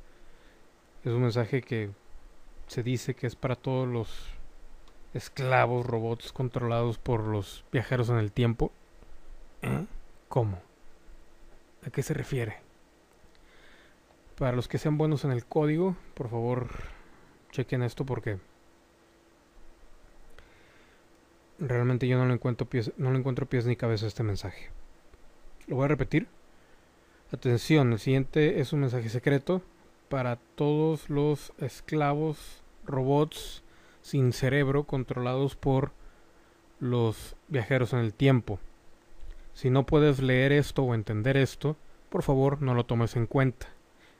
[1.05, 1.91] es un mensaje que
[2.69, 4.38] se dice que es para todos los
[5.15, 8.71] esclavos robots controlados por los viajeros en el tiempo.
[9.63, 9.87] ¿Eh?
[10.29, 10.61] ¿Cómo?
[11.87, 12.59] ¿A qué se refiere?
[14.37, 16.69] Para los que sean buenos en el código, por favor,
[17.51, 18.39] chequen esto porque
[21.59, 24.71] realmente yo no le encuentro pies, no le encuentro pies ni cabeza a este mensaje.
[25.67, 26.29] Lo voy a repetir.
[27.33, 29.61] Atención, el siguiente es un mensaje secreto
[30.09, 33.63] para todos los esclavos robots
[34.03, 35.93] sin cerebro controlados por
[36.81, 38.59] los viajeros en el tiempo.
[39.55, 41.77] Si no puedes leer esto o entender esto,
[42.11, 43.67] por favor no lo tomes en cuenta.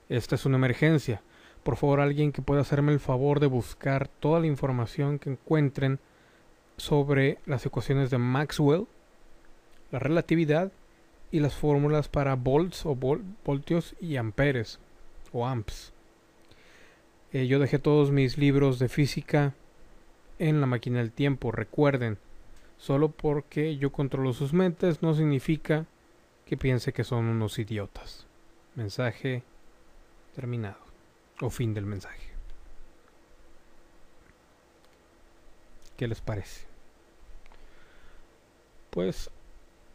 [0.09, 1.21] Esta es una emergencia.
[1.63, 5.99] Por favor alguien que pueda hacerme el favor de buscar toda la información que encuentren
[6.77, 8.87] sobre las ecuaciones de Maxwell,
[9.91, 10.71] la relatividad
[11.31, 14.79] y las fórmulas para volts o voltios y amperes
[15.31, 15.93] o amps.
[17.31, 19.53] Eh, yo dejé todos mis libros de física
[20.39, 21.51] en la máquina del tiempo.
[21.51, 22.17] Recuerden,
[22.77, 25.85] solo porque yo controlo sus mentes no significa
[26.45, 28.25] que piense que son unos idiotas.
[28.75, 29.43] Mensaje
[30.33, 30.79] terminado.
[31.41, 32.29] O fin del mensaje.
[35.95, 36.65] ¿Qué les parece?
[38.89, 39.29] Pues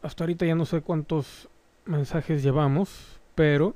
[0.01, 1.49] hasta ahorita ya no sé cuántos
[1.85, 3.75] mensajes llevamos, pero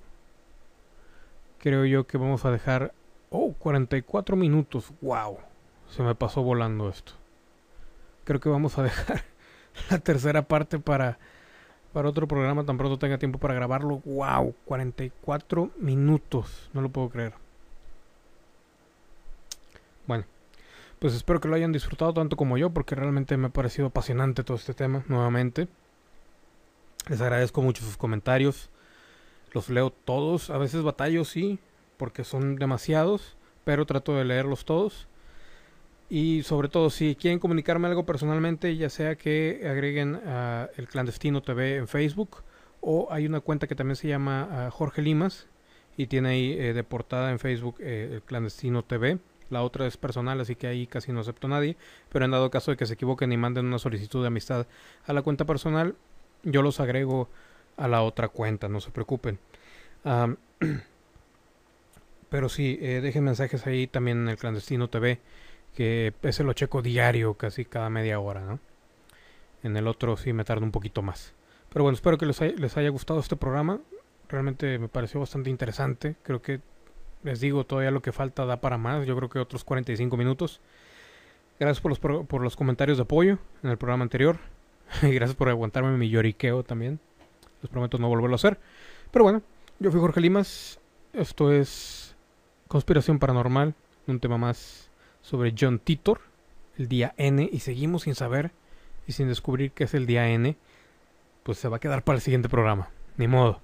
[1.57, 2.93] creo yo que vamos a dejar...
[3.32, 4.91] Oh, 44 minutos.
[5.01, 5.49] ¡Wow!
[5.90, 7.14] Se me pasó volando esto.
[8.24, 9.24] Creo que vamos a dejar
[9.90, 11.20] la tercera parte para,
[11.94, 14.02] para otro programa tan pronto tenga tiempo para grabarlo.
[14.06, 14.56] ¡Wow!
[14.66, 16.70] 44 minutos.
[16.74, 17.34] No lo puedo creer.
[20.08, 20.26] Bueno,
[21.00, 24.44] pues espero que lo hayan disfrutado tanto como yo porque realmente me ha parecido apasionante
[24.44, 25.68] todo este tema nuevamente.
[27.08, 28.70] Les agradezco mucho sus comentarios.
[29.52, 30.50] Los leo todos.
[30.50, 31.60] A veces batallo, sí,
[31.98, 33.36] porque son demasiados,
[33.66, 35.09] pero trato de leerlos todos.
[36.10, 41.41] Y sobre todo, si quieren comunicarme algo personalmente, ya sea que agreguen a El Clandestino
[41.41, 42.43] TV en Facebook,
[42.82, 45.47] o hay una cuenta que también se llama ah, Jorge Limas,
[45.97, 49.20] y tiene ahí eh, de portada en Facebook eh, El Clandestino TV.
[49.49, 51.76] La otra es personal, así que ahí casi no acepto a nadie.
[52.12, 54.66] Pero en dado caso de que se equivoquen y manden una solicitud de amistad
[55.05, 55.95] a la cuenta personal,
[56.43, 57.28] yo los agrego
[57.78, 59.39] a la otra cuenta, no se preocupen.
[62.30, 65.20] pero sí, eh, dejen mensajes ahí también en el clandestino TV,
[65.80, 68.60] que ese lo checo diario, casi cada media hora, ¿no?
[69.64, 71.34] En el otro sí me tarda un poquito más.
[71.70, 73.80] Pero bueno, espero que les haya, les haya gustado este programa.
[74.28, 76.18] Realmente me pareció bastante interesante.
[76.24, 76.60] Creo que,
[77.24, 79.08] les digo, todavía lo que falta da para más.
[79.08, 80.60] Yo creo que otros 45 minutos.
[81.62, 84.38] Gracias por los, por los comentarios de apoyo en el programa anterior.
[85.02, 87.00] Y gracias por aguantarme mi lloriqueo también.
[87.62, 88.60] Les prometo no volverlo a hacer.
[89.12, 89.42] Pero bueno,
[89.80, 90.78] yo fui Jorge Limas.
[91.14, 92.18] Esto es
[92.68, 93.76] Conspiración Paranormal.
[94.08, 94.89] Un tema más
[95.30, 96.22] sobre John Titor.
[96.78, 97.48] El día N.
[97.52, 98.52] Y seguimos sin saber
[99.06, 100.56] y sin descubrir qué es el día N.
[101.44, 102.90] Pues se va a quedar para el siguiente programa.
[103.18, 103.62] Ni modo.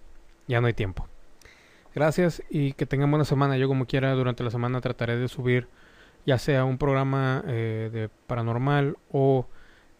[0.47, 1.07] Ya no hay tiempo.
[1.95, 3.57] Gracias y que tengan buena semana.
[3.57, 5.67] Yo como quiera durante la semana trataré de subir
[6.25, 9.47] ya sea un programa eh, de paranormal o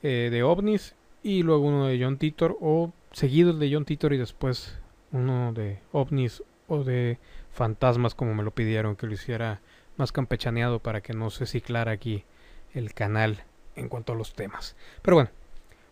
[0.02, 4.14] eh, de ovnis y luego uno de John Titor o seguido el de John Titor
[4.14, 4.78] y después
[5.12, 7.20] uno de ovnis o de
[7.52, 9.62] fantasmas como me lo pidieron, que lo hiciera
[9.98, 12.24] más campechaneado para que no se ciclara aquí
[12.74, 13.44] el canal
[13.76, 14.76] en cuanto a los temas.
[15.02, 15.30] Pero bueno,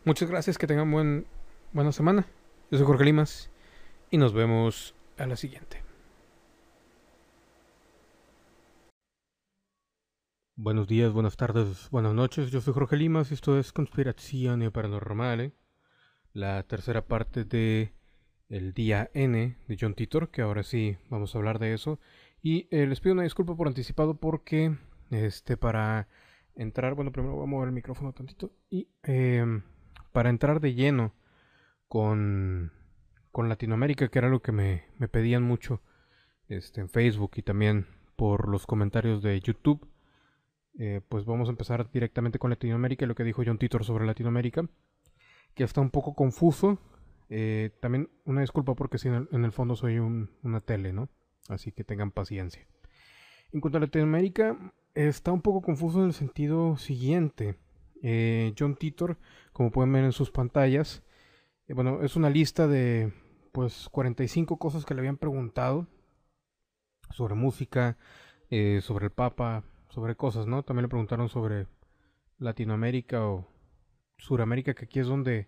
[0.05, 1.25] muchas gracias, que tengan buen,
[1.71, 2.25] buena semana.
[2.71, 3.49] Yo soy Jorge Limas
[4.09, 5.83] y nos vemos a la siguiente.
[10.55, 12.51] Buenos días, buenas tardes, buenas noches.
[12.51, 15.53] Yo soy Jorge Limas y esto es Conspiración Paranormal, ¿eh?
[16.33, 17.93] la tercera parte de
[18.49, 21.99] el día N de John Titor, que ahora sí vamos a hablar de eso.
[22.43, 24.77] Y eh, les pido una disculpa por anticipado porque
[25.11, 26.09] este para
[26.55, 29.63] entrar, bueno, primero voy a mover el micrófono tantito y em,
[30.11, 31.13] para entrar de lleno
[31.87, 32.73] con,
[33.31, 35.81] con Latinoamérica, que era lo que me, me pedían mucho
[36.49, 37.87] este, en Facebook y también
[38.17, 39.87] por los comentarios de YouTube.
[40.77, 44.05] Eh, pues vamos a empezar directamente con Latinoamérica y lo que dijo John Titor sobre
[44.05, 44.67] Latinoamérica,
[45.55, 46.77] que está un poco confuso.
[47.29, 51.07] Eh, también una disculpa porque si en el, fondo soy una tele, ¿no?
[51.49, 52.65] Así que tengan paciencia.
[53.51, 54.57] En cuanto a Latinoamérica,
[54.95, 57.55] está un poco confuso en el sentido siguiente.
[58.01, 59.17] Eh, John Titor,
[59.51, 61.03] como pueden ver en sus pantallas,
[61.69, 63.13] bueno, es una lista de
[63.51, 65.87] pues 45 cosas que le habían preguntado
[67.11, 67.97] sobre música,
[68.81, 70.63] sobre el Papa, sobre cosas, ¿no?
[70.63, 71.67] También le preguntaron sobre
[72.39, 73.47] Latinoamérica o
[74.17, 75.47] Suramérica, que aquí es donde...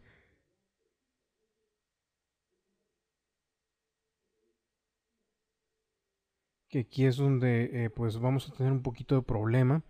[6.75, 9.81] Que aquí es donde eh, pues vamos a tener un poquito de problema.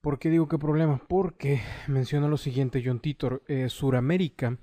[0.00, 1.02] ¿Por qué digo qué problema?
[1.08, 3.42] Porque menciona lo siguiente John Titor.
[3.48, 4.56] Eh, Suramérica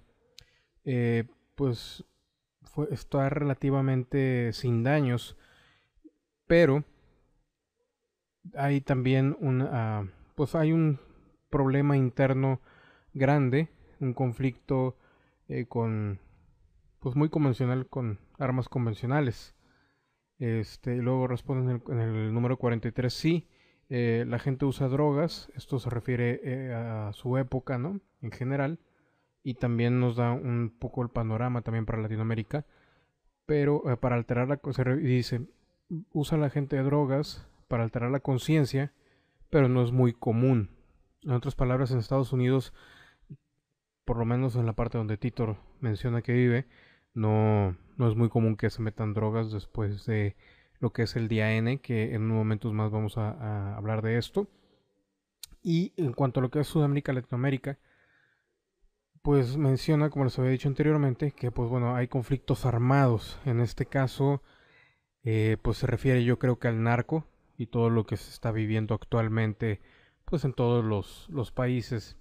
[0.86, 2.06] eh, pues
[2.62, 5.36] fue, está relativamente sin daños.
[6.48, 6.86] Pero
[8.56, 10.98] hay también un, ah, pues hay un
[11.50, 12.62] problema interno
[13.14, 13.68] grande,
[14.00, 14.96] un conflicto
[15.68, 16.22] con,
[17.02, 19.54] pues muy convencional con armas convencionales.
[20.42, 23.48] Este, luego responden en el, número 43, sí,
[23.90, 28.02] eh, la gente usa drogas, esto se refiere eh, a su época, ¿no?
[28.24, 28.80] En general,
[29.44, 32.66] y también nos da un poco el panorama también para Latinoamérica,
[33.46, 35.46] pero para alterar la cosa, dice,
[36.12, 38.94] usa la gente drogas para alterar la conciencia,
[39.52, 40.72] pero no es muy común.
[41.22, 42.74] En otras palabras, en Estados Unidos,
[44.06, 46.66] por lo menos en la parte donde Titor menciona que vive,
[47.14, 50.36] no, no es muy común que se metan drogas después de
[50.80, 54.18] lo que es el día N, que en unos momentos más vamos a, hablar de
[54.18, 54.48] esto.
[55.64, 57.78] Y en cuanto a lo que es Sudamérica, Latinoamérica,
[59.22, 63.40] pues menciona, como les había dicho anteriormente, que pues bueno, hay conflictos armados.
[63.46, 64.42] En este caso,
[65.24, 68.52] eh, pues se refiere yo creo que al narco, y todo lo que se está
[68.52, 69.82] viviendo actualmente
[70.26, 70.84] pues en todos
[71.30, 72.18] los, países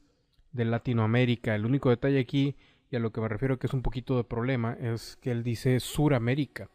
[0.53, 1.55] de Latinoamérica.
[1.55, 2.57] El único detalle aquí,
[2.91, 5.45] y a lo que me refiero que es un poquito de problema, es que él
[5.45, 6.71] dice Suramérica.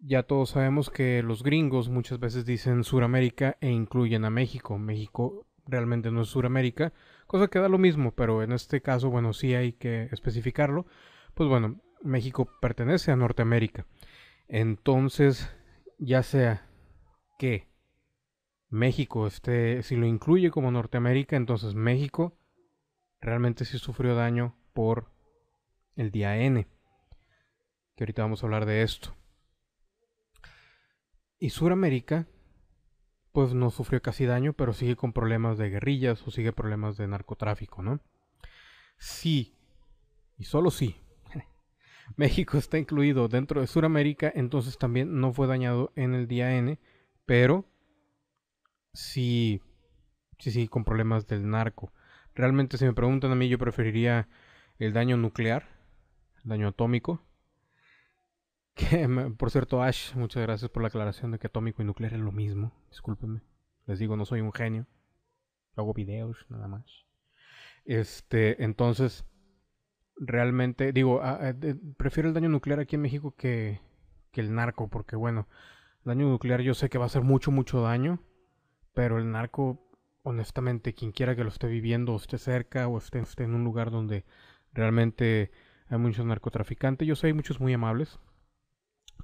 [0.00, 4.78] Ya todos sabemos que los gringos muchas veces dicen Suramérica e incluyen a México.
[4.78, 6.92] México realmente no es Suramérica,
[7.28, 10.86] cosa que da lo mismo, pero en este caso, bueno, sí hay que especificarlo.
[11.34, 13.86] Pues bueno, México pertenece a Norteamérica.
[14.48, 15.54] Entonces,
[15.98, 16.68] ya sea
[17.38, 17.68] que
[18.70, 22.36] México esté, si lo incluye como Norteamérica, entonces México
[23.20, 25.10] realmente sí sufrió daño por
[25.96, 26.66] el día N.
[27.96, 29.14] Que ahorita vamos a hablar de esto.
[31.38, 32.26] Y Suramérica,
[33.32, 37.08] pues no sufrió casi daño, pero sigue con problemas de guerrillas o sigue problemas de
[37.08, 38.00] narcotráfico, ¿no?
[38.96, 39.56] Sí,
[40.38, 40.96] y solo sí,
[42.16, 46.78] México está incluido dentro de Suramérica, entonces también no fue dañado en el día N,
[47.26, 47.64] pero
[48.92, 49.60] sí,
[50.38, 51.92] sí, sí, con problemas del narco.
[52.34, 54.28] Realmente, si me preguntan a mí, yo preferiría
[54.86, 55.68] el daño nuclear,
[56.44, 57.22] el daño atómico.
[58.74, 59.06] Que,
[59.36, 62.32] por cierto, Ash, muchas gracias por la aclaración de que atómico y nuclear es lo
[62.32, 62.72] mismo.
[62.88, 63.42] Discúlpenme.
[63.86, 64.86] Les digo, no soy un genio.
[65.76, 67.04] Hago videos, nada más.
[67.84, 69.26] Este, entonces,
[70.16, 71.20] realmente, digo,
[71.98, 73.82] prefiero el daño nuclear aquí en México que,
[74.30, 75.48] que el narco, porque bueno,
[76.04, 78.18] Daño nuclear yo sé que va a hacer mucho, mucho daño,
[78.92, 79.88] pero el narco,
[80.24, 83.92] honestamente, quien quiera que lo esté viviendo, o esté cerca, o esté, en un lugar
[83.92, 84.24] donde
[84.72, 85.50] realmente
[85.88, 88.18] hay muchos narcotraficantes, yo sé, hay muchos muy amables,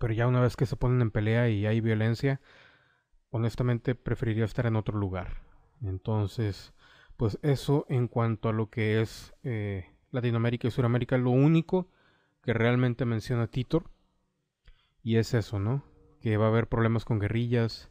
[0.00, 2.40] pero ya una vez que se ponen en pelea y hay violencia,
[3.30, 5.42] honestamente preferiría estar en otro lugar.
[5.82, 6.74] Entonces,
[7.16, 11.90] pues eso en cuanto a lo que es eh, Latinoamérica y Sudamérica, lo único
[12.42, 13.90] que realmente menciona Titor,
[15.02, 15.84] y es eso, ¿no?
[16.20, 17.90] que va a haber problemas con guerrillas.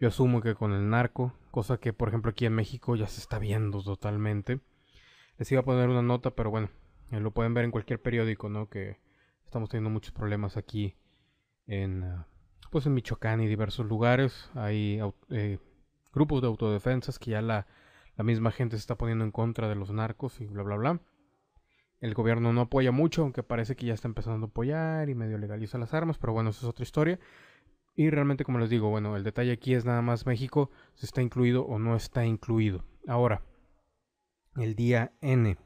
[0.00, 3.20] Yo asumo que con el narco, cosa que por ejemplo aquí en México ya se
[3.20, 4.60] está viendo totalmente.
[5.38, 6.70] Les iba a poner una nota, pero bueno,
[7.10, 8.68] eh, lo pueden ver en cualquier periódico, ¿no?
[8.68, 8.98] Que
[9.48, 10.94] Estamos teniendo muchos problemas aquí
[11.66, 12.26] en, ah,
[12.70, 14.50] pues en Michoacán y diversos lugares.
[14.54, 15.00] Hay
[15.30, 15.58] eh,
[16.12, 17.66] grupos de autodefensas que ya la,
[18.18, 21.00] la misma gente se está poniendo en contra de los narcos y bla, bla, bla.
[22.00, 25.38] El gobierno no apoya mucho, aunque parece que ya está empezando a apoyar y medio
[25.38, 27.18] legaliza las armas, pero bueno, eso es otra historia.
[27.96, 31.22] Y realmente, como les digo, bueno, el detalle aquí es nada más México, si está
[31.22, 32.84] incluido o no está incluido.
[33.06, 33.40] Ahora,
[34.56, 35.56] el día N.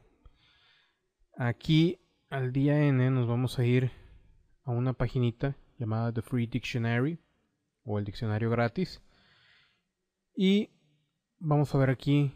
[1.35, 3.91] Aquí, al día N, nos vamos a ir
[4.65, 7.17] a una paginita llamada The Free Dictionary
[7.83, 9.01] o el diccionario gratis.
[10.35, 10.69] Y
[11.39, 12.35] vamos a ver aquí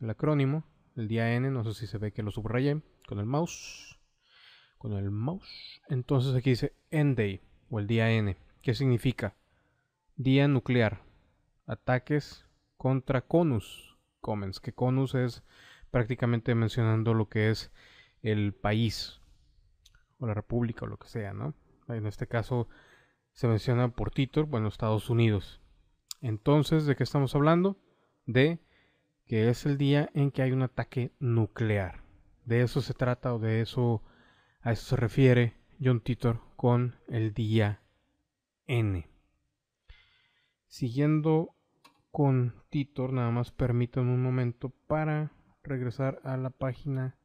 [0.00, 0.64] el acrónimo,
[0.96, 4.00] el día N, no sé si se ve que lo subrayé con el mouse.
[4.78, 5.80] Con el mouse.
[5.88, 7.40] Entonces aquí dice N-Day
[7.70, 8.36] o el día N.
[8.62, 9.36] ¿Qué significa?
[10.16, 11.02] Día nuclear.
[11.66, 12.46] Ataques
[12.76, 13.96] contra Conus.
[14.20, 14.58] Comens.
[14.58, 15.44] Que Conus es
[15.92, 17.70] prácticamente mencionando lo que es
[18.22, 19.20] el país.
[20.18, 21.54] O la república o lo que sea, ¿no?
[21.88, 22.68] En este caso
[23.32, 25.60] se menciona por Titor, bueno, Estados Unidos.
[26.20, 27.76] Entonces, ¿de qué estamos hablando?
[28.26, 28.60] De
[29.26, 32.02] que es el día en que hay un ataque nuclear.
[32.44, 34.02] De eso se trata o de eso
[34.60, 37.82] a eso se refiere John Titor con el día
[38.66, 39.08] N.
[40.68, 41.56] Siguiendo
[42.12, 45.32] con Titor, nada más permítanme un momento para
[45.64, 47.18] regresar a la página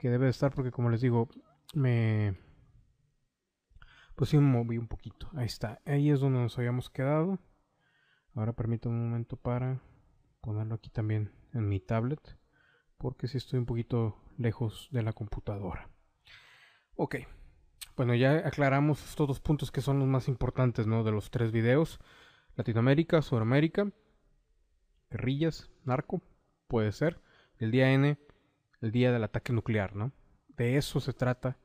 [0.00, 1.28] que debe estar, porque como les digo,
[1.74, 2.36] me.
[4.16, 5.30] Pues sí, me moví un poquito.
[5.34, 5.80] Ahí está.
[5.84, 7.38] Ahí es donde nos habíamos quedado.
[8.34, 9.80] Ahora permítanme un momento para
[10.40, 12.38] ponerlo aquí también en mi tablet,
[12.96, 15.90] porque si estoy un poquito lejos de la computadora.
[16.94, 17.16] Ok,
[17.96, 21.04] bueno, ya aclaramos estos dos puntos que son los más importantes, ¿no?
[21.04, 22.00] De los tres videos.
[22.56, 23.90] Latinoamérica, Sudamérica,
[25.10, 26.22] guerrillas, narco,
[26.66, 27.20] puede ser.
[27.58, 28.18] El día N,
[28.80, 30.12] el día del ataque nuclear, ¿no?
[30.56, 31.58] De eso se trata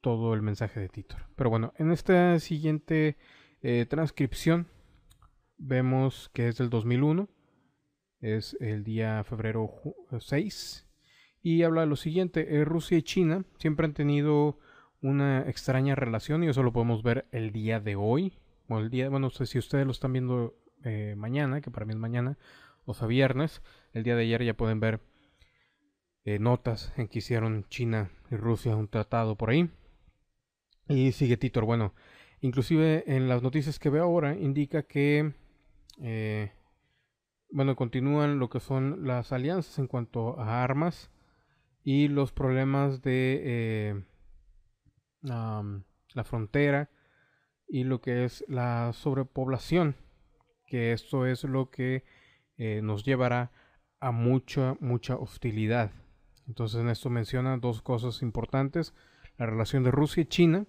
[0.00, 1.26] todo el mensaje de Titor.
[1.36, 3.16] Pero bueno, en esta siguiente
[3.62, 4.68] eh, transcripción
[5.58, 7.28] vemos que es del 2001.
[8.20, 9.70] Es el día febrero
[10.18, 10.86] 6.
[11.42, 12.56] Y habla de lo siguiente.
[12.56, 14.58] Eh, Rusia y China siempre han tenido
[15.00, 18.38] una extraña relación y eso lo podemos ver el día de hoy.
[18.68, 21.86] Bueno, el día, bueno, no sé si ustedes lo están viendo eh, mañana, que para
[21.86, 22.38] mí es mañana,
[22.84, 23.62] o sea, viernes.
[23.92, 25.00] El día de ayer ya pueden ver
[26.24, 29.70] eh, notas en que hicieron China y Rusia un tratado por ahí.
[30.88, 31.94] Y sigue Titor, bueno,
[32.40, 35.32] inclusive en las noticias que veo ahora indica que,
[36.02, 36.52] eh,
[37.50, 41.10] bueno, continúan lo que son las alianzas en cuanto a armas
[41.84, 44.04] y los problemas de
[45.22, 46.90] la frontera
[47.70, 49.96] y lo que es la sobrepoblación,
[50.66, 52.04] que esto es lo que
[52.56, 53.52] eh, nos llevará
[54.00, 55.92] a mucha, mucha hostilidad.
[56.50, 58.92] Entonces en esto menciona dos cosas importantes,
[59.38, 60.66] la relación de Rusia y China,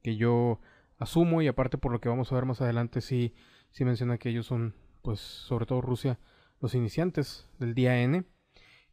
[0.00, 0.60] que yo
[0.96, 3.34] asumo y aparte por lo que vamos a ver más adelante sí,
[3.80, 6.20] menciona que ellos son, pues sobre todo Rusia,
[6.60, 8.26] los iniciantes del día N,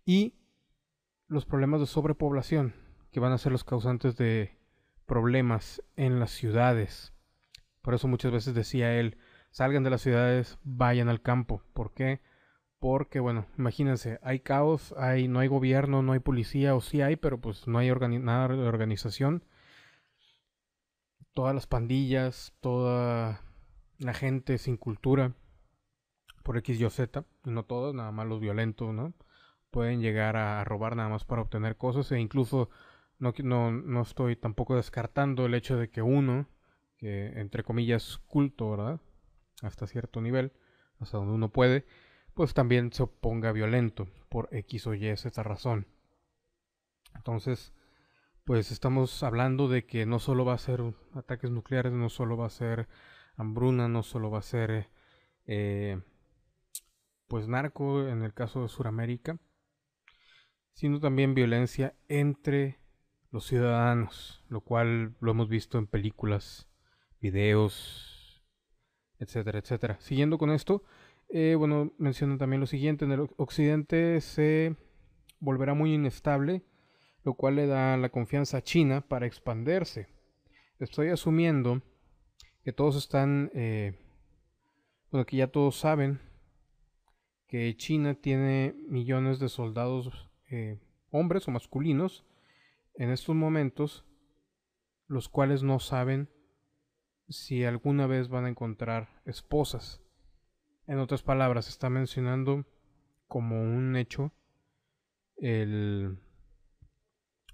[0.04, 0.34] y
[1.28, 2.74] los problemas de sobrepoblación,
[3.12, 4.58] que van a ser los causantes de
[5.06, 7.14] problemas en las ciudades.
[7.84, 9.20] Por eso muchas veces decía él,
[9.52, 11.62] salgan de las ciudades, vayan al campo.
[11.76, 12.20] ¿Por qué?
[12.80, 17.16] Porque, bueno, imagínense, hay caos, hay, no hay gobierno, no hay policía, o sí hay,
[17.16, 17.90] pero pues no hay
[18.20, 19.44] nada de organización.
[21.34, 23.42] Todas las pandillas, toda
[23.98, 25.34] la gente sin cultura,
[26.44, 29.14] por X y Z, no todos, nada más los violentos, ¿no?
[29.72, 32.70] Pueden llegar a robar nada más para obtener cosas e incluso
[33.18, 33.34] no,
[33.72, 36.48] no, estoy tampoco descartando el hecho de que uno,
[36.98, 39.02] que entre comillas culto, ¿verdad?
[39.62, 40.52] Hasta cierto nivel,
[41.00, 41.86] hasta donde uno puede,
[42.36, 45.88] pues también se oponga violento por X o Y esta razón.
[47.16, 47.74] Entonces,
[48.44, 50.82] pues estamos hablando de que no solo va a ser
[51.14, 52.88] ataques nucleares, no solo va a ser
[53.38, 54.90] hambruna, no solo va a ser
[55.46, 56.02] eh,
[57.28, 59.40] pues narco en el caso de Sudamérica,
[60.74, 62.80] sino también violencia entre
[63.32, 66.68] los ciudadanos, lo cual lo hemos visto en películas,
[67.22, 68.44] videos,
[69.20, 69.98] etcétera, etcétera.
[70.02, 70.84] Siguiendo con esto,
[71.30, 74.76] eh, bueno, mencionan también lo siguiente, en el occidente se
[75.40, 76.64] volverá muy inestable,
[77.24, 80.08] lo cual le da la confianza a China para expandirse.
[80.80, 81.82] Estoy asumiendo
[82.64, 83.98] que todos están, eh,
[85.12, 86.20] bueno, que ya todos saben
[87.48, 90.80] que China tiene millones de soldados, eh,
[91.12, 92.26] hombres o masculinos,
[92.96, 94.06] en estos momentos,
[95.08, 96.30] los cuales no saben
[97.30, 100.05] si alguna vez van a encontrar esposas.
[100.88, 102.66] En otras palabras, está mencionando
[103.28, 104.32] como un hecho
[105.38, 106.20] el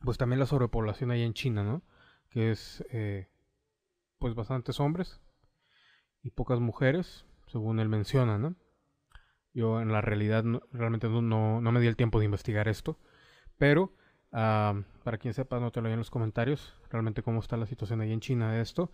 [0.03, 1.83] pues también la sobrepoblación ahí en China, ¿no?
[2.29, 3.29] Que es eh,
[4.19, 5.21] pues bastantes hombres
[6.23, 8.55] y pocas mujeres, según él menciona, ¿no?
[9.53, 12.99] Yo en la realidad realmente no, no, me di el tiempo de investigar esto,
[13.57, 13.93] pero
[14.31, 18.01] ah, para quien sepa, no te lo en los comentarios realmente cómo está la situación
[18.01, 18.91] ahí en China de esto.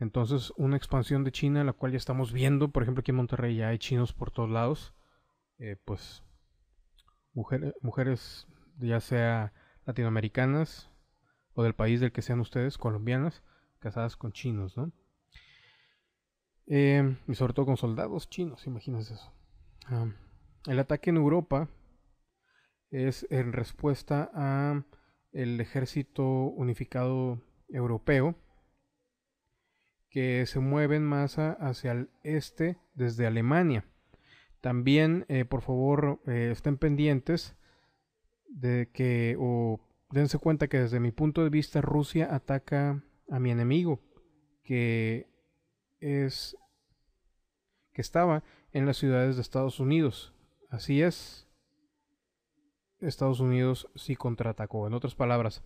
[0.00, 3.56] Entonces, una expansión de China, la cual ya estamos viendo, por ejemplo, aquí en Monterrey
[3.56, 4.94] ya hay chinos por todos lados,
[5.58, 6.24] eh, pues
[7.34, 8.48] mujeres,
[8.78, 9.52] ya sea
[9.84, 10.90] latinoamericanas
[11.52, 13.42] o del país del que sean ustedes, colombianas,
[13.78, 14.90] casadas con chinos, ¿no?
[16.66, 19.34] Eh, y sobre todo con soldados chinos, imagínense eso.
[19.84, 20.10] Ah,
[20.66, 21.68] el ataque en Europa
[22.90, 24.82] es en respuesta a
[25.32, 28.34] el ejército unificado europeo
[30.10, 33.84] que se mueven más hacia el este desde Alemania.
[34.60, 37.56] También, eh, por favor, eh, estén pendientes
[38.48, 39.80] de que, o
[40.10, 44.00] dense cuenta que desde mi punto de vista Rusia ataca a mi enemigo,
[44.64, 45.30] que
[46.00, 46.56] es,
[47.92, 48.42] que estaba
[48.72, 50.34] en las ciudades de Estados Unidos.
[50.68, 51.48] Así es,
[52.98, 54.86] Estados Unidos sí contraatacó.
[54.86, 55.62] En otras palabras,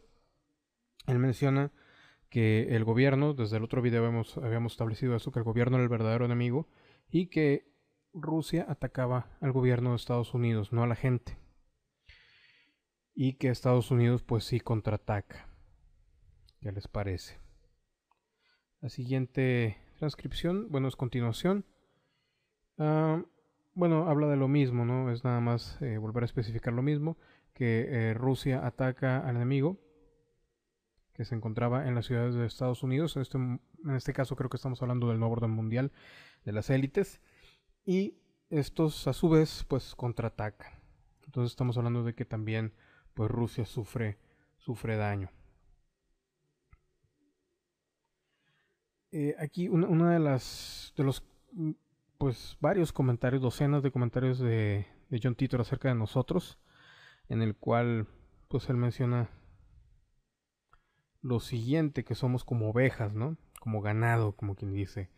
[1.07, 1.73] él menciona
[2.35, 5.89] que el gobierno, desde el otro video habíamos establecido eso, que el gobierno era el
[5.89, 6.67] verdadero enemigo
[7.09, 7.73] y que
[8.13, 11.39] Rusia atacaba al gobierno de Estados Unidos, no a la gente.
[13.15, 15.47] Y que Estados Unidos pues sí contraataca.
[16.61, 17.39] ¿Qué les parece?
[18.81, 21.65] La siguiente transcripción, bueno, es continuación.
[22.79, 23.23] Ah,
[23.75, 25.13] bueno, habla de lo mismo, ¿no?
[25.13, 27.17] Es nada más eh, volver a especificar lo mismo,
[27.53, 29.79] que eh, Rusia ataca al enemigo
[31.15, 33.17] que se encontraba en las ciudades de Estados Unidos.
[33.17, 35.93] En este, en este caso creo que estamos hablando del nuevo orden mundial
[36.45, 37.21] de las élites.
[37.87, 38.19] Y
[38.51, 40.73] estos a su vez pues contraatacan.
[41.25, 42.75] Entonces estamos hablando de que también
[43.15, 44.19] pues Rusia sufre,
[44.57, 45.31] sufre daño.
[49.13, 51.25] Eh, aquí una, de las de los
[52.19, 56.59] pues varios comentarios, docenas de comentarios de, de John Titor acerca de nosotros,
[57.29, 58.09] en el cual
[58.49, 59.31] pues él menciona
[61.25, 63.39] lo siguiente, que somos como ovejas, ¿no?
[63.59, 65.09] Como ganado, como quien dice.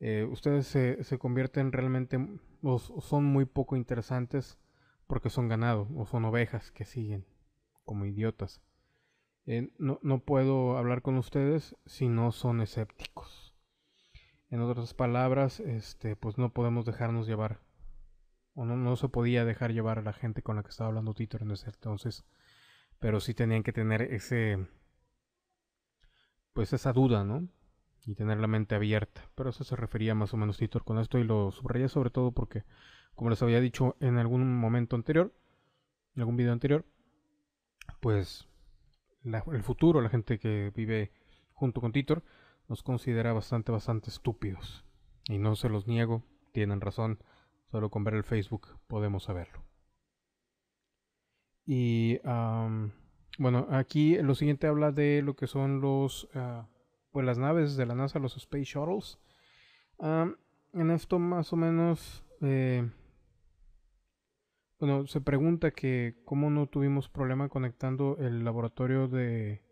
[0.00, 2.18] Eh, ustedes se, se, convierten realmente,
[2.62, 4.58] o, son muy poco interesantes
[5.06, 7.24] porque son ganado, o son ovejas que siguen,
[7.84, 8.60] como idiotas.
[9.46, 13.54] Eh, no, no, puedo hablar con ustedes si no son escépticos.
[14.50, 17.60] En otras palabras, este, pues no podemos dejarnos llevar,
[18.54, 21.14] o no, no se podía dejar llevar a la gente con la que estaba hablando
[21.14, 22.24] Tito en ese entonces,
[22.98, 24.66] pero sí tenían que tener ese
[26.56, 27.46] pues esa duda, ¿no?
[28.06, 29.28] Y tener la mente abierta.
[29.34, 32.32] Pero eso se refería más o menos Titor con esto y lo subrayé sobre todo
[32.32, 32.64] porque,
[33.14, 35.34] como les había dicho en algún momento anterior,
[36.14, 36.86] en algún video anterior,
[38.00, 38.48] pues
[39.22, 41.12] el futuro, la gente que vive
[41.52, 42.24] junto con Titor,
[42.68, 44.82] nos considera bastante, bastante estúpidos.
[45.28, 47.18] Y no se los niego, tienen razón,
[47.70, 49.62] solo con ver el Facebook podemos saberlo.
[51.66, 52.18] Y
[53.38, 56.68] bueno, aquí lo siguiente habla de lo que son los, ah,
[57.10, 59.18] pues las naves de la NASA, los Space Shuttles.
[59.98, 62.88] en esto más o menos, eh,
[64.78, 69.62] bueno, se pregunta que cómo no tuvimos problema conectando el laboratorio de,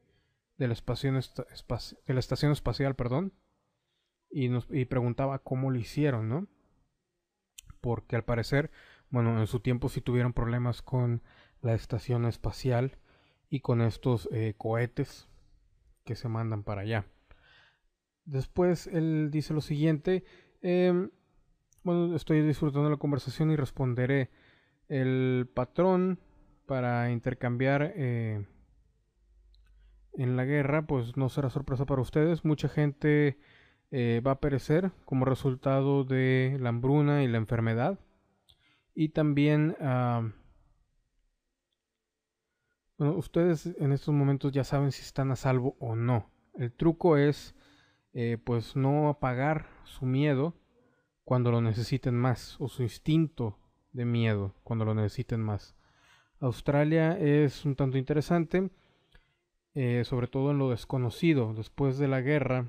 [0.59, 3.33] la, de la estación espacial, perdón,
[4.31, 6.49] y, nos, y preguntaba cómo lo hicieron, ¿no?
[7.81, 8.71] Porque al parecer,
[9.11, 11.23] bueno, en su tiempo sí tuvieron problemas con
[11.61, 12.99] la estación espacial
[13.55, 15.29] y con estos eh, cohetes
[16.05, 17.07] que se mandan para allá.
[18.25, 20.25] Después él dice lo siguiente,
[20.61, 21.11] em,
[21.85, 24.31] bueno, estoy disfrutando la conversación y responderé
[24.89, 26.19] el patrón
[26.67, 28.45] para intercambiar eh,
[30.15, 33.39] en la guerra, pues no será sorpresa para ustedes, mucha gente
[33.93, 38.01] eh, va a perecer como resultado de la hambruna y la enfermedad
[38.97, 40.33] y también ah,
[42.97, 46.31] bueno, ustedes en estos momentos ya saben si están a salvo o no.
[46.55, 47.55] El truco es,
[48.13, 50.55] eh, pues, no apagar su miedo
[51.25, 53.59] cuando lo necesiten más, o su instinto
[53.93, 55.75] de miedo cuando lo necesiten más.
[56.41, 58.71] Australia es un tanto interesante,
[59.75, 61.55] eh, sobre todo en lo desconocido.
[61.55, 62.69] Después de la guerra,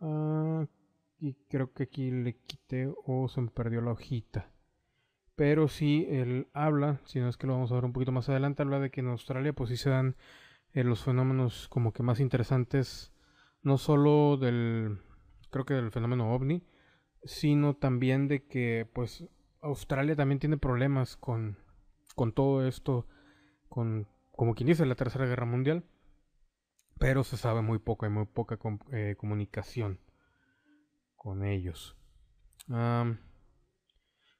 [0.00, 0.66] ah,
[1.18, 4.50] y creo que aquí le quité o se me perdió la hojita.
[5.38, 8.28] Pero sí, él habla, si no es que lo vamos a ver un poquito más
[8.28, 10.16] adelante, habla de que en Australia pues sí se dan
[10.72, 13.12] eh, los fenómenos como que más interesantes,
[13.62, 14.98] no solo del,
[15.50, 16.66] creo que del fenómeno ovni,
[17.22, 19.28] sino también de que pues
[19.60, 21.56] Australia también tiene problemas con,
[22.16, 23.06] con todo esto,
[23.68, 25.84] con, como quien dice, la Tercera Guerra Mundial,
[26.98, 28.58] pero se sabe muy poco, hay muy poca
[28.90, 30.00] eh, comunicación
[31.14, 31.96] con ellos.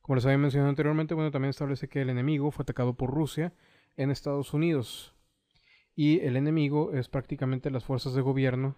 [0.09, 3.53] Como les había mencionado anteriormente, bueno, también establece que el enemigo fue atacado por Rusia
[3.99, 5.15] en Estados Unidos.
[5.95, 8.75] Y el enemigo es prácticamente las fuerzas de gobierno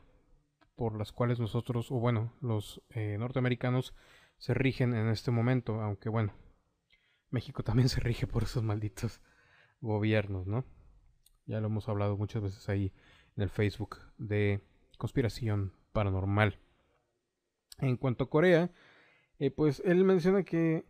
[0.74, 3.94] por las cuales nosotros, o bueno, los eh, norteamericanos
[4.38, 6.34] se rigen en este momento, aunque bueno,
[7.30, 9.20] México también se rige por esos malditos
[9.80, 10.64] gobiernos, ¿no?
[11.46, 12.92] Ya lo hemos hablado muchas veces ahí
[13.36, 14.62] en el Facebook de
[14.98, 16.58] conspiración paranormal.
[17.78, 18.72] En cuanto a Corea,
[19.38, 20.89] eh, pues él menciona que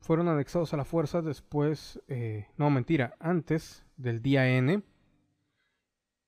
[0.00, 4.82] fueron anexados a la fuerza después, eh, no mentira, antes del día N,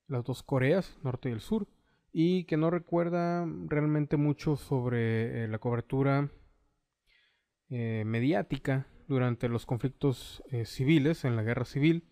[0.09, 1.69] las dos Coreas, norte y el sur,
[2.13, 6.31] y que no recuerda realmente mucho sobre eh, la cobertura
[7.69, 12.11] mediática durante los conflictos civiles, en la guerra civil,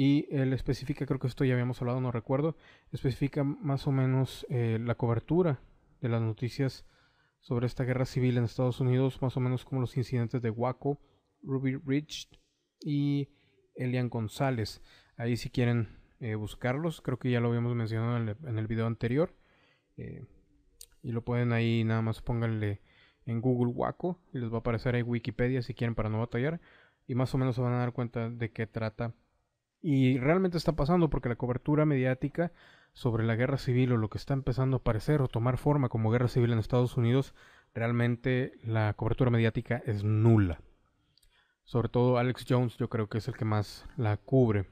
[0.00, 2.56] y él especifica, creo que esto ya habíamos hablado, no recuerdo,
[2.92, 5.60] especifica más o menos eh, la cobertura
[6.00, 6.86] de las noticias
[7.40, 11.00] sobre esta guerra civil en Estados Unidos, más o menos como los incidentes de Waco,
[11.42, 12.28] Ruby Ridge
[12.80, 13.28] y
[13.74, 14.82] Elian González.
[15.16, 19.34] Ahí si quieren eh, buscarlos, creo que ya lo habíamos mencionado en el, video anterior.
[19.96, 20.26] Eh,
[21.02, 22.82] y lo pueden ahí, nada más pónganle
[23.24, 26.60] en Google Waco y les va a aparecer ahí Wikipedia si quieren para no batallar.
[27.06, 29.14] Y más o menos se van a dar cuenta de qué trata
[29.80, 32.52] y realmente está pasando porque la cobertura mediática
[32.98, 36.10] sobre la guerra civil o lo que está empezando a aparecer o tomar forma como
[36.10, 37.32] guerra civil en Estados Unidos,
[37.72, 40.60] realmente la cobertura mediática es nula.
[41.62, 44.66] Sobre todo Alex Jones yo creo que es el que más la cubre.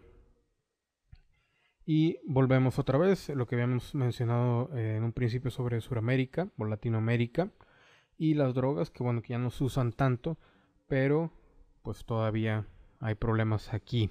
[1.85, 6.65] Y volvemos otra vez, lo que habíamos mencionado eh, en un principio sobre Sudamérica o
[6.65, 7.53] Latinoamérica
[8.19, 10.36] y las drogas que bueno que ya no se usan tanto,
[10.89, 11.31] pero
[11.82, 12.66] pues todavía
[12.98, 14.11] hay problemas aquí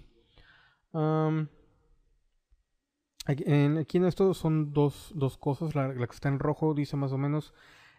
[3.26, 5.76] aquí, en, esto son dos, cosas.
[5.76, 7.54] La, que está en rojo dice más o menos,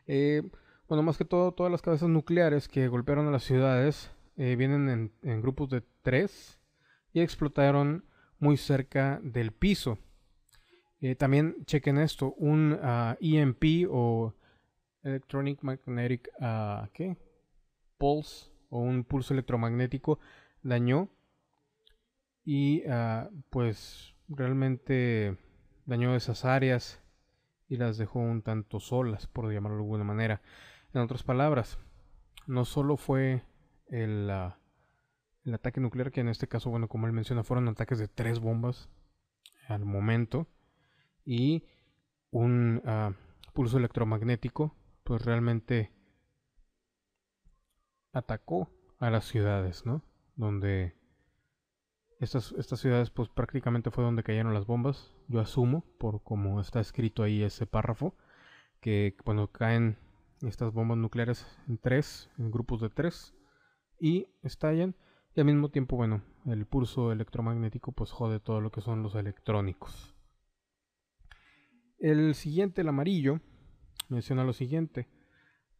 [0.07, 0.43] eh,
[0.89, 5.13] bueno, más que todo, todas las cabezas nucleares que golpearon a las ciudades eh, vienen
[5.23, 6.61] en, grupos de tres
[7.13, 8.05] y explotaron
[8.39, 9.99] muy cerca del piso.
[11.01, 14.35] Eh, también chequen esto, un ah, EMP o
[15.03, 17.17] Electronic Magnetic uh, ¿qué?
[17.99, 20.19] Pulse o un pulso electromagnético
[20.63, 21.09] dañó
[22.45, 25.37] y ah, pues realmente
[25.85, 27.01] dañó esas áreas
[27.69, 30.43] y las dejó un tanto solas, por llamarlo de alguna manera.
[30.93, 31.79] En otras palabras,
[32.47, 33.43] no solo fue
[33.89, 34.59] el, ah,
[35.45, 38.41] el ataque nuclear, que en este caso, bueno, como él menciona, fueron ataques de tres
[38.41, 38.89] bombas
[39.69, 40.47] al momento
[41.25, 41.65] y
[42.31, 43.13] un ah,
[43.53, 44.75] pulso electromagnético,
[45.05, 45.93] pues realmente
[48.13, 50.03] atacó a las ciudades, ¿no?
[50.37, 50.96] Donde
[52.19, 56.81] estas, estas ciudades pues prácticamente fue donde cayeron las bombas, yo asumo, por como está
[56.81, 58.15] escrito ahí ese párrafo,
[58.81, 59.99] que cuando caen
[60.43, 63.35] estas bombas nucleares en tres, en grupos de tres,
[63.99, 64.95] y estallan,
[65.35, 69.15] y al mismo tiempo, bueno, el pulso electromagnético pues jode todo lo que son los
[69.15, 70.15] electrónicos.
[71.99, 73.41] El siguiente, el amarillo,
[74.09, 75.09] menciona lo siguiente.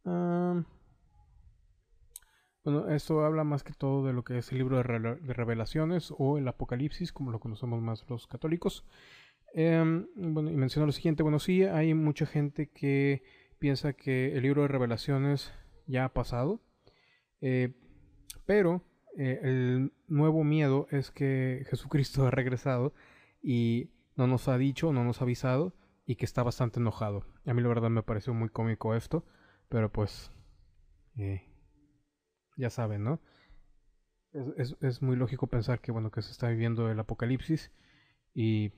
[0.05, 0.63] Ah,
[2.67, 6.37] bueno, esto habla más que todo de lo que es el libro de, revelaciones o
[6.37, 8.83] el Apocalipsis, como lo conocemos más los católicos.
[9.53, 13.23] Em, bueno, y menciona lo siguiente, bueno, sí, hay mucha gente que
[13.57, 15.53] piensa que el libro de revelaciones
[15.85, 16.59] ya ha pasado,
[17.39, 17.73] eh,
[18.45, 18.83] pero
[19.17, 22.93] eh, el nuevo miedo es que Jesucristo ha regresado
[23.41, 25.73] y no nos ha dicho, no nos ha avisado
[26.05, 27.23] y que está bastante enojado.
[27.45, 29.23] A mí la verdad me pareció muy cómico esto,
[29.69, 30.33] pero pues...
[31.15, 31.46] Eh,
[32.57, 33.21] ya saben, ¿no?
[34.57, 37.71] Es, muy lógico pensar que, bueno, que se está viviendo el apocalipsis
[38.33, 38.71] y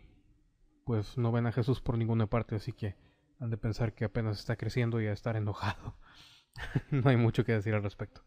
[0.86, 2.96] pues no ven a Jesús por ninguna parte, así que
[3.40, 5.98] han de pensar que apenas está creciendo y a estar enojado.
[6.92, 8.22] no hay mucho que decir al respecto.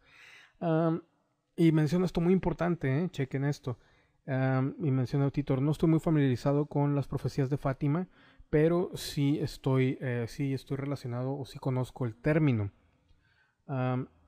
[1.57, 3.09] y menciona esto muy importante, ¿eh?
[3.11, 3.79] chequen esto.
[4.27, 8.09] y menciona Titor, no estoy muy familiarizado con las profecías de Fátima,
[8.51, 12.71] pero sí estoy, eh, sí estoy relacionado o sí conozco el término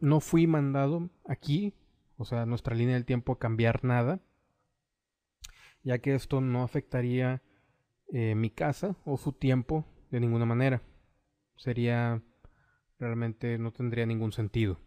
[0.04, 1.72] no fui mandado aquí,
[2.18, 4.20] o sea, nuestra línea del tiempo a cambiar nada,
[5.82, 7.42] ya que esto no afectaría
[8.12, 10.82] eh, mi casa o su tiempo de ninguna manera.
[11.56, 12.22] Sería
[12.98, 14.78] realmente no tendría ningún sentido.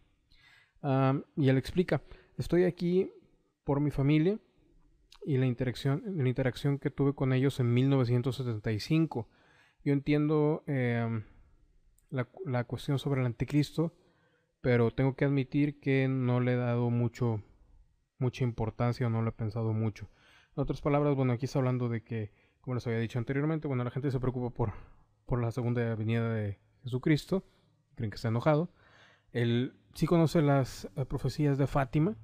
[1.35, 2.02] y él explica,
[2.38, 3.11] estoy aquí
[3.64, 4.39] por mi familia
[5.26, 9.27] y la interacción, la interacción que tuve con ellos en 1975.
[9.84, 11.23] Yo entiendo em,
[12.11, 13.94] la, la, cuestión sobre el anticristo
[14.61, 17.41] pero tengo que admitir que no le he dado mucho
[18.19, 20.09] mucha importancia o no lo he pensado mucho.
[20.55, 22.31] En otras palabras, bueno, aquí está hablando de que,
[22.61, 24.73] como les había dicho anteriormente, bueno, la gente se preocupa por,
[25.25, 27.45] por la segunda venida de Jesucristo,
[27.95, 28.71] creen que está enojado.
[29.31, 32.15] Él sí conoce las eh, profecías de Fátima,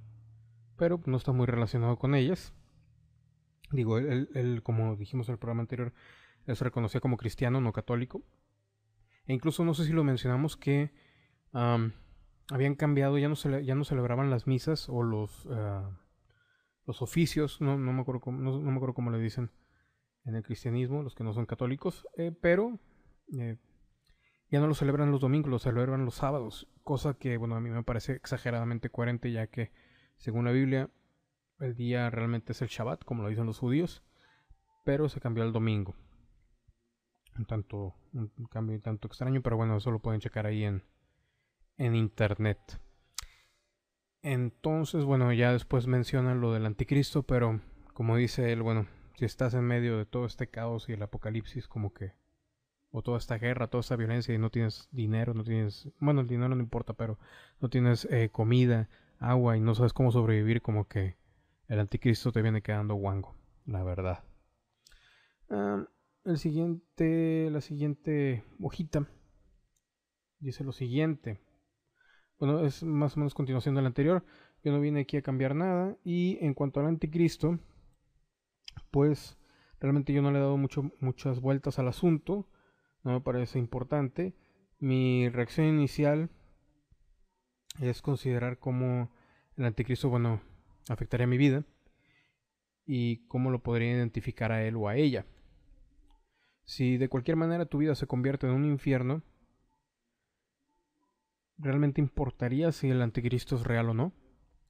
[0.77, 2.53] pero no está muy relacionado con ellas.
[3.71, 5.93] Digo, él, como dijimos en el programa anterior,
[6.45, 8.23] él se reconocía como cristiano, no católico.
[9.25, 10.91] E incluso no sé si lo mencionamos que
[12.53, 15.89] habían cambiado, ya no, se, ya no celebraban las misas o los, ah,
[16.85, 19.49] los oficios, no, no, me acuerdo cómo, no, me acuerdo cómo le dicen
[20.23, 22.79] en el cristianismo, los que no son católicos, eh, pero
[23.39, 23.57] eh,
[24.51, 27.71] ya no lo celebran los domingos, lo celebran los sábados, cosa que, bueno, a mí
[27.71, 29.71] me parece exageradamente coherente, ya que,
[30.17, 30.91] según la Biblia,
[31.59, 34.03] el día realmente es el Shabbat, como lo dicen los judíos,
[34.85, 35.95] pero se cambió al domingo.
[37.35, 40.83] Un tanto, un cambio un tanto extraño, pero bueno, eso lo pueden checar ahí en,
[41.77, 42.79] en internet.
[44.21, 47.59] Entonces, bueno, ya después mencionan lo del anticristo, pero
[47.93, 48.87] como dice él, bueno,
[49.17, 52.13] si estás en medio de todo este caos y el apocalipsis, como que,
[52.91, 56.27] o toda esta guerra, toda esta violencia y no tienes dinero, no tienes, bueno, el
[56.27, 57.19] dinero no importa, pero
[57.59, 58.89] no tienes eh, comida,
[59.19, 61.17] agua y no sabes cómo sobrevivir, como que
[61.67, 63.35] el anticristo te viene quedando guango,
[63.65, 64.23] la verdad.
[65.49, 69.07] el siguiente, la siguiente hojita
[70.39, 71.39] dice lo siguiente.
[72.43, 74.21] Bueno, es más o menos continuación del anterior.
[74.65, 75.95] Yo no vine aquí a cambiar nada.
[76.03, 77.57] Y en cuanto al anticristo,
[78.91, 79.37] pues
[79.79, 82.49] realmente yo no le he dado mucho, muchas vueltas al asunto.
[83.01, 84.35] No me parece importante.
[84.77, 86.31] Mi reacción inicial
[87.79, 89.09] es considerar cómo
[89.55, 90.41] el anticristo, bueno,
[90.89, 91.63] afectaría mi vida
[92.85, 95.25] y cómo lo podría identificar a él o a ella.
[96.65, 99.23] Si de cualquier manera tu vida se convierte en un infierno,
[101.57, 104.13] ¿realmente importaría si el anticristo es real o no?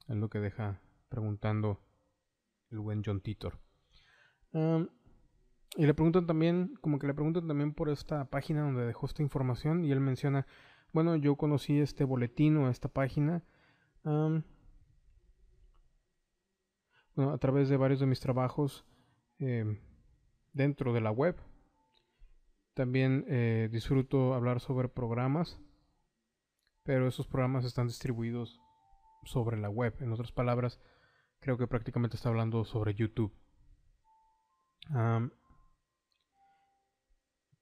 [0.08, 1.80] Es lo que deja preguntando
[2.70, 3.58] el buen John Titor.
[5.76, 9.22] y le preguntan también, como que le preguntan también por esta página donde dejó esta
[9.22, 10.46] información y él menciona,
[10.92, 13.42] bueno, yo conocí este boletín o esta página
[17.16, 18.84] a través de varios de mis trabajos
[19.38, 19.78] em,
[20.52, 21.36] dentro de la web.
[22.74, 25.60] También eh, disfruto hablar sobre programas
[26.84, 28.60] pero esos programas están distribuidos
[29.24, 29.94] sobre la web.
[30.00, 30.80] En otras palabras,
[31.40, 33.34] creo que prácticamente está hablando sobre YouTube.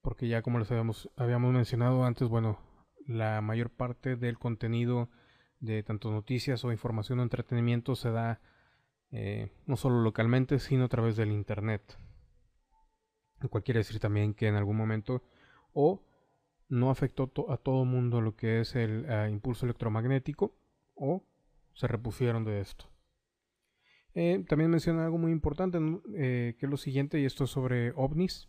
[0.03, 2.59] porque ya como les habíamos, habíamos mencionado antes, bueno,
[3.07, 5.09] la mayor parte del contenido
[5.61, 8.41] de tanto noticias o información o entretenimiento se da
[9.13, 11.99] eh, no solo localmente, sino a través del Internet.
[13.39, 15.23] Lo cual quiere decir también que en algún momento
[15.73, 16.03] o
[16.73, 20.57] no afectó a todo mundo lo que es el eh, impulso electromagnético
[20.95, 21.23] o
[21.75, 22.87] se repusieron de esto.
[24.15, 25.79] Eh, también menciona algo muy importante,
[26.15, 28.49] eh, que es lo siguiente, y esto es sobre ovnis.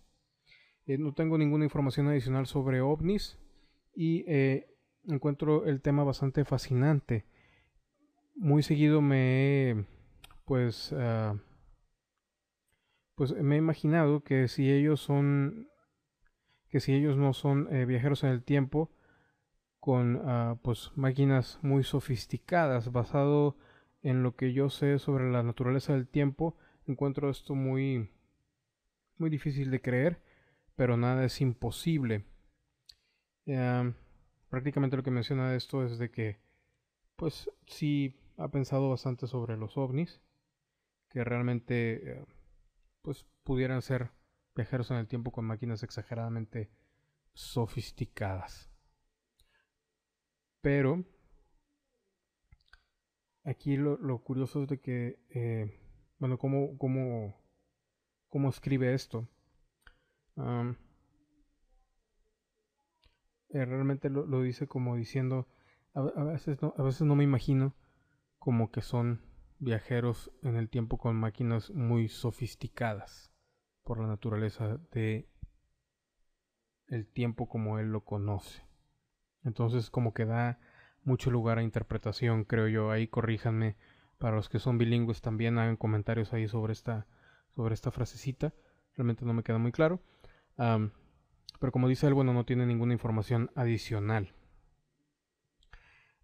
[0.86, 3.38] no tengo ninguna información adicional sobre ovnis
[3.94, 4.26] y
[5.06, 7.26] encuentro el tema bastante fascinante.
[8.36, 9.86] Muy seguido me
[10.46, 11.36] pues, ah,
[13.16, 15.68] pues me he imaginado que si ellos son
[16.74, 18.90] que si ellos no son eh, viajeros en el tiempo
[19.80, 23.56] con ah, pues máquinas muy sofisticadas basado
[24.02, 28.10] en lo que yo sé sobre la naturaleza del tiempo encuentro esto muy
[29.20, 30.24] muy difícil de creer
[30.76, 32.26] pero nada es imposible.
[34.50, 36.40] Prácticamente lo que menciona esto es de que
[37.18, 40.22] pues sí ha pensado bastante sobre los ovnis
[41.10, 42.26] que realmente eh,
[43.04, 44.10] pues pudieran ser
[44.56, 46.70] viajeros en el tiempo con máquinas exageradamente
[47.34, 48.72] sofisticadas.
[50.62, 51.04] Pero
[53.44, 55.80] aquí lo, curioso es de que, eh,
[56.20, 57.36] bueno, ¿cómo, cómo,
[58.30, 59.28] cómo escribe esto?
[63.50, 65.48] Eh, realmente lo, dice como diciendo,
[65.94, 67.76] a, veces no, a veces no me imagino
[68.40, 69.22] como que son
[69.60, 73.33] viajeros en el tiempo con máquinas muy sofisticadas
[73.84, 75.28] por la naturaleza de
[76.88, 78.64] el tiempo como él lo conoce.
[79.44, 80.60] Entonces como que da
[81.04, 82.92] mucho lugar a interpretación, creo yo.
[82.92, 83.76] Ahí corríjanme
[84.18, 87.08] para los que son bilingües también hagan comentarios ahí sobre esta
[87.50, 88.54] sobre esta frasecita.
[88.96, 90.02] Realmente no me queda muy claro.
[90.56, 94.34] pero como dice él, bueno, no tiene ninguna información adicional.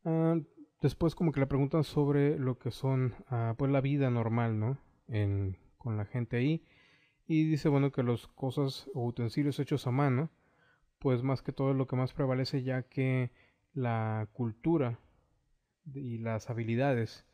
[0.06, 0.38] Ah,
[0.82, 4.78] después como que le preguntan sobre lo que son ah, pues la vida normal, ¿no?
[5.08, 6.64] En, con la gente ahí.
[7.32, 10.32] Y dice, bueno, que las cosas o utensilios hechos a mano,
[10.98, 13.32] pues más que todo es lo que más prevalece ya que
[13.72, 15.00] la cultura
[15.94, 17.28] y las habilidades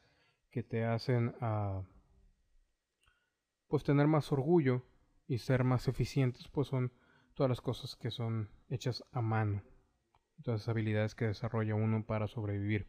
[0.51, 1.81] que te hacen a
[3.69, 4.84] pues tener más orgullo
[5.30, 6.91] y ser más eficientes, pues son
[7.34, 9.63] todas las cosas que son hechas a mano,
[10.43, 12.85] todas las habilidades que desarrolla uno para sobrevivir.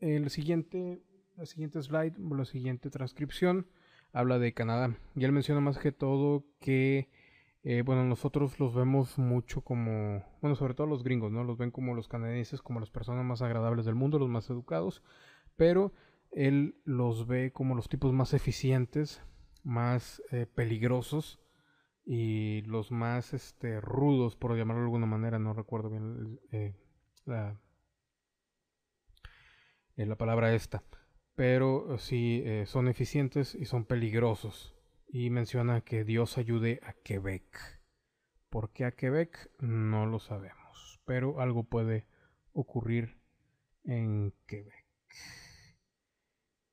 [0.00, 1.02] El siguiente,
[1.34, 3.68] la siguiente slide, la siguiente transcripción,
[4.12, 4.96] habla de Canadá.
[5.14, 7.08] Y él menciona más que todo que,
[7.64, 11.44] eh, bueno, nosotros los vemos mucho como, bueno, sobre todo los gringos, ¿no?
[11.44, 15.02] Los ven como los canadienses, como las personas más agradables del mundo, los más educados,
[15.56, 15.92] pero
[16.32, 19.22] él los ve como los tipos más eficientes,
[19.62, 21.40] más eh, peligrosos
[22.04, 26.74] y los más este, rudos, por llamarlo de alguna manera, no recuerdo bien eh,
[27.26, 27.60] la,
[29.96, 30.82] eh, la, palabra esta,
[31.42, 34.76] pero sí son eficientes y son peligrosos.
[35.08, 37.80] Y menciona que Dios ayude a Quebec.
[38.48, 39.50] ¿Por qué a Quebec?
[39.58, 42.06] No lo sabemos, pero algo puede
[42.52, 43.18] ocurrir
[43.82, 44.86] en Quebec.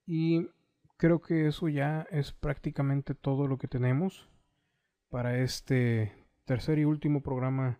[0.05, 0.51] Y
[0.97, 4.29] creo que eso ya es prácticamente todo lo que tenemos
[5.09, 6.13] para este
[6.45, 7.79] tercer y último programa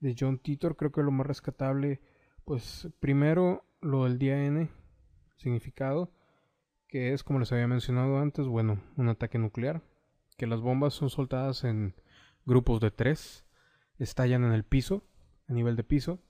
[0.00, 0.74] de John Titor.
[0.74, 2.00] Creo que lo más rescatable,
[2.44, 4.68] pues primero lo del día N,
[5.36, 6.10] significado,
[6.94, 9.82] que es como les había mencionado antes, bueno, un ataque nuclear,
[10.36, 11.96] que las bombas son soltadas en
[12.46, 13.44] grupos de tres,
[13.98, 15.02] estallan en el piso,
[15.48, 16.22] a nivel de piso,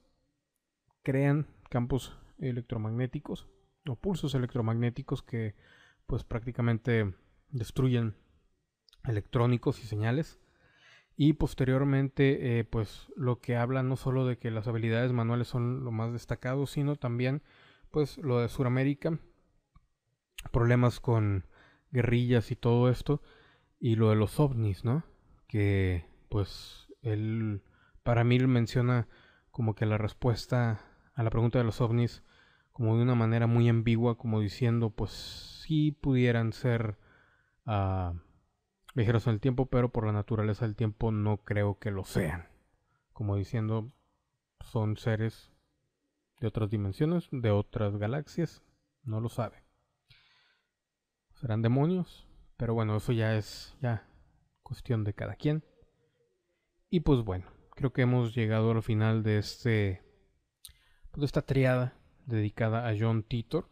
[1.03, 3.47] crean campos electromagnéticos
[3.86, 5.55] o pulsos electromagnéticos que
[6.07, 7.15] pues prácticamente
[7.51, 8.16] destruyen
[9.05, 10.41] electrónicos y señales.
[11.15, 15.85] Y posteriormente eh, pues lo que habla no solo de que las habilidades manuales son
[15.85, 17.43] lo más destacado sino también
[17.91, 19.20] pues lo de Sudamérica
[20.51, 21.47] problemas con
[21.91, 23.23] guerrillas y todo esto
[23.79, 25.05] y lo de los ovnis no
[25.49, 27.62] que pues él
[28.03, 29.09] para mí menciona
[29.51, 30.81] como que la respuesta
[31.15, 32.23] a la pregunta de los ovnis
[32.75, 36.99] como de una manera muy ambigua, como diciendo, pues sí pudieran ser
[37.66, 38.19] uh,
[38.97, 42.49] viajeros en el tiempo, pero por la naturaleza del tiempo no creo que lo sean.
[43.12, 43.93] Como diciendo,
[44.61, 45.53] son seres
[46.41, 48.65] de otras dimensiones, de otras galaxias,
[49.05, 49.64] no lo sabe.
[51.35, 54.06] Serán demonios, pero bueno, eso ya es ya
[54.62, 55.65] cuestión de cada quien.
[56.90, 60.02] Y pues bueno, creo que hemos llegado al final de este
[61.11, 61.94] pues de esta triada
[62.27, 63.69] dedicada a John Titor.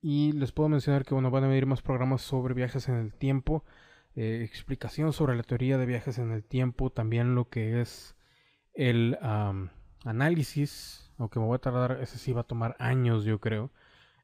[0.00, 3.12] Y les puedo mencionar que bueno, van a venir más programas sobre viajes en el
[3.12, 3.64] tiempo,
[4.14, 8.16] eh, explicación sobre la teoría de viajes en el tiempo, también lo que es
[8.72, 9.18] el
[10.04, 13.72] análisis, aunque me voy a tardar, ese sí va a tomar años yo creo,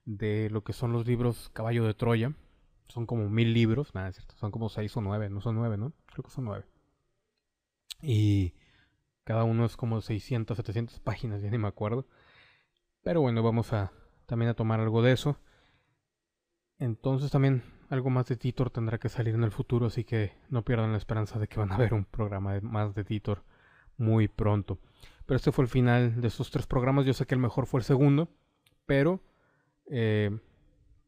[0.04, 2.34] de lo que son los libros Caballo de Troya.
[2.88, 5.76] Son como mil libros, nada, es cierto, son como seis o nueve, no son nueve,
[5.78, 5.92] ¿no?
[6.06, 6.66] Creo que son nueve.
[8.02, 8.54] Y
[9.24, 12.06] cada uno es como 600, 700 páginas, ya ni me acuerdo.
[13.02, 13.92] Pero bueno, vamos a
[14.26, 15.38] también a tomar algo de eso.
[16.78, 20.64] Entonces también algo más de Titor tendrá que salir en el futuro, así que no
[20.64, 23.44] pierdan la esperanza de que van a ver un programa más de Titor
[23.96, 24.78] muy pronto.
[25.26, 27.06] Pero este fue el final de esos tres programas.
[27.06, 28.28] Yo sé que el mejor fue el segundo,
[28.86, 29.20] pero
[29.90, 30.30] eh,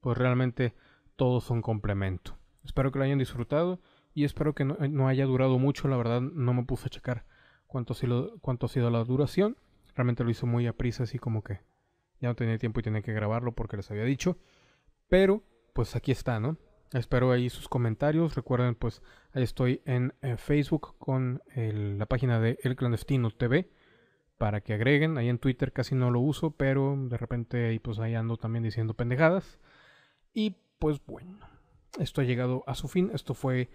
[0.01, 0.75] pues realmente
[1.17, 2.37] todos son complemento.
[2.65, 3.81] Espero que lo hayan disfrutado
[4.15, 5.89] y espero que no, haya durado mucho.
[5.89, 7.25] La verdad no me puse a checar
[7.67, 9.57] cuánto, ha sido la duración.
[9.95, 11.61] Realmente lo hice muy a prisa, así como que
[12.21, 14.39] ya no tenía tiempo y tenía que grabarlo porque les había dicho.
[15.09, 15.43] Pero,
[15.73, 16.57] pues aquí está, ¿no?
[16.93, 18.35] Espero ahí sus comentarios.
[18.35, 19.03] Recuerden, pues
[19.33, 23.69] ahí estoy en, eh, Facebook con la página de El Clandestino TV
[24.39, 25.19] para que agreguen.
[25.19, 28.65] Ahí en Twitter casi no lo uso, pero de repente ahí pues ahí ando también
[28.65, 29.59] diciendo pendejadas.
[30.33, 31.39] Y pues bueno,
[31.99, 33.11] esto ha llegado a su fin.
[33.15, 33.71] Esto fue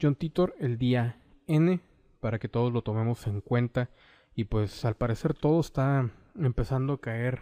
[0.00, 1.80] John Titor el día N
[2.20, 3.90] para que todos lo tomemos en cuenta.
[4.34, 7.40] Y pues al parecer todo está empezando a caer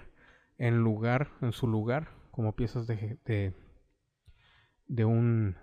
[0.59, 3.19] en lugar, en su lugar, como piezas de,
[4.87, 5.57] de, un,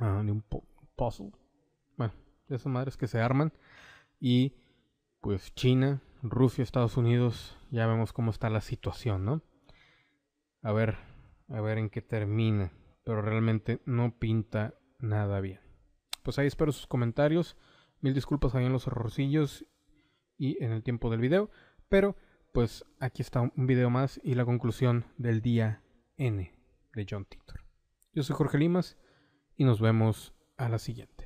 [0.00, 0.44] uh, de un
[0.96, 1.32] puzzle.
[1.96, 2.14] Bueno,
[2.48, 3.52] de esas madres que se arman.
[4.18, 4.54] Y
[5.20, 9.42] pues China, Rusia, Estados Unidos, ya vemos cómo está la situación, ¿no?
[10.62, 10.96] A ver,
[11.48, 12.72] a ver en qué termina.
[13.04, 15.60] Pero realmente no pinta nada bien.
[16.22, 17.56] Pues ahí espero sus comentarios.
[18.00, 19.66] Mil disculpas ahí en los errorcillos
[20.36, 21.50] y en el tiempo del video.
[21.88, 22.16] Pero
[22.52, 25.82] pues aquí está un video más y la conclusión del día
[26.16, 26.52] N
[26.94, 27.64] de John Titor.
[28.12, 28.98] Yo soy Jorge Limas
[29.56, 31.19] y nos vemos a la siguiente.